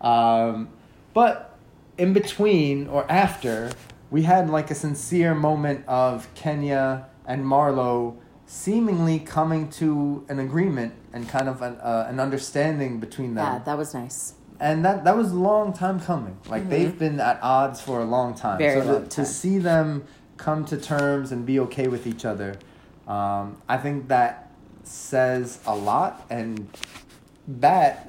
um, 0.00 0.68
but 1.14 1.56
in 1.98 2.12
between 2.12 2.86
or 2.88 3.10
after 3.10 3.70
we 4.10 4.22
had 4.22 4.50
like 4.50 4.70
a 4.70 4.74
sincere 4.74 5.34
moment 5.34 5.84
of 5.86 6.32
kenya 6.34 7.06
and 7.26 7.44
marlo 7.44 8.16
seemingly 8.46 9.18
coming 9.18 9.70
to 9.70 10.24
an 10.28 10.38
agreement 10.38 10.92
and 11.14 11.28
kind 11.28 11.48
of 11.48 11.62
an, 11.62 11.74
uh, 11.76 12.06
an 12.08 12.20
understanding 12.20 13.00
between 13.00 13.34
them 13.34 13.46
yeah, 13.46 13.58
that 13.64 13.78
was 13.78 13.94
nice. 13.94 14.34
and 14.60 14.84
that 14.84 15.04
that 15.04 15.16
was 15.16 15.32
a 15.32 15.36
long 15.36 15.72
time 15.72 15.98
coming. 15.98 16.36
Like 16.48 16.68
they've 16.68 16.96
been 16.98 17.18
at 17.18 17.38
odds 17.42 17.80
for 17.80 18.00
a 18.00 18.04
long 18.04 18.34
time. 18.34 18.60
Mm-hmm. 18.60 18.70
Very 18.70 18.80
so 18.80 18.86
to, 18.86 18.92
long 18.92 19.08
to 19.08 19.16
time. 19.16 19.24
see 19.24 19.58
them 19.58 20.04
come 20.36 20.64
to 20.66 20.76
terms 20.76 21.32
and 21.32 21.46
be 21.46 21.58
okay 21.60 21.88
with 21.88 22.06
each 22.06 22.24
other, 22.24 22.58
um, 23.06 23.60
I 23.68 23.76
think 23.78 24.08
that 24.08 24.50
says 24.84 25.58
a 25.66 25.74
lot. 25.74 26.26
And 26.30 26.68
that 27.46 28.08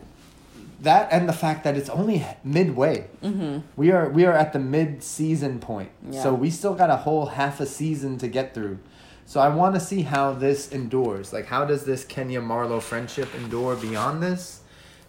that 0.81 1.07
and 1.13 1.29
the 1.29 1.33
fact 1.33 1.63
that 1.63 1.77
it's 1.77 1.89
only 1.89 2.25
midway. 2.43 3.07
Mm-hmm. 3.23 3.59
We 3.75 3.91
are 3.91 4.09
we 4.09 4.25
are 4.25 4.33
at 4.33 4.53
the 4.53 4.59
mid 4.59 5.03
season 5.03 5.59
point, 5.59 5.89
Yeah. 6.09 6.21
so 6.23 6.33
we 6.33 6.49
still 6.49 6.73
got 6.75 6.89
a 6.89 6.97
whole 6.97 7.27
half 7.27 7.59
a 7.59 7.65
season 7.65 8.17
to 8.19 8.27
get 8.27 8.53
through. 8.53 8.79
So 9.25 9.39
I 9.39 9.47
want 9.49 9.75
to 9.75 9.79
see 9.79 10.01
how 10.01 10.33
this 10.33 10.69
endures. 10.71 11.31
Like, 11.31 11.45
how 11.45 11.63
does 11.63 11.85
this 11.85 12.03
Kenya 12.03 12.41
Marlo 12.41 12.81
friendship 12.81 13.33
endure 13.35 13.75
beyond 13.77 14.21
this? 14.21 14.59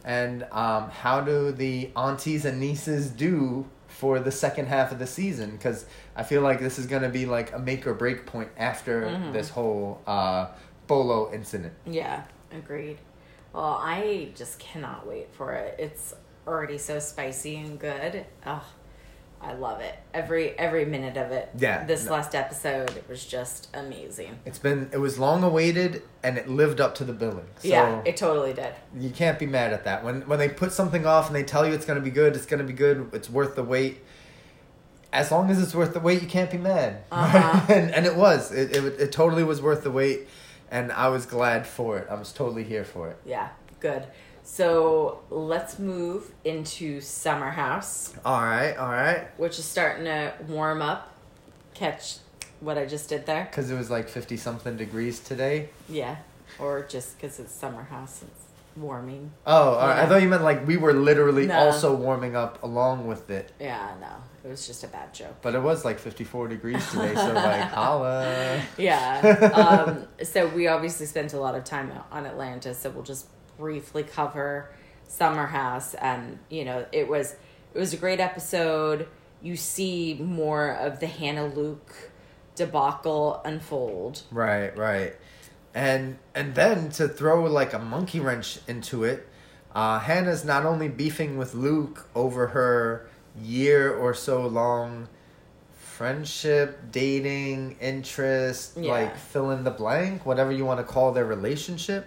And 0.05 0.45
um, 0.53 0.91
how 0.91 1.21
do 1.21 1.51
the 1.51 1.91
aunties 1.97 2.45
and 2.45 2.61
nieces 2.61 3.11
do 3.11 3.67
for 3.89 4.21
the 4.21 4.31
second 4.31 4.67
half 4.67 4.93
of 4.93 5.01
the 5.01 5.07
season? 5.07 5.51
Because 5.53 5.87
I 6.15 6.23
feel 6.23 6.43
like 6.43 6.61
this 6.61 6.79
is 6.79 6.87
going 6.87 7.03
to 7.03 7.09
be 7.09 7.27
like 7.27 7.53
a 7.53 7.59
make 7.59 7.87
or 7.89 7.95
break 7.95 8.25
point 8.27 8.51
after 8.57 9.03
Mm-hmm. 9.03 9.33
this 9.33 9.49
whole 9.51 10.01
uh, 10.07 10.47
Bolo 10.87 11.33
incident. 11.33 11.73
Yeah, 11.85 12.23
agreed. 12.53 12.99
Well, 13.55 13.79
I 13.81 14.31
just 14.35 14.59
cannot 14.59 15.07
wait 15.07 15.29
for 15.33 15.53
it. 15.55 15.77
It's 15.79 16.13
already 16.47 16.77
so 16.77 16.99
spicy 16.99 17.57
and 17.57 17.79
good. 17.79 18.27
Oh, 18.45 18.65
I 19.41 19.53
love 19.55 19.81
it. 19.81 19.95
Every 20.13 20.59
every 20.59 20.85
minute 20.85 21.17
of 21.17 21.31
it. 21.31 21.51
Yeah, 21.57 21.85
This 21.85 22.07
no. 22.07 22.13
last 22.13 22.35
episode 22.35 22.91
it 22.91 23.05
was 23.09 23.25
just 23.25 23.69
amazing. 23.75 24.39
It's 24.45 24.59
been 24.59 24.91
it 24.93 24.99
was 24.99 25.19
long 25.19 25.45
awaited 25.45 26.03
and 26.23 26.37
it 26.37 26.49
lived 26.49 26.81
up 26.81 26.95
to 26.97 27.05
the 27.05 27.13
billing. 27.13 27.47
So 27.59 27.69
yeah, 27.69 28.03
it 28.05 28.17
totally 28.17 28.55
did. 28.55 28.75
you 28.99 29.11
can't 29.11 29.39
be 29.39 29.47
mad 29.47 29.73
at 29.73 29.85
that. 29.85 30.03
When 30.05 30.23
when 30.23 30.39
they 30.39 30.49
put 30.49 30.73
something 30.73 31.07
off 31.07 31.29
and 31.29 31.37
they 31.37 31.45
tell 31.45 31.67
you 31.67 31.73
it's 31.75 31.87
going 31.87 31.99
to 31.99 32.05
be 32.05 32.11
good, 32.11 32.35
it's 32.35 32.47
going 32.47 32.61
to 32.61 32.67
be 32.67 32.73
good. 32.73 33.09
It's 33.13 33.31
worth 33.31 33.55
the 33.55 33.63
wait. 33.65 34.03
As 35.13 35.31
long 35.31 35.49
as 35.49 35.63
it's 35.63 35.75
worth 35.77 35.93
the 35.95 36.01
wait, 36.01 36.23
you 36.23 36.29
can't 36.29 36.51
be 36.51 36.59
mad. 36.59 37.05
Uh-huh. 37.13 37.61
and 37.73 37.95
and 37.95 38.05
it 38.07 38.17
was. 38.17 38.51
It, 38.51 38.75
it 38.75 38.85
it 39.01 39.13
totally 39.13 39.45
was 39.45 39.63
worth 39.63 39.85
the 39.85 39.91
wait, 39.93 40.27
and 40.71 40.93
I 40.93 41.09
was 41.09 41.27
glad 41.27 41.67
for 41.67 41.99
it. 41.99 42.07
I 42.11 42.15
was 42.15 42.33
totally 42.33 42.65
here 42.65 42.85
for 42.85 43.09
it. 43.11 43.17
Yeah, 43.25 43.49
good. 43.81 44.05
So 44.43 45.21
let's 45.31 45.79
move 45.79 46.31
into 46.45 47.01
Summer 47.01 47.51
House, 47.51 48.13
All 48.25 48.43
right, 48.43 48.77
all 48.77 48.91
right. 48.91 49.29
which 49.39 49.59
is 49.59 49.65
starting 49.65 50.05
to 50.05 50.35
warm 50.49 50.83
up. 50.83 51.11
Catch 51.73 52.19
what 52.61 52.79
I 52.79 52.87
just 52.87 53.09
did 53.09 53.27
there? 53.27 53.45
Because 53.51 53.71
it 53.71 53.77
was 53.77 53.91
like 53.91 54.09
fifty 54.09 54.37
something 54.37 54.77
degrees 54.77 55.19
today. 55.21 55.71
Yeah, 55.89 56.17
or 56.59 56.83
just 56.89 57.17
because 57.17 57.39
it's 57.41 57.53
Summer 57.53 57.83
House. 57.85 58.23
It's 58.23 58.44
warming. 58.77 59.33
Oh, 59.47 59.77
right. 59.77 60.01
I 60.01 60.07
thought 60.07 60.23
you 60.23 60.29
meant 60.29 60.43
like 60.43 60.67
we 60.67 60.77
were 60.77 60.93
literally 60.93 61.47
No. 61.47 61.59
also 61.59 61.95
warming 61.95 62.35
up 62.37 62.63
along 62.63 63.07
with 63.07 63.31
it. 63.31 63.53
Yeah, 63.61 63.95
no, 64.01 64.09
it 64.45 64.49
was 64.51 64.67
just 64.67 64.83
a 64.85 64.89
bad 64.89 65.15
joke. 65.15 65.37
But 65.43 65.55
it 65.55 65.63
was 65.63 65.85
like 65.85 65.99
54 65.99 66.49
degrees 66.49 66.89
today, 66.91 67.15
so 67.15 67.33
like, 67.33 67.63
holla. 67.73 68.61
Yeah. 68.77 69.51
Um, 69.55 70.07
so 70.23 70.49
we 70.49 70.67
obviously 70.69 71.07
spent 71.07 71.33
a 71.35 71.39
lot 71.41 71.55
of 71.55 71.65
time 71.65 71.93
on 72.11 72.27
Atlanta, 72.27 72.75
so 72.75 72.91
we'll 72.91 73.03
just 73.05 73.27
briefly 73.59 74.03
cover 74.03 74.71
Summer 75.07 75.47
House. 75.47 75.95
And 75.95 76.39
you 76.49 76.65
know, 76.65 76.87
it 76.93 77.09
was 77.09 77.37
it 77.75 77.79
was 77.79 77.93
a 77.93 77.97
great 77.97 78.21
episode. 78.21 79.07
You 79.43 79.57
see 79.57 80.15
more 80.21 80.71
of 80.71 81.01
the 81.01 81.07
Hannah 81.07 81.47
Luke 81.47 81.93
debacle 82.55 83.41
unfold. 83.45 84.23
Right, 84.31 84.77
right. 84.77 85.15
And 85.75 86.19
and 86.35 86.55
then 86.55 86.89
to 86.91 87.09
throw 87.09 87.45
like 87.45 87.73
a 87.73 87.79
monkey 87.79 88.21
wrench 88.21 88.61
into 88.69 89.03
it, 89.05 89.27
uh, 89.75 89.99
Hannah's 89.99 90.45
not 90.45 90.65
only 90.65 90.89
beefing 90.89 91.37
with 91.37 91.55
Luke 91.55 92.09
over 92.15 92.49
her 92.49 93.09
year 93.41 93.93
or 93.93 94.15
so 94.15 94.47
long 94.47 95.09
friendship, 95.77 96.91
dating, 96.91 97.77
interest, 97.81 98.77
Yeah. 98.77 98.93
like 98.93 99.17
fill 99.17 99.51
in 99.51 99.65
the 99.65 99.71
blank, 99.71 100.27
whatever 100.27 100.51
you 100.51 100.65
want 100.65 100.81
to 100.81 100.85
call 100.85 101.13
their 101.13 101.25
relationship. 101.25 102.07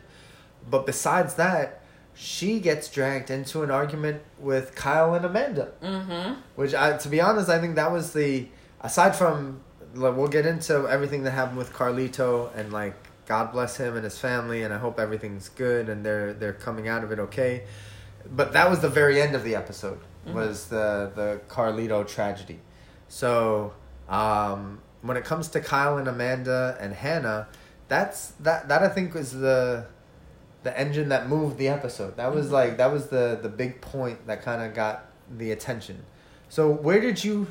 But 0.69 0.85
besides 0.85 1.35
that, 1.35 1.81
she 2.13 2.59
gets 2.59 2.89
dragged 2.89 3.29
into 3.29 3.63
an 3.63 3.71
argument 3.71 4.21
with 4.39 4.75
Kyle 4.75 5.13
and 5.13 5.23
Amanda. 5.23 5.69
Mm-hmm. 5.81 6.33
Which, 6.55 6.73
I, 6.73 6.97
to 6.97 7.09
be 7.09 7.21
honest, 7.21 7.49
I 7.49 7.59
think 7.59 7.75
that 7.75 7.91
was 7.91 8.11
the 8.13 8.47
aside 8.81 9.15
from 9.15 9.61
like, 9.93 10.15
we'll 10.17 10.27
get 10.27 10.45
into 10.45 10.87
everything 10.87 11.23
that 11.23 11.31
happened 11.31 11.57
with 11.57 11.71
Carlito 11.73 12.53
and 12.55 12.73
like 12.73 12.95
God 13.27 13.51
bless 13.51 13.77
him 13.77 13.95
and 13.95 14.03
his 14.03 14.17
family, 14.17 14.63
and 14.63 14.73
I 14.73 14.77
hope 14.77 14.99
everything's 14.99 15.49
good 15.49 15.89
and 15.89 16.03
they're 16.05 16.33
they're 16.33 16.53
coming 16.53 16.87
out 16.87 17.03
of 17.03 17.11
it 17.11 17.19
okay. 17.19 17.65
But 18.29 18.53
that 18.53 18.69
was 18.69 18.79
the 18.79 18.89
very 18.89 19.21
end 19.21 19.35
of 19.35 19.43
the 19.43 19.55
episode 19.55 19.99
was 20.33 20.67
the 20.67 21.11
the 21.15 21.41
Carlito 21.47 22.07
tragedy. 22.07 22.59
So 23.07 23.73
um, 24.09 24.81
when 25.01 25.17
it 25.17 25.25
comes 25.25 25.47
to 25.49 25.61
Kyle 25.61 25.97
and 25.97 26.07
Amanda 26.07 26.77
and 26.79 26.93
Hannah, 26.93 27.47
that's 27.87 28.29
that 28.39 28.67
that 28.67 28.81
I 28.81 28.89
think 28.89 29.13
was 29.13 29.31
the 29.31 29.85
the 30.63 30.77
engine 30.77 31.09
that 31.09 31.29
moved 31.29 31.57
the 31.57 31.67
episode. 31.67 32.17
That 32.17 32.33
was 32.33 32.51
like 32.51 32.77
that 32.77 32.91
was 32.91 33.07
the 33.07 33.39
the 33.41 33.49
big 33.49 33.81
point 33.81 34.27
that 34.27 34.41
kind 34.41 34.61
of 34.61 34.73
got 34.73 35.05
the 35.29 35.51
attention. 35.51 36.03
So 36.49 36.69
where 36.69 36.99
did 36.99 37.23
you 37.23 37.47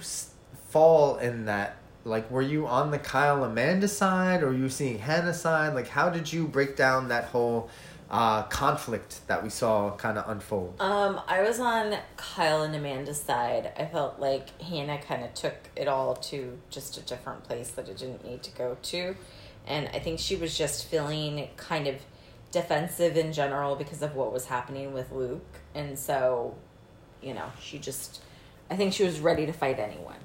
fall 0.69 1.17
in 1.17 1.47
that? 1.47 1.77
Like, 2.07 2.31
were 2.31 2.43
you 2.43 2.69
on 2.69 2.93
the 2.93 3.01
Kyle 3.01 3.43
Amanda 3.43 3.89
side, 3.89 4.43
or 4.43 4.47
were 4.47 4.55
you 4.55 4.69
seeing 4.69 5.01
Hannah 5.01 5.35
side? 5.35 5.75
Like, 5.75 5.89
how 5.89 6.09
did 6.09 6.33
you 6.33 6.47
break 6.47 6.77
down 6.77 7.09
that 7.09 7.25
whole 7.25 7.69
uh, 8.09 8.45
conflict 8.45 9.27
that 9.27 9.43
we 9.43 9.51
saw 9.51 9.91
kind 9.97 10.17
of 10.17 10.29
unfold? 10.31 10.81
Um, 10.81 11.21
I 11.27 11.43
was 11.43 11.59
on 11.59 11.97
Kyle 12.17 12.63
and 12.63 12.77
Amanda's 12.77 13.21
side. 13.21 13.73
I 13.77 13.87
felt 13.87 14.21
like 14.21 14.63
Hannah 14.63 14.99
kind 14.99 15.25
of 15.25 15.35
took 15.35 15.57
it 15.75 15.89
all 15.89 16.15
to 16.15 16.57
just 16.71 16.97
a 16.97 17.01
different 17.01 17.43
place 17.43 17.71
that 17.71 17.89
it 17.89 17.99
didn't 17.99 18.25
need 18.25 18.45
to 18.45 18.53
go 18.53 18.77
to. 18.81 19.17
And 19.67 19.89
I 19.93 19.99
think 19.99 20.21
she 20.21 20.37
was 20.37 20.57
just 20.57 20.87
feeling 20.87 21.49
kind 21.57 21.89
of 21.89 21.97
defensive 22.53 23.17
in 23.17 23.33
general 23.33 23.75
because 23.75 24.01
of 24.01 24.15
what 24.15 24.33
was 24.33 24.47
happening 24.47 24.93
with 24.93 25.11
Luke. 25.11 25.59
And 25.75 25.99
so, 25.99 26.55
you 27.21 27.35
know, 27.35 27.51
she 27.61 27.81
just, 27.81 28.23
I 28.71 28.77
think 28.77 28.93
she 28.93 29.03
was 29.03 29.19
ready 29.19 29.45
to 29.45 29.53
fight 29.53 29.81
anyone. 29.81 30.19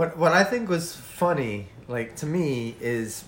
What 0.00 0.16
what 0.16 0.32
I 0.32 0.44
think 0.44 0.70
was 0.70 0.96
funny, 0.96 1.68
like 1.86 2.16
to 2.16 2.26
me, 2.26 2.74
is 2.80 3.22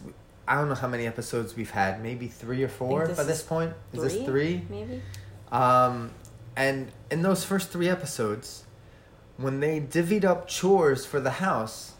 I 0.49 0.55
don't 0.55 0.70
know 0.70 0.75
how 0.75 0.89
many 0.89 1.07
episodes 1.07 1.55
we've 1.55 1.70
had, 1.70 2.03
maybe 2.03 2.29
three 2.29 2.62
or 2.62 2.68
four 2.68 3.07
this 3.07 3.18
by 3.18 3.25
this 3.25 3.43
point. 3.43 3.75
Is 3.93 4.03
this 4.03 4.14
three, 4.14 4.25
three? 4.25 4.62
Maybe? 4.70 5.03
Um, 5.51 6.12
and 6.57 6.91
in 7.11 7.20
those 7.20 7.45
first 7.45 7.68
three 7.68 7.91
episodes, 7.91 8.64
when 9.37 9.61
they 9.61 9.81
divvied 9.81 10.25
up 10.25 10.49
chores 10.49 11.05
for 11.05 11.20
the 11.20 11.33
house, 11.33 11.93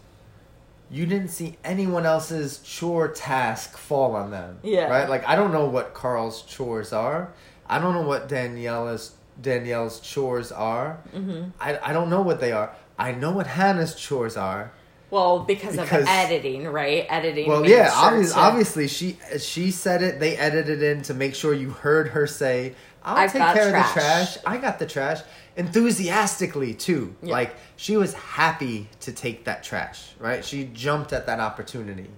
you 0.89 1.05
didn't 1.05 1.29
see 1.29 1.57
anyone 1.63 2.07
else's 2.07 2.57
chore 2.57 3.09
task 3.09 3.77
fall 3.77 4.15
on 4.15 4.31
them. 4.31 4.57
Yeah. 4.63 4.85
Right? 4.85 5.07
Like 5.07 5.23
I 5.27 5.35
don't 5.35 5.51
know 5.51 5.67
what 5.67 5.93
Carl's 5.93 6.41
chores 6.41 6.91
are. 6.91 7.31
I 7.67 7.77
don't 7.77 7.93
know 7.93 8.07
what 8.07 8.27
Daniela's 8.27 9.11
Danielle's 9.39 9.99
chores 9.99 10.51
are. 10.51 10.99
Mm-hmm. 11.13 11.49
I 11.59 11.77
I 11.91 11.93
don't 11.93 12.09
know 12.09 12.23
what 12.23 12.39
they 12.39 12.53
are. 12.53 12.75
I 12.97 13.11
know 13.11 13.31
what 13.31 13.47
Hannah's 13.47 13.95
chores 13.95 14.37
are. 14.37 14.71
Well, 15.09 15.39
because, 15.41 15.75
Because- 15.77 16.03
of 16.03 16.09
editing, 16.09 16.67
right? 16.67 17.05
Editing. 17.09 17.47
Well, 17.47 17.65
yeah, 17.67 17.89
sure 17.91 18.05
obviously, 18.07 18.33
to- 18.33 18.39
obviously 18.39 18.87
she 18.87 19.17
she 19.39 19.69
said 19.71 20.01
it. 20.01 20.19
They 20.19 20.35
edited 20.37 20.81
in 20.81 21.03
to 21.03 21.13
make 21.13 21.35
sure 21.35 21.53
you 21.53 21.69
heard 21.69 22.09
her 22.09 22.25
say, 22.25 22.73
"I'll 23.03 23.17
I've 23.17 23.31
take 23.31 23.41
care 23.53 23.69
trash." 23.69 23.89
of 23.89 23.93
the 23.93 23.99
trash. 24.01 24.37
I 24.45 24.57
got 24.57 24.79
the 24.79 24.87
trash." 24.87 25.21
Enthusiastically 25.55 26.73
too, 26.73 27.15
Yeah. 27.21 27.33
like 27.33 27.55
she 27.75 27.95
was 27.95 28.15
happy 28.15 28.89
to 29.01 29.11
take 29.11 29.45
that 29.45 29.63
trash. 29.63 30.13
Right? 30.19 30.43
She 30.43 30.63
jumped 30.73 31.13
at 31.13 31.27
that 31.27 31.39
opportunity. 31.39 32.09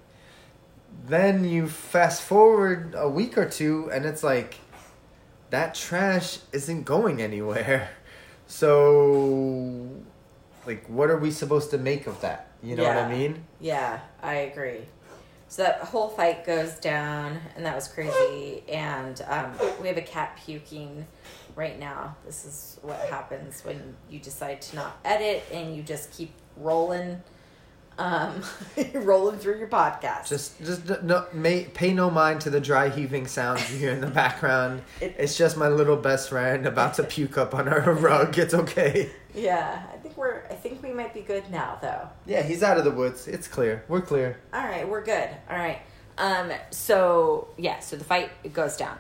Then 1.06 1.44
you 1.44 1.68
fast 1.68 2.22
forward 2.22 2.96
a 2.98 3.10
week 3.10 3.38
or 3.38 3.46
two, 3.50 3.90
and 3.92 4.06
it's 4.06 4.24
like 4.24 4.56
that 5.50 5.76
trash 5.76 6.38
isn't 6.54 6.84
going 6.84 7.22
anywhere. 7.22 7.90
So, 8.48 9.90
like, 10.66 10.86
what 10.88 11.10
are 11.10 11.18
we 11.18 11.32
supposed 11.32 11.72
to 11.72 11.78
make 11.78 12.08
of 12.08 12.20
that? 12.22 12.52
You 12.64 12.76
know 12.76 12.84
what 12.84 12.98
I 12.98 13.10
mean? 13.10 13.44
Yeah, 13.60 14.00
I 14.24 14.34
agree. 14.36 14.80
So 15.48 15.62
that 15.64 15.80
whole 15.82 16.10
fight 16.10 16.46
goes 16.46 16.74
down, 16.76 17.40
and 17.56 17.66
that 17.66 17.76
was 17.76 17.88
crazy. 17.88 18.64
And 18.68 19.22
um, 19.28 19.52
we 19.82 19.88
have 19.88 19.98
a 19.98 20.02
cat 20.02 20.40
puking 20.44 21.06
right 21.56 21.80
now. 21.80 22.16
This 22.26 22.44
is 22.46 22.80
what 22.82 22.98
happens 23.10 23.64
when 23.64 23.96
you 24.10 24.20
decide 24.20 24.62
to 24.64 24.76
not 24.76 24.98
edit 25.06 25.44
and 25.54 25.76
you 25.76 25.84
just 25.84 26.12
keep 26.12 26.32
rolling, 26.58 27.22
um, 28.00 28.42
rolling 28.96 29.38
through 29.38 29.60
your 29.60 29.68
podcast. 29.68 30.28
Just, 30.28 30.58
just 30.64 31.04
no, 31.04 31.26
may, 31.32 31.66
pay 31.66 31.94
no 31.94 32.10
mind 32.10 32.42
to 32.42 32.50
the 32.50 32.60
dry 32.60 32.90
heaving 32.90 33.28
sounds 33.28 33.72
you 33.72 33.78
hear 33.78 33.92
in 33.92 34.02
the 34.02 34.08
background. 34.08 34.82
It- 35.00 35.16
it's 35.18 35.38
just 35.38 35.56
my 35.58 35.68
little 35.70 35.96
best 35.98 36.30
friend 36.30 36.66
about 36.66 36.96
to 36.96 37.04
puke 37.04 37.38
up 37.38 37.54
on 37.54 37.70
our 37.70 37.94
rug. 37.94 38.38
It's 38.38 38.54
okay. 38.56 39.12
yeah, 39.34 39.84
think 40.16 40.18
we're. 40.18 40.44
I 40.50 40.56
think 40.56 40.82
we 40.84 40.92
might 40.92 41.14
be 41.14 41.22
good 41.22 41.50
now, 41.52 41.78
though. 41.82 42.10
Yeah, 42.26 42.42
he's 42.44 42.64
out 42.64 42.78
of 42.78 42.84
the 42.84 42.92
woods. 42.92 43.28
It's 43.28 43.48
clear. 43.48 43.84
We're 43.88 44.02
clear. 44.02 44.40
All 44.54 44.64
right, 44.64 44.88
we're 44.88 45.04
good. 45.04 45.30
All 45.50 45.58
right. 45.58 45.82
Um. 46.18 46.52
So 46.72 47.50
yeah. 47.58 47.80
So 47.80 47.96
the 47.96 48.04
fight 48.04 48.54
goes 48.54 48.78
down. 48.78 48.98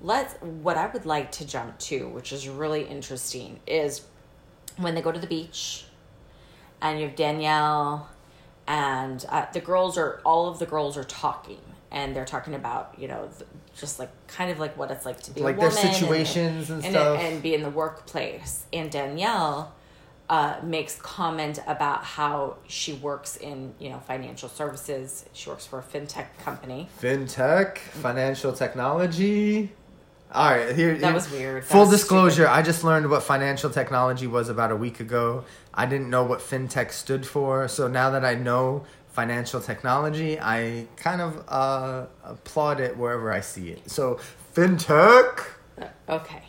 Let's. 0.00 0.34
What 0.42 0.76
I 0.76 0.86
would 0.86 1.06
like 1.06 1.32
to 1.32 1.46
jump 1.46 1.78
to, 1.80 2.08
which 2.08 2.32
is 2.32 2.48
really 2.48 2.84
interesting, 2.84 3.60
is 3.66 4.02
when 4.76 4.94
they 4.94 5.02
go 5.02 5.12
to 5.12 5.20
the 5.20 5.26
beach, 5.26 5.84
and 6.80 6.98
you 6.98 7.06
have 7.06 7.16
Danielle, 7.16 8.08
and 8.66 9.24
uh, 9.28 9.46
the 9.52 9.60
girls 9.60 9.98
are 9.98 10.20
all 10.24 10.48
of 10.48 10.58
the 10.58 10.66
girls 10.66 10.96
are 10.96 11.04
talking, 11.04 11.60
and 11.92 12.14
they're 12.16 12.24
talking 12.24 12.54
about 12.54 12.94
you 12.98 13.08
know 13.08 13.28
just 13.76 13.98
like 13.98 14.10
kind 14.28 14.50
of 14.52 14.58
like 14.60 14.76
what 14.78 14.90
it's 14.90 15.04
like 15.04 15.20
to 15.20 15.32
be 15.32 15.40
Like 15.40 15.56
a 15.56 15.60
their 15.60 15.68
woman 15.68 15.86
and- 15.86 15.94
situations 15.96 16.70
and, 16.70 16.84
and, 16.84 16.94
stuff. 16.94 17.18
and 17.20 17.42
be 17.42 17.54
in 17.54 17.62
the 17.62 17.70
workplace. 17.70 18.64
And 18.72 18.90
Danielle 18.90 19.74
uh, 20.28 20.56
makes 20.62 20.96
comment 21.00 21.58
about 21.66 22.04
how 22.04 22.56
she 22.66 22.94
works 22.94 23.36
in 23.36 23.74
you 23.78 23.90
know 23.90 23.98
financial 24.00 24.48
services. 24.48 25.26
She 25.32 25.48
works 25.48 25.66
for 25.66 25.78
a 25.78 25.82
fintech 25.82 26.26
company. 26.42 26.88
Fintech, 27.00 27.78
financial 27.78 28.52
technology. 28.52 29.72
All 30.32 30.50
right, 30.50 30.74
here. 30.74 30.94
That 30.94 31.06
here- 31.06 31.14
was 31.14 31.30
weird. 31.30 31.64
Full 31.64 31.80
was 31.80 31.90
disclosure: 31.90 32.48
I 32.48 32.62
just 32.62 32.84
learned 32.84 33.10
what 33.10 33.22
financial 33.22 33.70
technology 33.70 34.26
was 34.26 34.48
about 34.48 34.70
a 34.72 34.76
week 34.76 35.00
ago. 35.00 35.44
I 35.72 35.86
didn't 35.86 36.10
know 36.10 36.24
what 36.24 36.40
fintech 36.40 36.92
stood 36.92 37.26
for, 37.26 37.68
so 37.68 37.86
now 37.88 38.10
that 38.10 38.24
I 38.24 38.34
know 38.34 38.84
financial 39.14 39.60
technology, 39.60 40.40
I 40.40 40.88
kind 40.96 41.20
of 41.20 41.44
uh, 41.48 42.06
applaud 42.24 42.80
it 42.80 42.96
wherever 42.96 43.30
I 43.30 43.40
see 43.40 43.70
it. 43.70 43.88
So, 43.88 44.18
fintech. 44.54 45.44
Uh, 45.80 45.86
okay, 46.08 46.42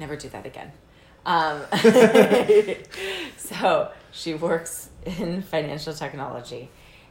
never 0.00 0.16
do 0.16 0.28
that 0.30 0.44
again. 0.44 0.72
Um, 1.26 1.62
so 3.36 3.92
she 4.12 4.34
works 4.34 4.90
in 5.04 5.42
financial 5.42 5.92
technology, 5.92 6.70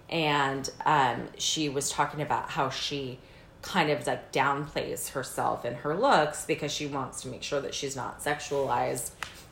and 0.09 0.69
um, 0.85 1.27
she 1.37 1.69
was 1.69 1.89
talking 1.89 2.21
about 2.21 2.49
how 2.49 2.69
she 2.69 3.19
kind 3.61 3.89
of 3.89 4.07
like 4.07 4.31
downplays 4.31 5.09
herself 5.09 5.65
and 5.65 5.75
her 5.77 5.95
looks 5.95 6.45
because 6.45 6.71
she 6.71 6.85
wants 6.85 7.21
to 7.21 7.27
make 7.27 7.43
sure 7.43 7.59
that 7.59 7.73
she's 7.73 7.95
not 7.95 8.21
sexualized 8.21 9.11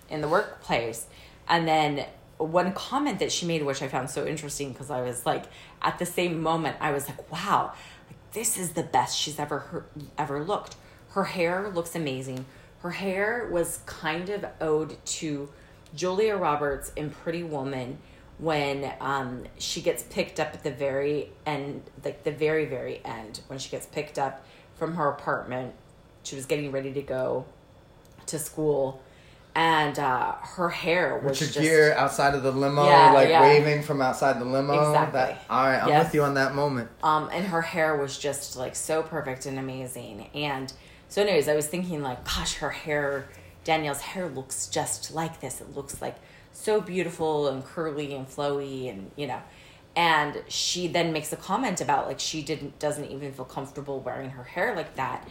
in 0.09 0.21
the 0.21 0.27
workplace. 0.27 1.07
And 1.49 1.67
then 1.67 2.05
one 2.37 2.71
comment 2.73 3.19
that 3.19 3.31
she 3.31 3.45
made, 3.45 3.63
which 3.63 3.81
I 3.81 3.87
found 3.87 4.09
so 4.09 4.25
interesting, 4.25 4.71
because 4.71 4.89
I 4.89 5.01
was 5.01 5.25
like, 5.25 5.45
at 5.81 5.99
the 5.99 6.05
same 6.05 6.41
moment, 6.41 6.77
I 6.79 6.91
was 6.91 7.07
like, 7.09 7.31
wow, 7.31 7.73
like, 8.07 8.33
this 8.33 8.57
is 8.57 8.71
the 8.71 8.83
best 8.83 9.17
she's 9.17 9.39
ever 9.39 9.85
ever 10.17 10.43
looked. 10.43 10.75
Her 11.09 11.25
hair 11.25 11.69
looks 11.69 11.95
amazing. 11.95 12.45
Her 12.81 12.91
hair 12.91 13.49
was 13.51 13.79
kind 13.85 14.29
of 14.29 14.45
owed 14.61 15.03
to 15.05 15.49
Julia 15.95 16.35
Roberts 16.35 16.91
in 16.95 17.09
Pretty 17.09 17.43
Woman 17.43 17.97
when 18.37 18.93
um, 19.01 19.43
she 19.57 19.81
gets 19.81 20.03
picked 20.03 20.39
up 20.39 20.53
at 20.53 20.63
the 20.63 20.69
very 20.71 21.31
end, 21.45 21.81
like 22.05 22.23
the 22.23 22.31
very, 22.31 22.65
very 22.65 23.01
end, 23.03 23.39
when 23.47 23.57
she 23.57 23.69
gets 23.69 23.87
picked 23.87 24.19
up 24.19 24.45
from 24.75 24.95
her 24.95 25.09
apartment 25.09 25.73
she 26.23 26.35
was 26.35 26.45
getting 26.45 26.71
ready 26.73 26.91
to 26.91 27.01
go 27.01 27.45
to 28.25 28.37
school, 28.37 29.01
and 29.55 29.97
uh, 29.97 30.33
her 30.33 30.67
hair 30.69 31.17
was 31.17 31.39
Richard 31.41 31.53
just 31.53 31.65
Gere 31.65 31.93
outside 31.93 32.35
of 32.35 32.43
the 32.43 32.51
limo, 32.51 32.85
Yeah, 32.85 33.13
like 33.13 33.29
yeah. 33.29 33.41
waving 33.41 33.81
from 33.81 34.01
outside 34.01 34.37
the 34.39 34.45
limo. 34.45 34.73
Exactly. 34.91 35.19
That, 35.21 35.41
all 35.49 35.65
right, 35.65 35.79
I'm 35.81 35.87
Yes. 35.87 36.05
with 36.07 36.15
you 36.15 36.23
on 36.23 36.33
that 36.33 36.53
moment. 36.53 36.89
um, 37.01 37.29
and 37.31 37.45
her 37.47 37.61
hair 37.61 37.95
was 37.95 38.17
just 38.17 38.57
like 38.57 38.75
so 38.75 39.01
perfect 39.03 39.45
and 39.45 39.57
amazing. 39.57 40.29
And 40.35 40.71
so, 41.09 41.21
anyways, 41.21 41.47
I 41.47 41.55
was 41.55 41.67
thinking 41.67 42.01
like, 42.01 42.23
gosh, 42.25 42.55
her 42.55 42.69
hair, 42.69 43.27
Danielle's 43.63 44.01
hair 44.01 44.27
looks 44.27 44.67
just 44.67 45.13
like 45.13 45.39
this. 45.39 45.61
It 45.61 45.75
looks 45.75 46.01
like 46.01 46.15
so 46.51 46.81
beautiful 46.81 47.47
and 47.47 47.63
curly 47.63 48.13
and 48.13 48.27
flowy, 48.27 48.89
and 48.89 49.11
you 49.15 49.27
know. 49.27 49.41
And 49.95 50.43
she 50.47 50.87
then 50.87 51.11
makes 51.11 51.33
a 51.33 51.37
comment 51.37 51.81
about 51.81 52.07
like 52.07 52.19
she 52.19 52.41
didn't 52.43 52.77
doesn't 52.79 53.05
even 53.05 53.31
feel 53.33 53.45
comfortable 53.45 53.99
wearing 53.99 54.31
her 54.31 54.43
hair 54.43 54.75
like 54.75 54.95
that, 54.95 55.27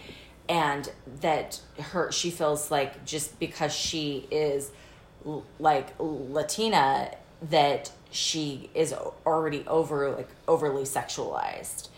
and 0.49 0.91
that 1.21 1.61
her 1.81 2.11
she 2.11 2.31
feels 2.31 2.71
like 2.71 3.05
just 3.05 3.39
because 3.39 3.73
she 3.73 4.27
is 4.31 4.71
l- 5.25 5.45
like 5.59 5.95
Latina 5.99 7.11
that 7.51 7.93
she 8.11 8.71
is 8.75 8.93
already 9.27 9.63
over 9.67 10.11
like 10.11 10.29
overly 10.49 10.85
sexualized 10.85 11.89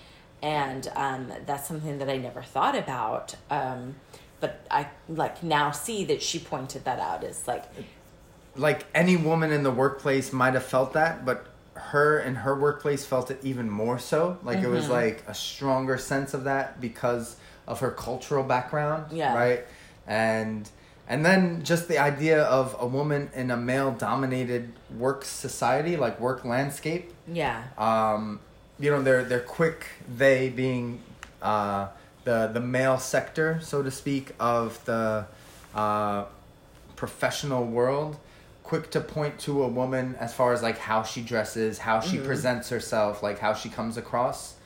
and 0.42 0.88
um, 0.94 1.32
that's 1.46 1.66
something 1.68 1.98
that 1.98 2.08
I 2.08 2.16
never 2.16 2.42
thought 2.42 2.76
about 2.76 3.34
um, 3.50 3.96
but 4.40 4.60
I 4.70 4.88
like 5.08 5.42
now 5.42 5.70
see 5.72 6.04
that 6.04 6.22
she 6.22 6.38
pointed 6.38 6.84
that 6.84 7.00
out 7.00 7.24
as 7.24 7.46
like 7.48 7.64
Like 8.56 8.86
any 8.94 9.16
woman 9.16 9.52
in 9.52 9.62
the 9.62 9.70
workplace 9.70 10.32
might 10.32 10.54
have 10.54 10.64
felt 10.64 10.92
that, 10.94 11.24
but 11.24 11.46
her 11.74 12.18
in 12.18 12.34
her 12.36 12.58
workplace 12.58 13.04
felt 13.06 13.30
it 13.30 13.38
even 13.42 13.70
more 13.70 13.98
so. 13.98 14.38
Like 14.42 14.58
it 14.58 14.62
Mm-hmm. 14.64 14.72
was 14.72 14.88
like 14.88 15.22
a 15.28 15.34
stronger 15.34 15.96
sense 15.98 16.34
of 16.34 16.44
that 16.44 16.80
because 16.80 17.36
of 17.68 17.80
her 17.80 17.90
cultural 17.90 18.42
background. 18.44 19.12
Yeah. 19.12 19.34
Right. 19.34 19.64
And 20.06 20.68
and 21.08 21.24
then 21.24 21.62
just 21.62 21.88
the 21.88 21.98
idea 21.98 22.42
of 22.42 22.76
a 22.80 22.86
woman 22.86 23.30
in 23.34 23.50
a 23.50 23.56
male 23.56 23.92
dominated 23.92 24.72
work 24.90 25.24
society, 25.24 25.96
like 25.96 26.18
work 26.20 26.44
landscape. 26.44 27.12
yeah 27.26 27.62
um, 27.78 28.40
you 28.78 28.90
know 28.90 29.02
they're 29.02 29.24
they're 29.24 29.40
quick 29.40 29.86
they 30.16 30.48
being 30.48 31.00
uh, 31.42 31.88
the 32.24 32.50
the 32.52 32.60
male 32.60 32.98
sector 32.98 33.58
so 33.62 33.82
to 33.82 33.90
speak 33.90 34.32
of 34.38 34.84
the 34.84 35.26
uh, 35.74 36.24
professional 36.96 37.64
world 37.64 38.18
quick 38.68 38.90
to 38.90 39.00
point 39.00 39.38
to 39.38 39.62
a 39.62 39.66
woman 39.68 40.14
as 40.20 40.34
far 40.34 40.52
as 40.52 40.62
like 40.62 40.76
how 40.76 41.02
she 41.02 41.22
dresses 41.22 41.78
how 41.78 42.00
she 42.00 42.18
presents 42.18 42.68
herself 42.68 43.22
like 43.22 43.38
how 43.38 43.54
she 43.54 43.70
comes 43.70 43.96
across. 43.96 44.56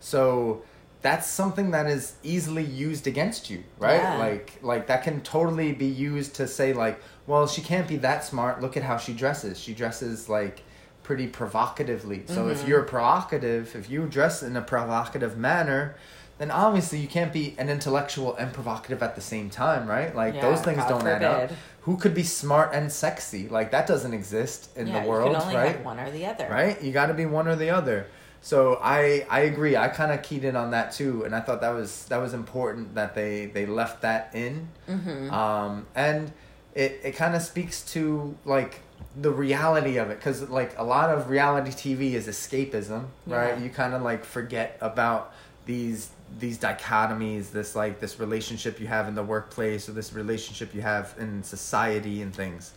So 0.00 0.62
that's 1.02 1.26
something 1.26 1.72
that 1.72 1.86
is 1.86 2.14
easily 2.22 2.64
used 2.64 3.06
against 3.06 3.50
you 3.50 3.62
right? 3.78 3.96
Yeah. 3.96 4.16
like 4.16 4.58
like 4.62 4.86
that 4.86 5.04
can 5.04 5.20
totally 5.20 5.72
be 5.72 5.86
used 5.86 6.34
to 6.36 6.48
say 6.48 6.72
like 6.72 6.98
well 7.26 7.46
she 7.46 7.60
can't 7.60 7.86
be 7.86 7.96
that 7.96 8.24
smart. 8.24 8.62
Look 8.62 8.78
at 8.78 8.84
how 8.84 8.96
she 8.96 9.12
dresses. 9.12 9.60
She 9.60 9.74
dresses 9.74 10.30
like 10.30 10.62
pretty 11.02 11.26
provocatively. 11.26 12.22
So 12.26 12.48
if 12.48 12.66
you're 12.66 12.82
provocative 12.82 13.74
if 13.76 13.90
you 13.90 14.06
dress 14.06 14.42
in 14.42 14.56
a 14.56 14.62
provocative 14.62 15.36
manner 15.36 15.94
then 16.38 16.50
obviously 16.50 16.98
you 16.98 17.06
can't 17.06 17.32
be 17.32 17.54
an 17.58 17.68
intellectual 17.68 18.34
and 18.36 18.52
provocative 18.52 19.02
at 19.02 19.14
the 19.14 19.20
same 19.20 19.50
time 19.50 19.86
right? 19.86 20.14
Like 20.14 20.34
Yeah, 20.34 20.42
those 20.42 20.60
things 20.62 20.78
God 20.78 20.88
don't 20.88 21.06
add 21.06 21.22
up. 21.24 21.50
who 21.82 21.96
could 21.96 22.14
be 22.14 22.22
smart 22.22 22.70
and 22.72 22.90
sexy? 22.90 23.48
Like 23.48 23.70
that 23.72 23.86
doesn't 23.86 24.14
exist 24.14 24.70
in 24.76 24.86
yeah 24.86 25.02
the 25.02 25.08
world 25.08 25.32
you 25.32 25.36
can 25.38 25.42
only 25.42 25.56
right? 25.56 25.84
one 25.84 25.98
or 26.00 26.10
the 26.10 26.26
other. 26.26 26.48
Right? 26.50 26.82
You 26.82 26.92
got 26.92 27.06
to 27.06 27.14
be 27.14 27.26
one 27.26 27.46
or 27.48 27.56
the 27.56 27.70
other. 27.70 28.06
So 28.40 28.78
i 28.82 29.24
i 29.30 29.40
agree. 29.40 29.76
I 29.76 29.88
kind 29.88 30.10
of 30.12 30.22
keyed 30.22 30.44
in 30.44 30.56
on 30.56 30.70
that 30.72 30.90
too 30.92 31.24
and 31.24 31.32
i 31.34 31.40
thought 31.40 31.60
that 31.60 31.70
was 31.74 32.06
that 32.06 32.18
was 32.18 32.32
important 32.34 32.94
that 32.96 33.14
they 33.14 33.46
they 33.46 33.66
left 33.66 34.02
that 34.02 34.30
in. 34.34 34.68
Mm-hmm. 34.88 35.32
um 35.32 35.86
and 35.94 36.32
it 36.74 37.00
it 37.04 37.12
kind 37.12 37.34
of 37.36 37.42
speaks 37.42 37.82
to 37.92 38.34
like 38.44 38.80
the 39.20 39.30
reality 39.30 39.98
of 39.98 40.10
it 40.10 40.16
because 40.18 40.48
like 40.48 40.76
a 40.78 40.82
lot 40.84 41.10
of 41.10 41.28
reality 41.28 41.70
tv 41.70 42.12
is 42.14 42.26
escapism 42.26 43.04
right 43.26 43.58
Yeah. 43.58 43.62
you 43.64 43.68
kind 43.70 43.92
of 43.94 44.00
like 44.02 44.24
forget 44.24 44.78
about 44.80 45.34
these 45.66 46.10
these 46.38 46.58
dichotomies 46.58 47.50
this 47.52 47.76
like 47.76 48.00
this 48.00 48.18
relationship 48.18 48.80
you 48.80 48.86
have 48.86 49.08
in 49.08 49.14
the 49.14 49.22
workplace 49.22 49.86
or 49.88 49.92
this 49.92 50.12
relationship 50.14 50.74
you 50.74 50.80
have 50.80 51.14
in 51.18 51.42
society 51.42 52.22
and 52.22 52.34
things 52.34 52.72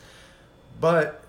but 0.82 1.24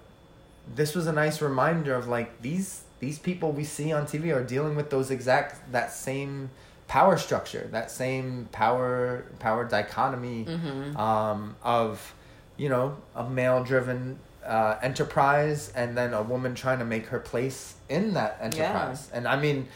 this 0.74 0.94
was 0.96 1.07
a 1.07 1.12
nice 1.12 1.40
reminder 1.40 1.94
of 1.94 2.09
like 2.09 2.42
these 2.42 2.82
these 2.98 3.18
people 3.18 3.52
we 3.52 3.62
see 3.62 3.92
on 3.92 4.07
TV 4.07 4.34
are 4.34 4.42
dealing 4.42 4.74
with 4.74 4.90
those 4.90 5.11
exact 5.12 5.70
that 5.70 5.92
same 5.92 6.50
power 6.88 7.18
structure, 7.18 7.68
that 7.72 7.90
same 7.90 8.48
power 8.52 9.24
power 9.38 9.64
dichotomy 9.64 10.44
Mm-hmm. 10.46 10.96
um, 10.96 11.54
of 11.62 12.14
you 12.57 12.68
know 12.68 12.96
a 13.14 13.28
male 13.28 13.62
driven 13.62 14.18
uh, 14.47 14.78
enterprise 14.82 15.72
and 15.74 15.97
then 15.97 16.14
a 16.14 16.22
woman 16.22 16.55
trying 16.55 16.78
to 16.78 16.84
make 16.84 17.07
her 17.07 17.18
place 17.18 17.74
in 17.88 18.14
that 18.14 18.38
enterprise. 18.40 19.11
And 19.12 19.26
I 19.28 19.40
mean. 19.40 19.68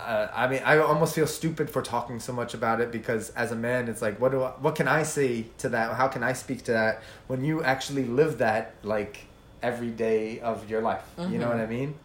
Uh, 0.00 0.28
I 0.34 0.48
mean, 0.48 0.62
I 0.64 0.78
almost 0.78 1.14
feel 1.14 1.26
stupid 1.26 1.68
for 1.68 1.82
talking 1.82 2.18
so 2.18 2.32
much 2.32 2.54
about 2.54 2.80
it 2.80 2.90
because 2.90 3.28
as 3.30 3.52
a 3.52 3.54
man, 3.54 3.86
it's 3.86 4.00
like, 4.00 4.18
what 4.18 4.32
do 4.32 4.42
I, 4.42 4.52
what 4.52 4.74
can 4.76 4.88
I 4.88 5.02
say 5.02 5.44
to 5.58 5.68
that? 5.68 5.92
How 5.96 6.08
can 6.08 6.22
I 6.22 6.32
speak 6.32 6.64
to 6.64 6.72
that 6.72 7.02
when 7.26 7.44
you 7.44 7.62
actually 7.62 8.06
live 8.06 8.38
that 8.38 8.76
like 8.82 9.26
every 9.62 9.90
day 9.90 10.40
of 10.40 10.70
your 10.70 10.80
life? 10.80 11.04
You 11.18 11.38
know 11.38 11.48
what 11.48 11.58
I 11.58 11.66
mean? 11.66 11.96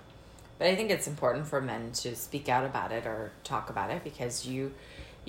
But 0.57 0.67
I 0.67 0.75
think 0.75 0.91
it's 0.91 1.07
important 1.07 1.47
for 1.47 1.61
men 1.61 1.93
to 1.93 2.17
speak 2.17 2.49
out 2.49 2.65
about 2.65 2.91
it 2.91 3.05
or 3.05 3.31
talk 3.45 3.69
about 3.69 3.91
it 3.91 4.03
because 4.03 4.45
you, 4.45 4.73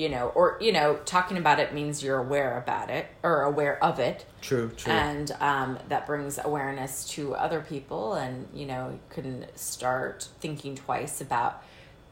you 0.00 0.08
know, 0.08 0.28
or, 0.28 0.56
you 0.62 0.72
know, 0.72 0.98
talking 1.04 1.36
about 1.36 1.60
it 1.60 1.74
means 1.74 2.02
you're 2.02 2.16
aware 2.16 2.56
about 2.56 2.88
it 2.88 3.06
or 3.22 3.42
aware 3.42 3.84
of 3.84 3.98
it. 3.98 4.24
True, 4.40 4.70
true. 4.74 4.90
And 4.90 5.30
um, 5.40 5.78
that 5.90 6.06
brings 6.06 6.38
awareness 6.42 7.06
to 7.10 7.34
other 7.34 7.60
people, 7.60 8.14
and, 8.14 8.48
you 8.54 8.64
know, 8.64 8.92
you 8.92 9.00
can 9.10 9.44
start 9.56 10.26
thinking 10.40 10.74
twice 10.74 11.20
about 11.20 11.62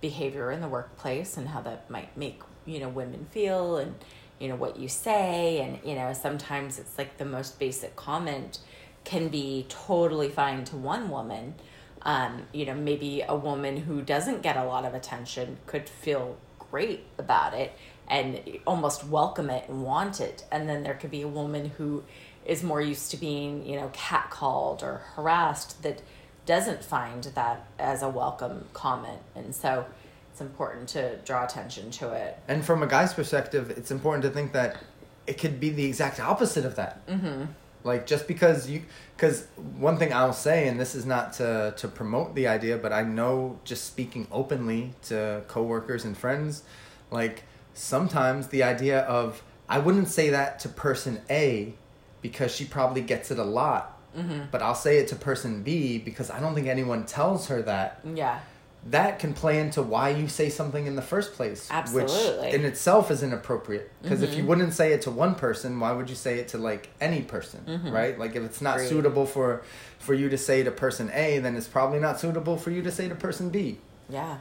behavior 0.03 0.53
in 0.53 0.61
the 0.61 0.69
workplace 0.69 1.39
and 1.39 1.49
how 1.49 1.63
that 1.63 1.89
might 1.89 2.15
make, 2.15 2.43
you 2.67 2.79
know, 2.79 2.91
women 2.91 3.27
feel 3.31 3.79
and, 3.79 3.95
you 4.39 4.49
know, 4.49 4.57
what 4.57 4.79
you 4.79 4.87
say. 4.87 5.63
And, 5.63 5.79
you 5.83 5.95
know, 5.95 6.13
sometimes 6.13 6.79
it's 6.79 6.99
like 6.99 7.17
the 7.17 7.25
most 7.25 7.59
basic 7.59 7.97
comment 7.97 8.59
can 9.05 9.29
be 9.29 9.65
totally 9.71 10.29
fine 10.29 10.63
to 10.67 10.77
one 10.77 11.09
woman 11.09 11.55
um, 12.03 12.47
you 12.53 12.65
know, 12.65 12.75
maybe 12.75 13.23
a 13.29 13.35
woman 13.35 13.77
who 13.77 14.03
doesn't 14.03 14.43
get 14.43 14.57
a 14.57 14.65
lot 14.65 14.85
of 14.85 14.95
attention 14.95 15.59
could 15.67 15.89
feel 15.89 16.37
great 16.71 17.05
about 17.19 17.55
it 17.55 17.73
and 18.09 18.41
almost 18.67 19.05
welcome 19.05 19.51
it 19.51 19.69
and 19.69 19.83
want 19.83 20.21
it. 20.21 20.45
And 20.51 20.69
then 20.69 20.83
there 20.83 20.95
could 20.95 21.11
be 21.11 21.23
a 21.23 21.29
woman 21.29 21.71
who 21.77 22.05
is 22.47 22.63
more 22.63 22.81
used 22.81 23.11
to 23.11 23.17
being, 23.17 23.67
you 23.67 23.77
know, 23.77 23.91
catcalled 23.95 24.83
or 24.83 25.03
harassed 25.15 25.83
that 25.83 26.03
doesn't 26.47 26.83
find 26.83 27.25
that 27.35 27.67
as 27.79 28.03
a 28.03 28.09
welcome 28.09 28.65
comment. 28.73 29.21
And 29.35 29.55
so 29.55 29.85
it's 30.33 30.41
important 30.41 30.89
to 30.91 31.17
draw 31.19 31.45
attention 31.45 31.91
to 31.93 32.13
it. 32.13 32.39
and 32.49 32.65
from 32.65 32.83
a 32.83 32.87
guy's 32.87 33.13
perspective, 33.13 33.71
it's 33.71 33.91
important 33.91 34.23
to 34.23 34.31
think 34.31 34.53
that 34.53 34.79
it 35.27 35.37
could 35.37 35.61
be 35.61 35.69
the 35.69 35.85
exact 35.85 36.21
opposite 36.21 36.65
of 36.65 36.77
that. 36.77 37.07
Mm-hmm. 37.07 37.45
Like 37.85 38.07
just 38.07 38.27
because 38.27 38.69
you, 38.69 38.83
because 39.17 39.47
one 39.79 39.99
thing 39.99 40.13
I'll 40.13 40.33
say, 40.33 40.69
and 40.69 40.79
this 40.79 40.95
is 40.95 41.07
not 41.07 41.33
to 41.35 41.75
to 41.77 41.89
promote 41.89 42.35
the 42.35 42.49
idea, 42.49 42.77
but 42.77 42.93
I 42.93 43.03
know 43.03 43.59
just 43.65 43.85
speaking 43.85 44.27
openly 44.31 44.95
to 45.05 45.43
coworkers 45.49 46.05
and 46.05 46.17
friends, 46.17 46.63
like 47.11 47.45
sometimes 47.75 48.49
the 48.49 48.63
idea 48.63 49.01
of 49.01 49.43
I 49.69 49.79
wouldn't 49.79 50.09
say 50.09 50.31
that 50.31 50.59
to 50.61 50.69
person 50.69 51.21
A 51.31 51.75
because 52.23 52.55
she 52.55 52.65
probably 52.65 53.03
gets 53.03 53.31
it 53.31 53.39
a 53.39 53.45
lot. 53.45 53.95
Mm-hmm. 54.17 54.45
But 54.51 54.63
I'll 54.63 54.75
say 54.75 54.99
it 54.99 55.09
to 55.09 55.17
person 55.17 55.63
B 55.63 55.99
because 55.99 56.31
I 56.31 56.41
don't 56.41 56.55
think 56.55 56.67
anyone 56.67 57.05
tells 57.05 57.49
her 57.49 57.63
that. 57.63 58.01
Yeah. 58.15 58.41
That 58.87 59.19
can 59.19 59.35
play 59.35 59.59
into 59.59 59.83
why 59.83 60.11
you 60.11 60.29
say 60.29 60.49
something 60.49 60.87
in 60.87 60.97
the 60.97 61.03
first 61.03 61.35
place. 61.35 61.69
Absolutely. 61.71 62.15
Mm-hmm. 62.15 62.45
Which 62.45 62.55
in 62.55 62.65
itself 62.65 63.11
is 63.11 63.23
inappropriate. 63.23 63.91
Because 64.03 64.23
if 64.23 64.35
you 64.35 64.45
wouldn't 64.45 64.73
say 64.73 64.93
it 64.93 65.03
to 65.03 65.11
one 65.11 65.35
person, 65.35 65.79
why 65.81 65.93
would 65.93 66.09
you 66.09 66.17
say 66.17 66.39
it 66.39 66.49
to 66.49 66.59
like 66.59 66.89
any 67.01 67.23
person? 67.23 67.91
Right? 67.93 68.19
Like 68.19 68.37
if 68.37 68.43
it's 68.43 68.61
not 68.63 68.77
Agreed. 68.77 68.89
suitable 68.89 69.27
for 69.27 69.63
for 69.99 70.15
you 70.15 70.29
to 70.31 70.39
say 70.39 70.63
to 70.63 70.71
person 70.71 71.11
A, 71.13 71.39
then 71.41 71.57
it's 71.57 71.67
probably 71.69 71.99
not 71.99 72.21
suitable 72.21 72.57
for 72.57 72.71
you 72.71 72.83
to 72.83 72.91
say 72.91 73.09
to 73.09 73.15
person 73.15 73.51
B. 73.51 73.79
Yeah, 74.09 74.39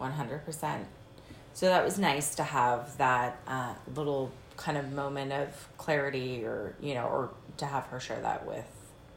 100%. 0.00 0.84
So 1.54 1.66
that 1.66 1.84
was 1.84 1.98
nice 1.98 2.34
to 2.36 2.44
have 2.44 2.96
that 2.98 3.40
uh, 3.48 3.74
little 3.96 4.30
kind 4.56 4.78
of 4.78 4.92
moment 4.92 5.32
of 5.32 5.68
clarity 5.78 6.44
or, 6.44 6.74
you 6.80 6.94
know, 6.94 7.04
or 7.06 7.30
to 7.56 7.66
have 7.66 7.86
her 7.86 7.98
share 7.98 8.20
that 8.20 8.46
with 8.46 8.66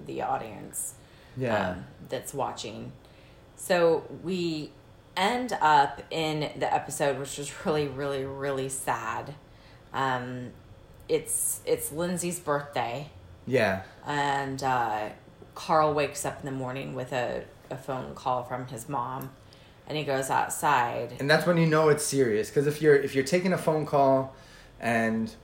the 0.06 0.22
audience 0.24 0.96
Yeah. 1.38 1.72
um, 1.72 1.86
that's 2.10 2.34
watching. 2.34 2.92
So 3.62 4.04
we 4.24 4.72
end 5.16 5.56
up 5.62 6.02
in 6.10 6.50
the 6.58 6.74
episode, 6.74 7.20
which 7.20 7.38
was 7.38 7.54
really, 7.64 7.88
really, 7.88 8.26
really 8.26 8.70
sad. 8.70 9.36
Um, 9.94 10.50
it's 11.08 11.60
it's 11.64 11.92
Lindsay's 11.92 12.40
birthday, 12.40 13.12
yeah. 13.46 13.84
and 14.08 14.64
uh, 14.64 15.10
Carl 15.54 15.94
wakes 15.94 16.26
up 16.26 16.40
in 16.40 16.46
the 16.48 16.52
morning 16.52 16.96
with 16.96 17.14
a, 17.14 17.44
a 17.70 17.78
phone 17.78 18.16
call 18.16 18.44
from 18.44 18.66
his 18.66 18.90
mom, 18.90 19.30
and 19.88 19.96
he 19.96 20.06
goes 20.06 20.32
outside. 20.32 21.14
And 21.20 21.30
that's 21.30 21.46
when 21.46 21.58
you 21.58 21.68
know 21.68 21.90
it's 21.90 22.04
serious. 22.04 22.50
Because 22.50 22.66
if 22.66 22.82
you're 22.82 22.96
if 22.96 23.14
you're 23.14 23.24
taking 23.24 23.54
a 23.54 23.60
phone 23.60 23.86
call 23.86 24.34
and 24.80 25.36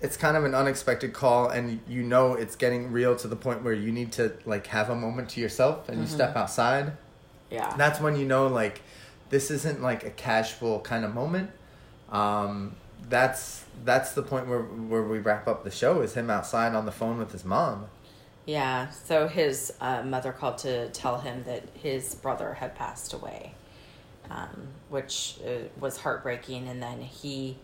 it's 0.00 0.16
kind 0.16 0.36
of 0.36 0.42
an 0.42 0.56
unexpected 0.56 1.12
call 1.12 1.48
and 1.48 1.78
you 1.86 2.02
know 2.02 2.34
it's 2.34 2.56
getting 2.56 2.90
real 2.90 3.14
to 3.14 3.28
the 3.28 3.36
point 3.36 3.62
where 3.62 3.74
you 3.74 3.92
need 3.92 4.10
to 4.10 4.32
like 4.44 4.66
have 4.66 4.90
a 4.90 4.96
moment 4.96 5.28
to 5.28 5.40
yourself 5.40 5.88
and 5.88 6.00
you 6.00 6.06
step 6.08 6.34
outside 6.34 6.92
Yeah. 7.52 7.74
that's 7.76 8.00
when 8.00 8.16
you 8.16 8.26
know 8.26 8.46
like 8.46 8.80
this 9.30 9.50
isn't 9.50 9.82
like 9.82 10.04
a 10.04 10.10
casual 10.10 10.80
kind 10.80 11.04
of 11.04 11.14
moment 11.14 11.50
um 12.10 12.74
that's 13.08 13.64
that's 13.84 14.12
the 14.12 14.22
point 14.22 14.48
where 14.48 14.62
where 14.62 15.02
we 15.02 15.18
wrap 15.18 15.46
up 15.46 15.64
the 15.64 15.70
show 15.70 16.00
is 16.02 16.14
him 16.14 16.30
outside 16.30 16.74
on 16.74 16.86
the 16.86 16.92
phone 16.92 17.18
with 17.18 17.32
his 17.32 17.44
mom 17.44 17.86
Yeah, 18.46 18.90
so 18.90 19.28
his 19.28 19.72
uh, 19.80 20.02
mother 20.02 20.32
called 20.32 20.58
to 20.58 20.88
tell 20.90 21.18
him 21.20 21.44
that 21.44 21.62
his 21.74 22.14
brother 22.16 22.54
had 22.54 22.74
passed 22.74 23.12
away, 23.12 23.54
um, 24.30 24.66
which 24.90 25.38
uh, 25.46 25.68
was 25.78 25.98
heartbreaking. 25.98 26.66
And 26.68 26.82
then 26.82 27.00
he 27.02 27.56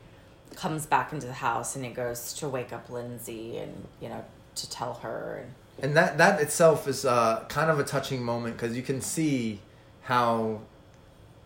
comes 0.54 0.86
back 0.86 1.12
into 1.12 1.26
the 1.26 1.32
house 1.32 1.74
and 1.74 1.84
he 1.84 1.90
goes 1.90 2.32
to 2.34 2.48
wake 2.48 2.72
up 2.72 2.90
Lindsay 2.90 3.58
and, 3.58 3.86
you 4.00 4.08
know, 4.08 4.24
to 4.54 4.70
tell 4.70 4.94
her. 4.94 5.42
And 5.42 5.52
and 5.84 5.96
that 5.96 6.18
that 6.18 6.40
itself 6.40 6.86
is 6.88 7.04
uh, 7.04 7.44
kind 7.48 7.70
of 7.70 7.78
a 7.80 7.84
touching 7.84 8.22
moment 8.22 8.56
because 8.56 8.76
you 8.76 8.82
can 8.82 9.00
see 9.00 9.60
how 10.08 10.58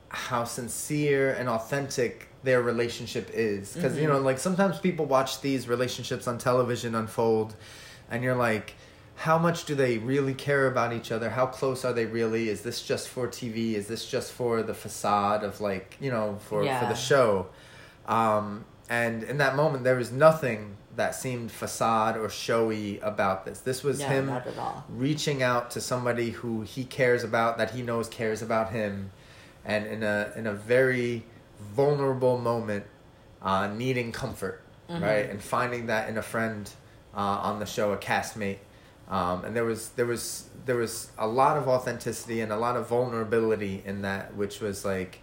how 0.09 0.45
sincere 0.45 1.33
and 1.33 1.49
authentic 1.49 2.29
their 2.45 2.63
relationship 2.63 3.29
is. 3.35 3.75
Because 3.75 3.99
you 3.99 4.07
know 4.07 4.21
like 4.21 4.39
sometimes 4.39 4.79
people 4.79 5.05
watch 5.05 5.41
these 5.41 5.67
relationships 5.67 6.29
on 6.29 6.39
television 6.39 6.95
unfold 6.95 7.57
and 8.09 8.23
you're 8.23 8.37
like 8.37 8.75
how 9.17 9.37
much 9.37 9.65
do 9.65 9.75
they 9.75 9.99
really 9.99 10.33
care 10.33 10.69
about 10.69 10.93
each 10.93 11.11
other? 11.11 11.31
How 11.31 11.47
close 11.47 11.85
are 11.85 11.93
they 11.93 12.07
really? 12.07 12.49
Is 12.49 12.63
this 12.63 12.81
just 12.83 13.09
for 13.09 13.27
tv 13.27 13.75
is 13.75 13.89
this 13.89 14.07
just 14.09 14.31
for 14.31 14.63
the 14.63 14.75
facade 14.75 15.43
of 15.43 15.61
like 15.61 15.97
you 16.01 16.13
know 16.13 16.39
for 16.49 16.63
for 16.83 16.87
the 16.87 16.95
show? 16.95 17.49
Um 18.07 18.65
and 18.89 19.25
in 19.25 19.39
that 19.39 19.57
moment 19.57 19.83
there 19.83 19.97
was 19.97 20.13
nothing 20.13 20.77
that 20.97 21.15
seemed 21.15 21.51
facade 21.51 22.17
or 22.17 22.29
showy 22.29 22.99
about 23.01 23.45
this. 23.45 23.61
This 23.61 23.83
was 23.83 24.01
No, 24.01 24.07
him 24.07 24.27
not 24.27 24.47
at 24.47 24.59
all. 24.59 24.85
reaching 24.91 25.43
out 25.43 25.71
to 25.73 25.81
somebody 25.81 26.31
who 26.31 26.63
he 26.63 26.85
cares 26.85 27.25
about 27.25 27.57
that 27.59 27.71
he 27.71 27.83
knows 27.83 28.09
cares 28.09 28.43
about 28.43 28.71
him 28.73 29.11
and 29.65 29.87
in 29.87 30.03
a 30.03 30.33
in 30.37 30.47
a 30.47 30.53
very 30.53 31.25
vulnerable 31.75 32.37
moment 32.39 32.85
uh, 33.43 33.69
needing 33.69 34.13
comfort 34.13 34.61
right? 34.89 35.31
And 35.31 35.41
finding 35.41 35.87
that 35.87 36.11
in 36.11 36.19
a 36.19 36.23
friend 36.23 36.69
uh, 37.17 37.21
on 37.21 37.59
the 37.61 37.65
show 37.65 37.93
a 37.93 37.97
castmate. 37.97 38.59
Um, 39.09 39.45
and 39.47 39.57
there 39.57 39.65
was 39.65 39.89
there 39.91 40.05
was 40.07 40.49
there 40.67 40.77
was 40.77 41.11
a 41.17 41.27
lot 41.27 41.57
of 41.57 41.67
authenticity 41.69 42.43
and 42.43 42.53
a 42.53 42.57
lot 42.59 42.77
of 42.77 42.89
vulnerability 42.89 43.83
in 43.87 44.03
that 44.03 44.35
which 44.37 44.61
was 44.61 44.85
like 44.85 45.21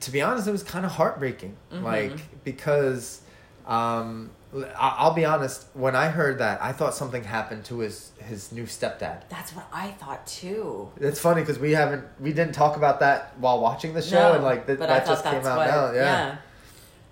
to 0.00 0.10
be 0.10 0.20
honest 0.20 0.46
it 0.46 0.52
was 0.52 0.62
kind 0.62 0.84
of 0.84 0.92
heartbreaking 0.92 1.56
like 1.70 2.44
because 2.44 3.22
um, 3.66 4.30
I'll 4.78 5.12
be 5.12 5.24
honest 5.24 5.66
when 5.74 5.94
I 5.94 6.08
heard 6.08 6.38
that 6.38 6.62
I 6.62 6.72
thought 6.72 6.94
something 6.94 7.22
happened 7.22 7.64
to 7.66 7.80
his 7.80 8.12
his 8.18 8.50
new 8.50 8.64
stepdad 8.64 9.28
that's 9.28 9.54
what 9.54 9.66
I 9.72 9.90
thought 9.92 10.26
too. 10.26 10.90
it's 10.98 11.20
funny 11.20 11.42
because 11.42 11.58
we 11.58 11.72
haven't 11.72 12.04
we 12.18 12.32
didn't 12.32 12.54
talk 12.54 12.76
about 12.76 13.00
that 13.00 13.38
while 13.38 13.60
watching 13.60 13.92
the 13.92 14.02
show 14.02 14.30
No, 14.30 14.34
and 14.34 14.44
like 14.44 14.66
th- 14.66 14.78
that 14.78 15.06
just 15.06 15.22
came 15.24 15.44
out 15.44 15.58
what, 15.58 15.66
now 15.66 15.92
yeah. 15.92 16.36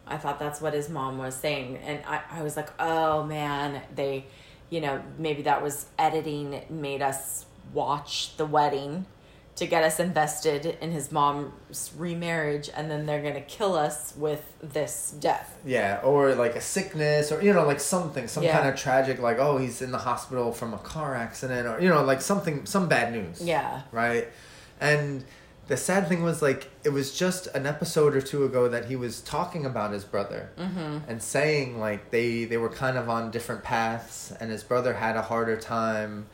I 0.07 0.17
thought 0.17 0.39
that's 0.39 0.61
what 0.61 0.73
his 0.73 0.89
mom 0.89 1.19
was 1.19 1.35
saying. 1.35 1.79
And 1.79 2.01
I, 2.07 2.21
I 2.31 2.43
was 2.43 2.57
like, 2.57 2.69
oh 2.79 3.25
man, 3.25 3.83
they, 3.95 4.27
you 4.71 4.81
know, 4.81 5.03
maybe 5.19 5.43
that 5.43 5.63
was 5.63 5.87
editing 5.99 6.63
made 6.71 7.03
us 7.03 7.47
watch 7.73 8.37
the 8.37 8.47
wedding 8.47 9.07
to 9.57 9.67
get 9.67 9.83
us 9.83 9.99
invested 9.99 10.77
in 10.81 10.93
his 10.93 11.11
mom's 11.11 11.93
remarriage. 11.97 12.71
And 12.77 12.91
then 12.91 13.07
they're 13.07 13.23
going 13.23 13.35
to 13.35 13.41
kill 13.41 13.75
us 13.75 14.15
with 14.17 14.43
this 14.63 15.15
death. 15.19 15.59
Yeah, 15.65 16.01
or 16.05 16.35
like 16.35 16.55
a 16.57 16.61
sickness, 16.61 17.33
or 17.33 17.43
you 17.43 17.53
know, 17.53 17.65
like 17.67 17.81
something, 17.81 18.29
some 18.29 18.43
Yeah. 18.45 18.57
kind 18.57 18.69
of 18.69 18.77
tragic, 18.77 19.19
like 19.21 19.39
oh, 19.39 19.57
he's 19.59 19.83
in 19.83 19.91
the 19.93 19.99
hospital 19.99 20.53
from 20.53 20.75
a 20.75 20.79
car 20.79 21.15
accident, 21.15 21.67
or 21.67 21.81
you 21.81 21.89
know, 21.89 22.05
like 22.05 22.21
something, 22.21 22.67
some 22.67 22.89
bad 22.89 23.13
news. 23.13 23.41
Yeah. 23.43 23.83
right. 23.93 24.29
And 24.81 25.25
the 25.69 25.77
sad 25.77 26.07
thing 26.07 26.23
was 26.23 26.43
like 26.43 26.71
it 26.85 26.91
was 26.91 27.19
just 27.19 27.49
an 27.49 27.67
episode 27.67 28.15
or 28.15 28.21
two 28.21 28.45
ago 28.45 28.69
that 28.69 28.85
he 28.85 28.95
was 28.95 29.21
talking 29.21 29.67
about 29.67 29.91
his 29.93 30.05
brother 30.05 30.51
Mm-hmm. 30.59 30.99
and 31.11 31.21
saying 31.21 31.81
like 31.81 32.11
they 32.11 32.45
they 32.45 32.57
were 32.57 32.69
kind 32.69 32.97
of 32.97 33.09
on 33.09 33.31
different 33.31 33.65
paths, 33.65 34.33
and 34.39 34.51
his 34.51 34.63
brother 34.63 34.93
had 34.95 35.17
a 35.17 35.23
harder 35.23 35.57
time, 35.57 36.27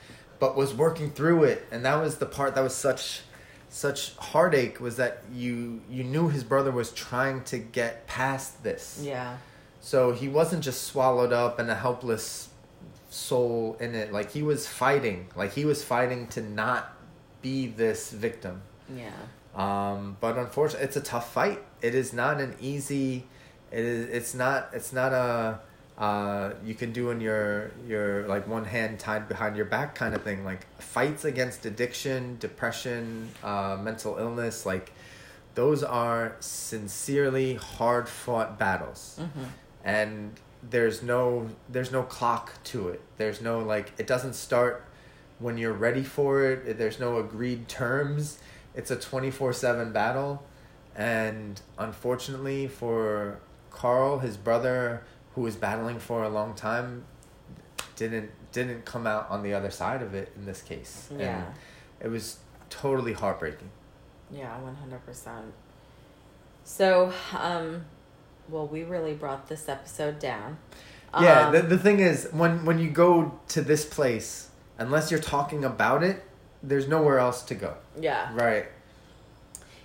but 0.42 0.56
was 0.56 0.74
working 0.74 1.08
through 1.12 1.44
it, 1.44 1.64
and 1.70 1.84
that 1.84 1.94
was 2.02 2.16
the 2.16 2.26
part 2.26 2.56
that 2.56 2.62
was 2.62 2.74
such 2.74 3.20
such 3.68 4.16
heartache 4.16 4.80
was 4.80 4.96
that 4.96 5.22
you 5.32 5.80
you 5.88 6.02
knew 6.02 6.28
his 6.28 6.42
brother 6.42 6.72
was 6.72 6.90
trying 6.90 7.44
to 7.44 7.58
get 7.58 8.06
past 8.08 8.62
this 8.64 9.00
Yeah. 9.02 9.36
so 9.80 10.10
he 10.12 10.26
wasn't 10.28 10.62
just 10.64 10.82
swallowed 10.82 11.32
up 11.32 11.58
and 11.60 11.70
a 11.70 11.74
helpless 11.76 12.48
soul 13.08 13.76
in 13.78 13.94
it. 13.94 14.12
Like 14.12 14.32
he 14.32 14.42
was 14.42 14.66
fighting. 14.66 15.28
Like 15.36 15.52
he 15.52 15.64
was 15.64 15.84
fighting 15.84 16.26
to 16.34 16.40
not 16.42 16.92
be 17.40 17.68
this 17.68 18.10
victim. 18.10 18.62
Yeah. 18.94 19.10
Um, 19.54 20.16
but 20.20 20.36
unfortunately, 20.38 20.86
it's 20.88 20.96
a 20.96 21.00
tough 21.14 21.32
fight. 21.32 21.62
It 21.82 21.94
is 21.94 22.12
not 22.12 22.40
an 22.40 22.56
easy. 22.60 23.26
It 23.70 23.84
is. 23.84 24.08
It's 24.08 24.34
not. 24.34 24.70
It's 24.72 24.92
not 24.92 25.12
a. 25.12 25.60
Uh, 25.98 26.52
you 26.64 26.74
can 26.74 26.92
do 26.92 27.10
in 27.10 27.20
your 27.20 27.70
your 27.86 28.26
like 28.26 28.48
one 28.48 28.64
hand 28.64 28.98
tied 28.98 29.28
behind 29.28 29.56
your 29.56 29.66
back 29.66 29.94
kind 29.94 30.14
of 30.14 30.22
thing. 30.22 30.44
Like 30.44 30.66
fights 30.80 31.24
against 31.24 31.66
addiction, 31.66 32.38
depression, 32.38 33.28
uh, 33.42 33.78
mental 33.80 34.16
illness. 34.16 34.64
Like 34.64 34.92
those 35.54 35.82
are 35.82 36.36
sincerely 36.40 37.54
hard 37.54 38.08
fought 38.08 38.58
battles, 38.58 39.20
and 39.84 40.32
there's 40.68 41.02
no 41.02 41.48
there's 41.68 41.92
no 41.92 42.02
clock 42.02 42.52
to 42.64 42.88
it. 42.88 43.00
There's 43.18 43.40
no 43.40 43.58
like 43.60 43.92
it 43.98 44.06
doesn't 44.06 44.34
start 44.34 44.84
when 45.38 45.58
you're 45.58 45.72
ready 45.74 46.02
for 46.02 46.42
it. 46.44 46.78
There's 46.78 46.98
no 46.98 47.18
agreed 47.18 47.68
terms. 47.68 48.38
It's 48.74 48.90
a 48.90 48.96
24/7 48.96 49.92
battle 49.92 50.42
and 50.94 51.60
unfortunately 51.78 52.68
for 52.68 53.38
Carl, 53.70 54.18
his 54.18 54.36
brother 54.36 55.02
who 55.34 55.42
was 55.42 55.56
battling 55.56 55.98
for 55.98 56.22
a 56.24 56.28
long 56.28 56.54
time 56.54 57.04
didn't 57.96 58.30
didn't 58.52 58.84
come 58.84 59.06
out 59.06 59.26
on 59.30 59.42
the 59.42 59.54
other 59.54 59.70
side 59.70 60.02
of 60.02 60.14
it 60.14 60.32
in 60.36 60.44
this 60.44 60.60
case. 60.62 61.08
Yeah. 61.16 61.36
And 61.46 61.46
it 62.00 62.08
was 62.08 62.38
totally 62.70 63.12
heartbreaking. 63.14 63.70
Yeah, 64.30 64.58
one 64.60 64.74
hundred 64.76 65.04
percent. 65.06 65.52
So, 66.64 67.12
um, 67.38 67.84
well, 68.48 68.66
we 68.66 68.82
really 68.84 69.14
brought 69.14 69.48
this 69.48 69.68
episode 69.68 70.18
down. 70.18 70.58
Yeah, 71.20 71.48
Um, 71.48 71.52
the, 71.52 71.62
the 71.62 71.78
thing 71.78 72.00
is, 72.00 72.28
when 72.32 72.64
when 72.64 72.78
you 72.78 72.90
go 72.90 73.38
to 73.48 73.60
this 73.62 73.84
place, 73.84 74.48
unless 74.78 75.10
you're 75.10 75.20
talking 75.20 75.64
about 75.64 76.02
it, 76.02 76.22
there's 76.62 76.88
nowhere 76.88 77.18
else 77.18 77.42
to 77.42 77.54
go. 77.54 77.74
yeah. 77.98 78.30
Right. 78.34 78.66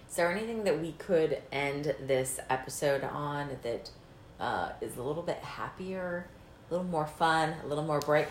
Is 0.09 0.15
there 0.15 0.31
anything 0.31 0.63
that 0.63 0.79
we 0.81 0.93
could 0.93 1.41
end 1.51 1.93
this 2.01 2.39
episode 2.49 3.03
on 3.03 3.49
that 3.61 3.91
uh, 4.39 4.71
is 4.81 4.97
a 4.97 5.03
little 5.03 5.23
bit 5.23 5.37
happier, 5.37 6.27
a 6.69 6.73
little 6.73 6.87
more 6.87 7.07
fun, 7.07 7.53
a 7.63 7.67
little 7.67 7.83
more 7.83 7.99
bright? 7.99 8.27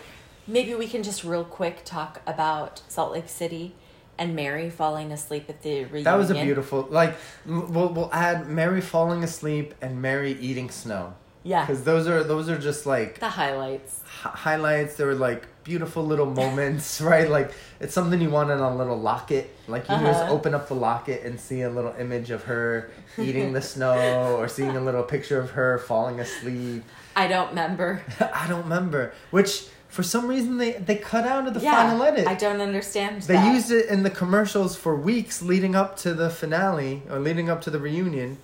Maybe 0.47 0.73
we 0.75 0.87
can 0.87 1.03
just 1.03 1.23
real 1.23 1.43
quick 1.43 1.83
talk 1.83 2.21
about 2.25 2.81
Salt 2.87 3.11
Lake 3.11 3.27
City 3.27 3.75
and 4.17 4.35
Mary 4.35 4.69
falling 4.69 5.11
asleep 5.11 5.45
at 5.49 5.61
the 5.61 5.83
reunion. 5.83 6.03
That 6.03 6.15
was 6.15 6.31
a 6.31 6.35
beautiful. 6.35 6.87
Like, 6.89 7.15
we'll 7.45 7.89
we'll 7.89 8.09
add 8.13 8.47
Mary 8.47 8.81
falling 8.81 9.23
asleep 9.23 9.73
and 9.81 10.01
Mary 10.01 10.33
eating 10.39 10.69
snow. 10.69 11.13
Yeah. 11.47 11.65
Because 11.65 11.83
those 11.83 12.07
are 12.07 12.23
those 12.23 12.49
are 12.49 12.57
just 12.59 12.85
like 12.85 13.19
the 13.19 13.29
highlights. 13.29 14.01
hi- 14.05 14.29
highlights. 14.45 14.95
They 14.97 15.05
were 15.05 15.15
like 15.15 15.41
beautiful 15.63 16.03
little 16.05 16.25
moments, 16.43 16.99
right? 17.13 17.29
Like 17.29 17.51
it's 17.79 17.93
something 17.93 18.19
you 18.21 18.29
want 18.29 18.49
in 18.51 18.59
a 18.59 18.75
little 18.75 18.99
locket. 18.99 19.45
Like 19.67 19.83
you 19.89 19.95
just 19.97 20.23
Uh-huh. 20.23 20.33
open 20.33 20.53
up 20.53 20.67
the 20.67 20.75
locket 20.75 21.23
and 21.23 21.39
see 21.39 21.61
a 21.61 21.69
little 21.69 21.93
image 21.97 22.29
of 22.31 22.43
her 22.51 22.89
eating 23.17 23.53
the 23.53 23.61
snow, 23.73 24.35
or 24.37 24.47
seeing 24.47 24.75
a 24.75 24.81
little 24.81 25.03
picture 25.03 25.39
of 25.39 25.51
her 25.51 25.77
falling 25.79 26.19
asleep. 26.19 26.83
I 27.15 27.27
don't 27.27 27.49
remember. 27.49 28.01
I 28.19 28.45
don't 28.47 28.63
remember. 28.63 29.13
Which 29.31 29.67
for 29.87 30.03
some 30.03 30.27
reason 30.27 30.57
they 30.57 30.73
they 30.73 30.97
cut 30.97 31.25
out 31.25 31.47
of 31.47 31.53
the 31.53 31.61
yeah, 31.61 31.75
final 31.77 32.03
edit. 32.03 32.27
I 32.27 32.35
don't 32.35 32.59
understand. 32.61 33.21
They 33.21 33.35
that. 33.35 33.53
used 33.55 33.71
it 33.71 33.85
in 33.87 34.03
the 34.03 34.09
commercials 34.21 34.75
for 34.75 34.93
weeks 34.95 35.41
leading 35.41 35.75
up 35.75 35.95
to 36.03 36.13
the 36.13 36.29
finale 36.29 37.03
or 37.09 37.19
leading 37.19 37.49
up 37.49 37.61
to 37.61 37.69
the 37.71 37.79
reunion. 37.79 38.37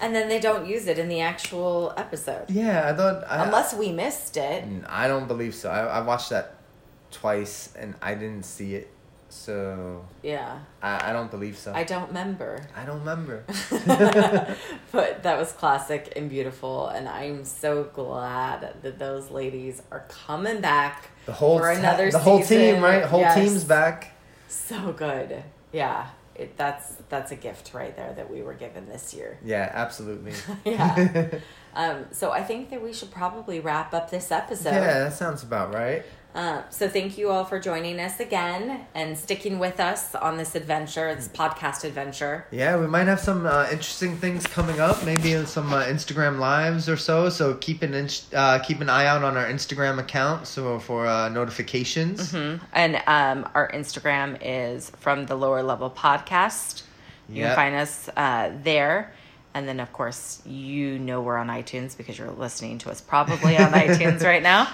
And 0.00 0.14
then 0.14 0.28
they 0.28 0.40
don't 0.40 0.66
use 0.66 0.86
it 0.86 0.98
in 0.98 1.08
the 1.08 1.20
actual 1.20 1.92
episode, 1.96 2.48
Yeah, 2.50 2.88
I 2.88 2.92
thought. 2.96 3.24
I, 3.28 3.44
unless 3.44 3.74
we 3.74 3.92
missed 3.92 4.36
it. 4.36 4.64
I 4.88 5.08
don't 5.08 5.28
believe 5.28 5.54
so. 5.54 5.70
I, 5.70 5.80
I 5.98 6.00
watched 6.00 6.30
that 6.30 6.54
twice 7.10 7.72
and 7.78 7.94
I 8.02 8.14
didn't 8.14 8.44
see 8.44 8.74
it, 8.74 8.90
so 9.28 10.04
Yeah, 10.22 10.58
I, 10.82 11.10
I 11.10 11.12
don't 11.12 11.30
believe 11.30 11.56
so. 11.58 11.72
I 11.74 11.84
don't 11.84 12.08
remember. 12.08 12.66
I 12.76 12.84
don't 12.84 13.00
remember. 13.00 13.44
but 14.92 15.22
that 15.22 15.38
was 15.38 15.52
classic 15.52 16.12
and 16.16 16.28
beautiful, 16.30 16.88
and 16.88 17.08
I'm 17.08 17.44
so 17.44 17.84
glad 17.84 18.74
that 18.82 18.98
those 18.98 19.30
ladies 19.30 19.82
are 19.90 20.04
coming 20.08 20.60
back 20.60 21.10
The 21.26 21.32
whole 21.32 21.58
for 21.58 21.70
another 21.70 22.10
the 22.10 22.18
whole 22.18 22.42
team, 22.42 22.82
right? 22.82 23.04
Whole 23.04 23.20
Yes. 23.20 23.34
team's 23.36 23.64
back. 23.64 24.14
So 24.48 24.92
good, 24.92 25.42
yeah. 25.72 26.08
It, 26.38 26.56
that's 26.56 26.96
that's 27.08 27.32
a 27.32 27.36
gift 27.36 27.74
right 27.74 27.94
there 27.96 28.12
that 28.14 28.30
we 28.30 28.42
were 28.42 28.54
given 28.54 28.88
this 28.88 29.12
year. 29.12 29.38
Yeah, 29.44 29.70
absolutely. 29.72 30.32
Yeah. 30.64 31.40
Um, 31.74 32.06
so 32.10 32.32
I 32.32 32.42
think 32.42 32.70
that 32.70 32.82
we 32.82 32.92
should 32.92 33.10
probably 33.10 33.60
wrap 33.60 33.94
up 33.94 34.10
this 34.10 34.32
episode. 34.32 34.70
Yeah, 34.70 35.04
that 35.04 35.12
sounds 35.12 35.42
about 35.42 35.72
right. 35.72 36.02
Uh, 36.34 36.62
so 36.70 36.88
thank 36.88 37.18
you 37.18 37.30
all 37.30 37.44
for 37.44 37.58
joining 37.58 37.98
us 37.98 38.20
again 38.20 38.86
and 38.94 39.16
sticking 39.18 39.58
with 39.58 39.80
us 39.80 40.14
on 40.14 40.36
this 40.36 40.54
adventure, 40.54 41.12
this 41.14 41.26
podcast 41.26 41.82
adventure. 41.84 42.46
Yeah, 42.52 42.78
we 42.78 42.86
might 42.86 43.06
have 43.08 43.18
some 43.18 43.46
uh, 43.46 43.64
interesting 43.72 44.16
things 44.16 44.46
coming 44.46 44.78
up. 44.78 45.04
Maybe 45.04 45.44
some 45.46 45.72
uh, 45.72 45.82
Instagram 45.84 46.38
lives 46.38 46.88
or 46.88 46.96
so. 46.96 47.28
So 47.28 47.54
keep 47.54 47.82
an 47.82 47.94
in- 47.94 48.08
uh, 48.34 48.58
keep 48.60 48.80
an 48.80 48.88
eye 48.90 49.06
out 49.06 49.24
on 49.24 49.36
our 49.36 49.46
Instagram 49.46 49.98
account 49.98 50.46
so 50.46 50.78
for 50.78 51.06
uh, 51.06 51.28
notifications. 51.30 52.32
Mm-hmm. 52.32 52.64
And 52.72 52.96
um, 53.06 53.50
our 53.54 53.68
Instagram 53.72 54.38
is 54.40 54.90
from 54.98 55.26
the 55.26 55.34
lower 55.34 55.62
level 55.62 55.90
podcast. 55.90 56.82
You 57.28 57.42
Yep. 57.42 57.46
can 57.48 57.56
find 57.56 57.74
us 57.74 58.08
uh, 58.16 58.52
there. 58.62 59.12
And 59.54 59.66
then, 59.66 59.80
of 59.80 59.92
course, 59.92 60.42
you 60.46 60.98
know 60.98 61.20
we're 61.20 61.36
on 61.36 61.48
iTunes 61.48 61.96
because 61.96 62.18
you're 62.18 62.30
listening 62.30 62.78
to 62.78 62.90
us 62.90 63.00
probably 63.00 63.56
on 63.56 63.72
iTunes 63.72 64.22
right 64.22 64.42
now. 64.42 64.68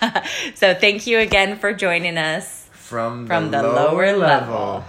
so, 0.54 0.74
thank 0.74 1.06
you 1.06 1.18
again 1.18 1.56
for 1.58 1.72
joining 1.72 2.18
us 2.18 2.68
From, 2.72 3.26
from 3.26 3.50
the 3.50 3.62
lower 3.62 4.16
level. 4.16 4.84